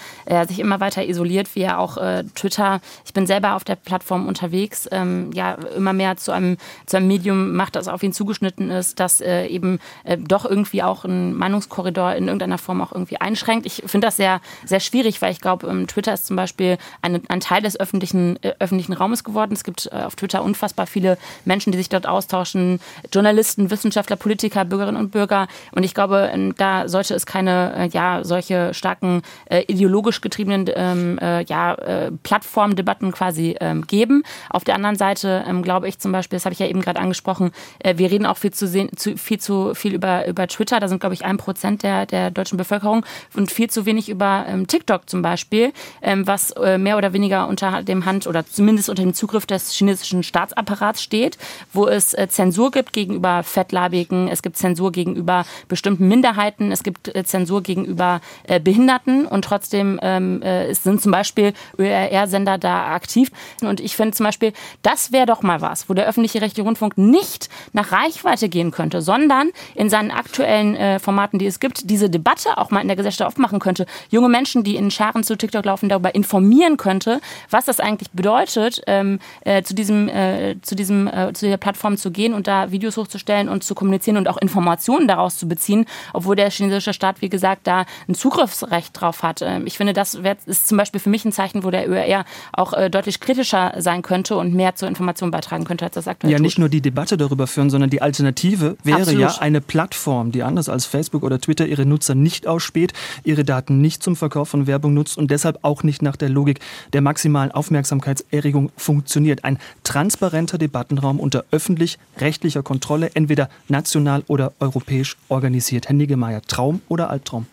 sich 0.47 0.59
immer 0.59 0.79
weiter 0.79 1.05
isoliert, 1.05 1.55
wie 1.55 1.61
er 1.61 1.79
auch 1.79 1.97
äh, 1.97 2.23
Twitter, 2.35 2.81
ich 3.05 3.13
bin 3.13 3.27
selber 3.27 3.55
auf 3.55 3.63
der 3.63 3.75
Plattform 3.75 4.27
unterwegs, 4.27 4.87
ähm, 4.91 5.31
ja, 5.33 5.53
immer 5.75 5.93
mehr 5.93 6.17
zu 6.17 6.31
einem, 6.31 6.57
zu 6.85 6.97
einem 6.97 7.07
Medium 7.07 7.55
macht, 7.55 7.75
das 7.75 7.87
auf 7.87 8.03
ihn 8.03 8.13
zugeschnitten 8.13 8.69
ist, 8.69 8.99
das 8.99 9.21
äh, 9.21 9.45
eben 9.47 9.79
äh, 10.03 10.17
doch 10.17 10.45
irgendwie 10.45 10.83
auch 10.83 11.05
einen 11.05 11.33
Meinungskorridor 11.33 12.15
in 12.15 12.25
irgendeiner 12.25 12.57
Form 12.57 12.81
auch 12.81 12.91
irgendwie 12.91 13.17
einschränkt. 13.17 13.65
Ich 13.65 13.83
finde 13.85 14.07
das 14.07 14.17
sehr, 14.17 14.41
sehr 14.65 14.79
schwierig, 14.79 15.21
weil 15.21 15.31
ich 15.31 15.41
glaube, 15.41 15.67
ähm, 15.67 15.87
Twitter 15.87 16.13
ist 16.13 16.27
zum 16.27 16.35
Beispiel 16.35 16.77
ein, 17.01 17.21
ein 17.29 17.39
Teil 17.39 17.61
des 17.61 17.79
öffentlichen, 17.79 18.39
öffentlichen 18.59 18.78
öffentlichen 18.79 18.93
Raumes 18.93 19.23
geworden. 19.23 19.53
Es 19.53 19.63
gibt 19.63 19.89
äh, 19.91 19.95
auf 19.95 20.15
Twitter 20.15 20.43
unfassbar 20.43 20.87
viele 20.87 21.17
Menschen, 21.45 21.71
die 21.71 21.77
sich 21.77 21.89
dort 21.89 22.07
austauschen, 22.07 22.79
Journalisten, 23.11 23.69
Wissenschaftler, 23.71 24.15
Politiker, 24.15 24.65
Bürgerinnen 24.65 24.99
und 24.99 25.11
Bürger. 25.11 25.47
Und 25.71 25.83
ich 25.83 25.93
glaube, 25.93 26.29
ähm, 26.33 26.55
da 26.55 26.87
sollte 26.87 27.13
es 27.13 27.25
keine 27.25 27.73
äh, 27.75 27.87
ja 27.89 28.23
solche 28.23 28.73
starken 28.73 29.21
äh, 29.45 29.63
ideologisch 29.67 30.21
getriebenen 30.21 30.69
ähm, 30.75 31.19
äh, 31.19 31.43
ja, 31.43 31.73
äh, 31.75 32.11
Plattformdebatten 32.23 33.11
quasi 33.11 33.55
ähm, 33.59 33.85
geben. 33.85 34.23
Auf 34.49 34.63
der 34.63 34.75
anderen 34.75 34.95
Seite 34.95 35.43
ähm, 35.47 35.61
glaube 35.61 35.87
ich 35.87 35.99
zum 35.99 36.11
Beispiel, 36.11 36.37
das 36.37 36.45
habe 36.45 36.53
ich 36.53 36.59
ja 36.59 36.67
eben 36.67 36.81
gerade 36.81 36.99
angesprochen, 36.99 37.51
äh, 37.79 37.97
wir 37.97 38.09
reden 38.11 38.25
auch 38.25 38.37
viel 38.37 38.51
zu, 38.51 38.67
sehen, 38.67 38.89
zu, 38.95 39.17
viel 39.17 39.39
zu 39.39 39.73
viel 39.75 39.93
über, 39.93 40.27
über 40.27 40.47
Twitter. 40.47 40.79
Da 40.79 40.87
sind, 40.87 40.99
glaube 40.99 41.15
ich, 41.15 41.25
ein 41.25 41.37
Prozent 41.37 41.83
der, 41.83 42.05
der 42.05 42.31
deutschen 42.31 42.57
Bevölkerung 42.57 43.05
und 43.35 43.51
viel 43.51 43.69
zu 43.69 43.85
wenig 43.85 44.09
über 44.09 44.45
ähm, 44.47 44.67
TikTok 44.67 45.09
zum 45.09 45.21
Beispiel, 45.21 45.73
ähm, 46.01 46.25
was 46.25 46.53
mehr 46.77 46.97
oder 46.97 47.13
weniger 47.13 47.47
unter 47.47 47.83
dem 47.83 48.05
Hand 48.05 48.27
oder 48.27 48.45
zumindest 48.45 48.68
zumindest 48.69 48.89
unter 48.89 49.01
dem 49.01 49.15
Zugriff 49.15 49.47
des 49.47 49.71
chinesischen 49.71 50.21
Staatsapparats 50.21 51.01
steht, 51.01 51.39
wo 51.73 51.87
es 51.87 52.13
äh, 52.13 52.27
Zensur 52.29 52.69
gibt 52.69 52.93
gegenüber 52.93 53.41
Fettleibigen, 53.41 54.27
es 54.27 54.43
gibt 54.43 54.57
Zensur 54.57 54.91
gegenüber 54.91 55.43
bestimmten 55.67 56.07
Minderheiten, 56.07 56.71
es 56.71 56.83
gibt 56.83 57.15
äh, 57.15 57.23
Zensur 57.23 57.63
gegenüber 57.63 58.21
äh, 58.43 58.59
Behinderten 58.59 59.25
und 59.25 59.43
trotzdem 59.43 59.99
ähm, 60.03 60.43
sind 60.71 61.01
zum 61.01 61.11
Beispiel 61.11 61.53
ÖRR-Sender 61.79 62.59
da 62.59 62.93
aktiv. 62.93 63.31
Und 63.61 63.79
ich 63.79 63.95
finde 63.95 64.15
zum 64.15 64.25
Beispiel, 64.25 64.53
das 64.83 65.11
wäre 65.11 65.25
doch 65.25 65.41
mal 65.41 65.61
was, 65.61 65.89
wo 65.89 65.95
der 65.95 66.07
öffentliche 66.07 66.41
rechtliche 66.41 66.65
Rundfunk 66.65 66.95
nicht 66.97 67.49
nach 67.73 67.91
Reichweite 67.91 68.49
gehen 68.49 68.69
könnte, 68.69 69.01
sondern 69.01 69.49
in 69.73 69.89
seinen 69.89 70.11
aktuellen 70.11 70.99
Formaten, 70.99 71.39
die 71.39 71.47
es 71.47 71.59
gibt, 71.59 71.89
diese 71.89 72.09
Debatte 72.09 72.57
auch 72.57 72.71
mal 72.71 72.81
in 72.81 72.87
der 72.87 72.97
Gesellschaft 72.97 73.27
aufmachen 73.27 73.59
könnte. 73.59 73.85
Junge 74.09 74.29
Menschen, 74.29 74.63
die 74.63 74.75
in 74.75 74.91
Scharen 74.91 75.23
zu 75.23 75.35
TikTok 75.37 75.65
laufen, 75.65 75.89
darüber 75.89 76.13
informieren 76.13 76.77
könnte, 76.77 77.21
was 77.49 77.65
das 77.65 77.79
eigentlich 77.79 78.11
bedeutet 78.11 78.58
bedeutet, 78.59 78.83
ähm, 78.87 79.19
äh, 79.41 79.63
zu 79.63 79.73
diesem, 79.73 80.07
äh, 80.09 80.55
zu 80.61 80.75
diesem, 80.75 81.07
äh, 81.07 81.33
zu 81.33 81.47
der 81.47 81.57
Plattform 81.57 81.97
zu 81.97 82.11
gehen 82.11 82.33
und 82.33 82.47
da 82.47 82.71
Videos 82.71 82.97
hochzustellen 82.97 83.49
und 83.49 83.63
zu 83.63 83.75
kommunizieren 83.75 84.17
und 84.17 84.27
auch 84.27 84.37
Informationen 84.37 85.07
daraus 85.07 85.37
zu 85.37 85.47
beziehen, 85.47 85.85
obwohl 86.13 86.35
der 86.35 86.49
chinesische 86.49 86.93
Staat, 86.93 87.21
wie 87.21 87.29
gesagt, 87.29 87.67
da 87.67 87.85
ein 88.07 88.15
Zugriffsrecht 88.15 88.99
drauf 88.99 89.23
hat. 89.23 89.41
Ähm, 89.41 89.65
ich 89.65 89.77
finde, 89.77 89.93
das 89.93 90.23
wär, 90.23 90.35
ist 90.45 90.67
zum 90.67 90.77
Beispiel 90.77 90.99
für 90.99 91.09
mich 91.09 91.25
ein 91.25 91.31
Zeichen, 91.31 91.63
wo 91.63 91.71
der 91.71 91.89
ÖR 91.89 92.25
auch 92.53 92.73
äh, 92.73 92.89
deutlich 92.89 93.19
kritischer 93.19 93.73
sein 93.77 94.01
könnte 94.01 94.35
und 94.35 94.53
mehr 94.53 94.75
zur 94.75 94.87
Information 94.87 95.31
beitragen 95.31 95.63
könnte, 95.63 95.85
als 95.85 95.95
das 95.95 96.07
aktuell 96.07 96.31
Ja, 96.31 96.37
tut. 96.37 96.43
nicht 96.43 96.59
nur 96.59 96.69
die 96.69 96.81
Debatte 96.81 97.17
darüber 97.17 97.47
führen, 97.47 97.69
sondern 97.69 97.89
die 97.89 98.01
Alternative 98.01 98.77
wäre 98.83 98.99
Absolut. 99.01 99.21
ja 99.21 99.35
eine 99.39 99.61
Plattform, 99.61 100.31
die 100.31 100.43
anders 100.43 100.69
als 100.69 100.85
Facebook 100.85 101.23
oder 101.23 101.39
Twitter 101.39 101.65
ihre 101.65 101.85
Nutzer 101.85 102.15
nicht 102.15 102.47
ausspäht, 102.47 102.93
ihre 103.23 103.43
Daten 103.43 103.81
nicht 103.81 104.03
zum 104.03 104.15
Verkauf 104.15 104.49
von 104.49 104.67
Werbung 104.67 104.93
nutzt 104.93 105.17
und 105.17 105.31
deshalb 105.31 105.59
auch 105.61 105.83
nicht 105.83 106.01
nach 106.01 106.15
der 106.15 106.29
Logik 106.29 106.59
der 106.93 107.01
maximalen 107.01 107.51
Aufmerksamkeitserregung 107.51 108.48
Bundesverfassungsrechtfertigung 108.49 108.71
funktioniert. 108.77 109.43
Ein 109.43 109.59
transparenter 109.83 110.57
Debattenraum 110.57 111.19
unter 111.19 111.45
öffentlich-rechtlicher 111.51 112.63
Kontrolle, 112.63 113.11
entweder 113.13 113.49
national 113.67 114.23
oder 114.27 114.53
europäisch 114.59 115.17
organisiert. 115.29 115.87
Herr 115.87 115.95
Niggemeier, 115.95 116.41
Traum 116.41 116.81
oder 116.87 117.09
Albtraum? 117.09 117.45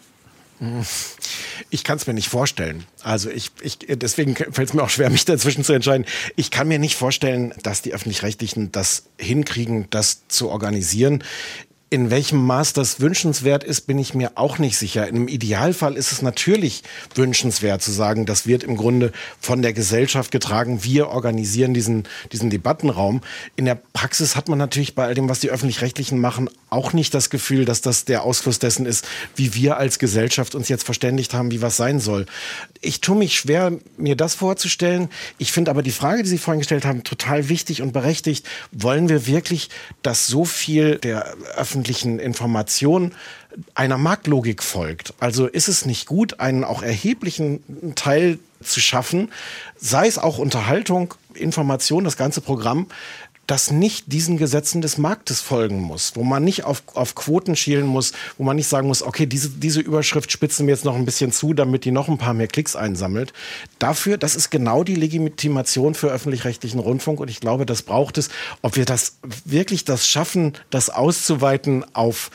Ich 1.69 1.85
kann 1.85 1.99
es 1.99 2.07
mir 2.07 2.15
nicht 2.15 2.29
vorstellen. 2.29 2.85
Also 3.03 3.29
ich, 3.29 3.53
ich 3.61 3.79
deswegen 3.79 4.35
fällt 4.35 4.69
es 4.71 4.75
mir 4.75 4.83
auch 4.83 4.89
schwer, 4.89 5.11
mich 5.11 5.27
dazwischen 5.27 5.65
zu 5.65 5.75
entscheiden. 5.75 6.07
Ich 6.35 6.51
kann 6.51 6.67
mir 6.67 6.79
nicht 6.79 6.97
vorstellen, 6.97 7.53
dass 7.63 7.83
die 7.83 7.93
öffentlich-rechtlichen 7.93 8.73
das 8.73 9.05
hinkriegen, 9.19 9.87
das 9.91 10.27
zu 10.29 10.49
organisieren. 10.49 11.23
In 11.89 12.11
welchem 12.11 12.45
Maß 12.45 12.73
das 12.73 13.01
wünschenswert 13.01 13.63
ist, 13.63 13.83
bin 13.83 13.97
ich 13.97 14.13
mir 14.13 14.33
auch 14.35 14.59
nicht 14.59 14.77
sicher. 14.77 15.07
Im 15.07 15.29
Idealfall 15.29 15.97
ist 15.97 16.11
es 16.11 16.21
natürlich 16.21 16.83
wünschenswert 17.15 17.81
zu 17.81 17.93
sagen, 17.93 18.27
das 18.27 18.45
wird 18.45 18.65
im 18.65 18.77
Grunde 18.77 19.13
von 19.39 19.63
der 19.63 19.73
Gesellschaft 19.73 20.33
getragen. 20.33 20.83
Wir 20.83 21.11
organisieren 21.11 21.75
diesen, 21.75 22.09
diesen 22.33 22.51
Debattenraum. 22.51 23.21
In 23.55 23.67
der 23.67 23.79
Praxis 23.93 24.35
hat 24.35 24.49
man 24.49 24.59
natürlich 24.59 24.97
bei 24.97 25.05
all 25.07 25.15
dem, 25.15 25.29
was 25.29 25.39
die 25.39 25.51
Öffentlich-Rechtlichen 25.51 26.19
machen, 26.19 26.51
auch 26.69 26.93
nicht 26.93 27.15
das 27.15 27.31
Gefühl, 27.31 27.65
dass 27.65 27.81
das 27.81 28.05
der 28.05 28.23
Ausfluss 28.23 28.59
dessen 28.59 28.87
ist, 28.87 29.07
wie 29.35 29.55
wir 29.55 29.77
als 29.77 29.99
Gesellschaft 29.99 30.55
uns 30.55 30.69
jetzt 30.69 30.85
verständigt 30.85 31.33
haben, 31.33 31.51
wie 31.51 31.63
was 31.63 31.77
sein 31.77 32.01
soll. 32.01 32.27
Ich 32.81 33.01
tue 33.01 33.17
mich 33.17 33.39
schwer, 33.39 33.73
mir 33.97 34.17
das 34.17 34.35
vorzustellen. 34.35 35.09
Ich 35.39 35.53
finde 35.53 35.71
aber 35.71 35.83
die 35.83 35.93
Frage, 35.93 36.23
die 36.23 36.29
Sie 36.29 36.39
vorhin 36.39 36.61
gestellt 36.61 36.85
haben, 36.85 37.05
total 37.05 37.49
wichtig 37.49 37.83
und 37.83 37.93
berechtigt. 37.93 38.47
Wollen 38.73 39.09
wir 39.09 39.27
wirklich, 39.27 39.71
dass 40.03 40.27
so 40.27 40.45
viel 40.45 40.97
der 40.99 41.35
Öffentlich 41.57 41.87
öffentlichen 41.87 42.19
Information 42.19 43.13
einer 43.75 43.99
Marktlogik 43.99 44.63
folgt. 44.63 45.15
Also 45.21 45.47
ist 45.47 45.69
es 45.69 45.87
nicht 45.87 46.07
gut, 46.07 46.41
einen 46.41 46.65
auch 46.65 46.83
erheblichen 46.83 47.95
Teil 47.95 48.39
zu 48.63 48.81
schaffen, 48.81 49.31
sei 49.77 50.07
es 50.07 50.19
auch 50.19 50.39
Unterhaltung, 50.39 51.15
Information, 51.35 52.05
das 52.05 52.17
ganze 52.17 52.41
Programm, 52.41 52.87
das 53.47 53.71
nicht 53.71 54.13
diesen 54.13 54.39
Gesetzen 54.39 54.81
des 54.83 54.99
Marktes 54.99 55.41
folgen 55.41 55.81
muss, 55.81 56.13
wo 56.17 56.25
man 56.25 56.43
nicht 56.43 56.65
auf, 56.65 56.83
auf 56.95 57.15
Quoten 57.15 57.55
schielen 57.55 57.87
muss, 57.87 58.13
wo 58.39 58.45
man 58.45 58.57
nicht 58.57 58.69
sagen 58.69 58.89
muss, 58.89 59.03
okay, 59.03 59.27
diese, 59.27 59.51
diese 59.51 59.81
Überschrift 59.81 60.33
spitzen 60.33 60.67
wir 60.67 60.75
jetzt 60.75 60.85
noch 60.85 60.97
ein 60.97 61.05
bisschen 61.05 61.31
zu, 61.31 61.55
damit 61.55 61.85
die 61.85 61.93
noch 61.93 62.09
ein 62.09 62.19
paar 62.19 62.35
mehr 62.35 62.49
Klicks 62.49 62.75
einsammelt. 62.75 63.33
Dafür, 63.79 64.19
das 64.19 64.35
ist 64.35 64.51
genau 64.51 64.83
die 64.83 64.97
Legitimation 64.97 65.95
für 65.95 66.09
öffentlich-rechtlichen 66.09 66.81
Rundfunk 66.81 67.21
und 67.21 67.31
ich 67.31 67.41
glaube, 67.41 67.67
das 67.67 67.83
braucht 67.83 68.19
es. 68.19 68.31
Ob 68.63 68.77
wir 68.77 68.85
das 68.85 69.19
wirklich 69.45 69.85
das 69.85 70.09
schaffen, 70.09 70.55
das 70.71 70.91
auszuweiten 70.91 71.85
auf 71.95 72.31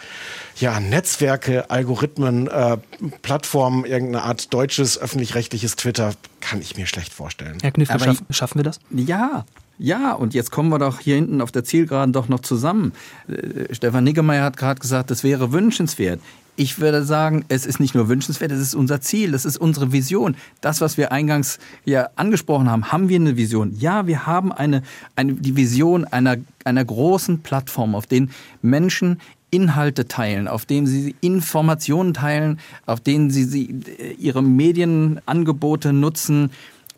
ja, 0.57 0.79
Netzwerke, 0.79 1.69
Algorithmen, 1.69 2.47
äh, 2.47 2.77
Plattformen, 3.21 3.85
irgendeine 3.85 4.23
Art 4.23 4.53
deutsches 4.53 4.97
öffentlich-rechtliches 4.97 5.75
Twitter, 5.75 6.13
kann 6.39 6.61
ich 6.61 6.77
mir 6.77 6.87
schlecht 6.87 7.11
vorstellen. 7.11 7.57
Herr 7.61 7.71
Kniffel, 7.71 7.99
schaff, 7.99 8.23
schaffen 8.29 8.59
wir 8.59 8.63
das? 8.63 8.79
Ja, 8.91 9.45
ja, 9.81 10.13
und 10.13 10.35
jetzt 10.35 10.51
kommen 10.51 10.69
wir 10.69 10.77
doch 10.77 10.99
hier 10.99 11.15
hinten 11.15 11.41
auf 11.41 11.51
der 11.51 11.63
Zielgeraden 11.63 12.13
doch 12.13 12.29
noch 12.29 12.41
zusammen. 12.41 12.93
Äh, 13.27 13.73
Stefan 13.73 14.03
Niggemeier 14.03 14.43
hat 14.43 14.55
gerade 14.55 14.79
gesagt, 14.79 15.09
das 15.09 15.23
wäre 15.23 15.51
wünschenswert. 15.51 16.21
Ich 16.55 16.79
würde 16.79 17.03
sagen, 17.03 17.45
es 17.47 17.65
ist 17.65 17.79
nicht 17.79 17.95
nur 17.95 18.07
wünschenswert, 18.07 18.51
es 18.51 18.59
ist 18.59 18.75
unser 18.75 19.01
Ziel, 19.01 19.33
es 19.33 19.43
ist 19.43 19.57
unsere 19.57 19.91
Vision. 19.91 20.35
Das, 20.59 20.81
was 20.81 20.97
wir 20.97 21.11
eingangs 21.11 21.57
ja 21.83 22.09
angesprochen 22.15 22.69
haben, 22.69 22.91
haben 22.91 23.09
wir 23.09 23.19
eine 23.19 23.37
Vision. 23.37 23.75
Ja, 23.79 24.05
wir 24.05 24.27
haben 24.27 24.51
eine, 24.51 24.83
eine, 25.15 25.33
die 25.33 25.55
Vision 25.55 26.05
einer, 26.05 26.37
einer 26.63 26.85
großen 26.85 27.39
Plattform, 27.41 27.95
auf 27.95 28.05
denen 28.05 28.29
Menschen 28.61 29.19
Inhalte 29.49 30.07
teilen, 30.07 30.47
auf 30.47 30.65
denen 30.65 30.85
sie 30.85 31.15
Informationen 31.21 32.13
teilen, 32.13 32.59
auf 32.85 33.01
denen 33.01 33.31
sie, 33.31 33.45
sie 33.45 33.81
äh, 33.97 34.13
ihre 34.13 34.43
Medienangebote 34.43 35.91
nutzen, 35.91 36.51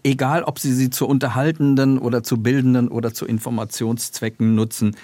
egal 0.03 0.43
ob 0.43 0.59
sie 0.59 0.73
sie 0.73 0.89
zu 0.89 1.07
unterhaltenden 1.07 1.97
oder 1.97 2.23
zu 2.23 2.37
bildenden 2.37 2.89
oder 2.89 3.13
zu 3.13 3.25
Informationszwecken 3.25 4.55
nutzen. 4.55 4.95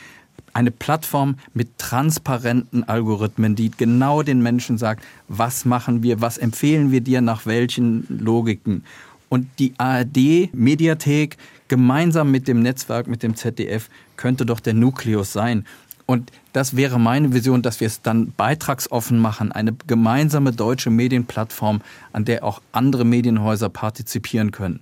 Eine 0.53 0.71
Plattform 0.71 1.35
mit 1.53 1.77
transparenten 1.77 2.83
Algorithmen, 2.83 3.55
die 3.55 3.71
genau 3.71 4.23
den 4.23 4.41
Menschen 4.41 4.77
sagt, 4.77 5.03
was 5.27 5.65
machen 5.65 6.03
wir, 6.03 6.21
was 6.21 6.37
empfehlen 6.37 6.91
wir 6.91 7.01
dir 7.01 7.21
nach 7.21 7.45
welchen 7.45 8.05
Logiken. 8.09 8.83
Und 9.29 9.47
die 9.59 9.73
ARD-Mediathek 9.77 11.37
gemeinsam 11.67 12.31
mit 12.31 12.47
dem 12.47 12.61
Netzwerk, 12.61 13.07
mit 13.07 13.21
dem 13.21 13.35
ZDF, 13.35 13.89
könnte 14.17 14.45
doch 14.45 14.59
der 14.59 14.73
Nukleus 14.73 15.31
sein. 15.31 15.65
Und 16.09 16.31
das 16.53 16.75
wäre 16.75 16.99
meine 16.99 17.33
Vision, 17.35 17.61
dass 17.61 17.81
wir 17.81 17.85
es 17.85 18.01
dann 18.01 18.31
beitragsoffen 18.35 19.19
machen, 19.19 19.51
eine 19.51 19.75
gemeinsame 19.85 20.51
deutsche 20.51 20.89
Medienplattform, 20.89 21.81
an 22.13 22.25
der 22.25 22.43
auch 22.43 22.63
andere 22.71 23.05
Medienhäuser 23.05 23.69
partizipieren 23.69 24.49
können. 24.49 24.81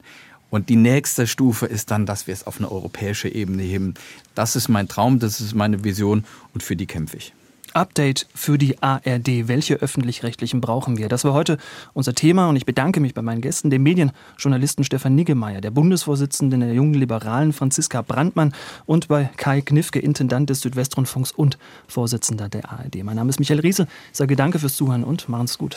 Und 0.52 0.70
die 0.70 0.78
nächste 0.78 1.28
Stufe 1.28 1.66
ist 1.66 1.92
dann, 1.92 2.06
dass 2.06 2.28
wir 2.28 2.34
es 2.34 2.48
auf 2.48 2.60
eine 2.60 2.72
europäische 2.72 3.28
Ebene 3.28 3.64
heben. 3.64 3.96
Das 4.36 4.56
ist 4.56 4.70
mein 4.70 4.88
Traum, 4.88 5.20
das 5.20 5.42
ist 5.42 5.54
meine 5.54 5.84
Vision 5.84 6.24
und 6.54 6.64
für 6.64 6.78
die 6.78 6.86
kämpfe 6.86 7.18
ich. 7.18 7.34
Update 7.78 8.28
für 8.34 8.58
die 8.58 8.82
ARD. 8.82 9.48
Welche 9.48 9.76
öffentlich-rechtlichen 9.76 10.62
brauchen 10.62 10.98
wir? 10.98 11.10
Das 11.10 11.24
war 11.24 11.34
heute 11.34 11.58
unser 11.94 12.16
Thema 12.16 12.50
und 12.50 12.56
ich 12.56 12.66
bedanke 12.66 13.00
mich 13.00 13.14
bei 13.14 13.22
meinen 13.22 13.42
Gästen, 13.42 13.70
dem 13.70 13.84
Medienjournalisten 13.84 14.84
Stefan 14.84 15.14
Niggemeier, 15.14 15.62
der 15.62 15.70
Bundesvorsitzenden 15.72 16.62
der 16.62 16.74
Jungen 16.74 16.96
Liberalen 16.96 17.54
Franziska 17.54 18.02
Brandmann 18.02 18.54
und 18.86 19.08
bei 19.10 19.30
Kai 19.38 19.62
Knifke, 19.62 20.00
Intendant 20.00 20.50
des 20.50 20.62
Südwestrundfunks 20.62 21.32
und 21.32 21.60
Vorsitzender 21.88 22.50
der 22.50 22.72
ARD. 22.72 23.04
Mein 23.04 23.16
Name 23.16 23.30
ist 23.30 23.40
Michael 23.40 23.60
Riese. 23.60 23.88
Ich 24.12 24.18
sage 24.18 24.36
danke 24.36 24.58
fürs 24.58 24.76
Zuhören 24.76 25.04
und 25.04 25.30
machen 25.30 25.46
es 25.46 25.60
gut. 25.60 25.76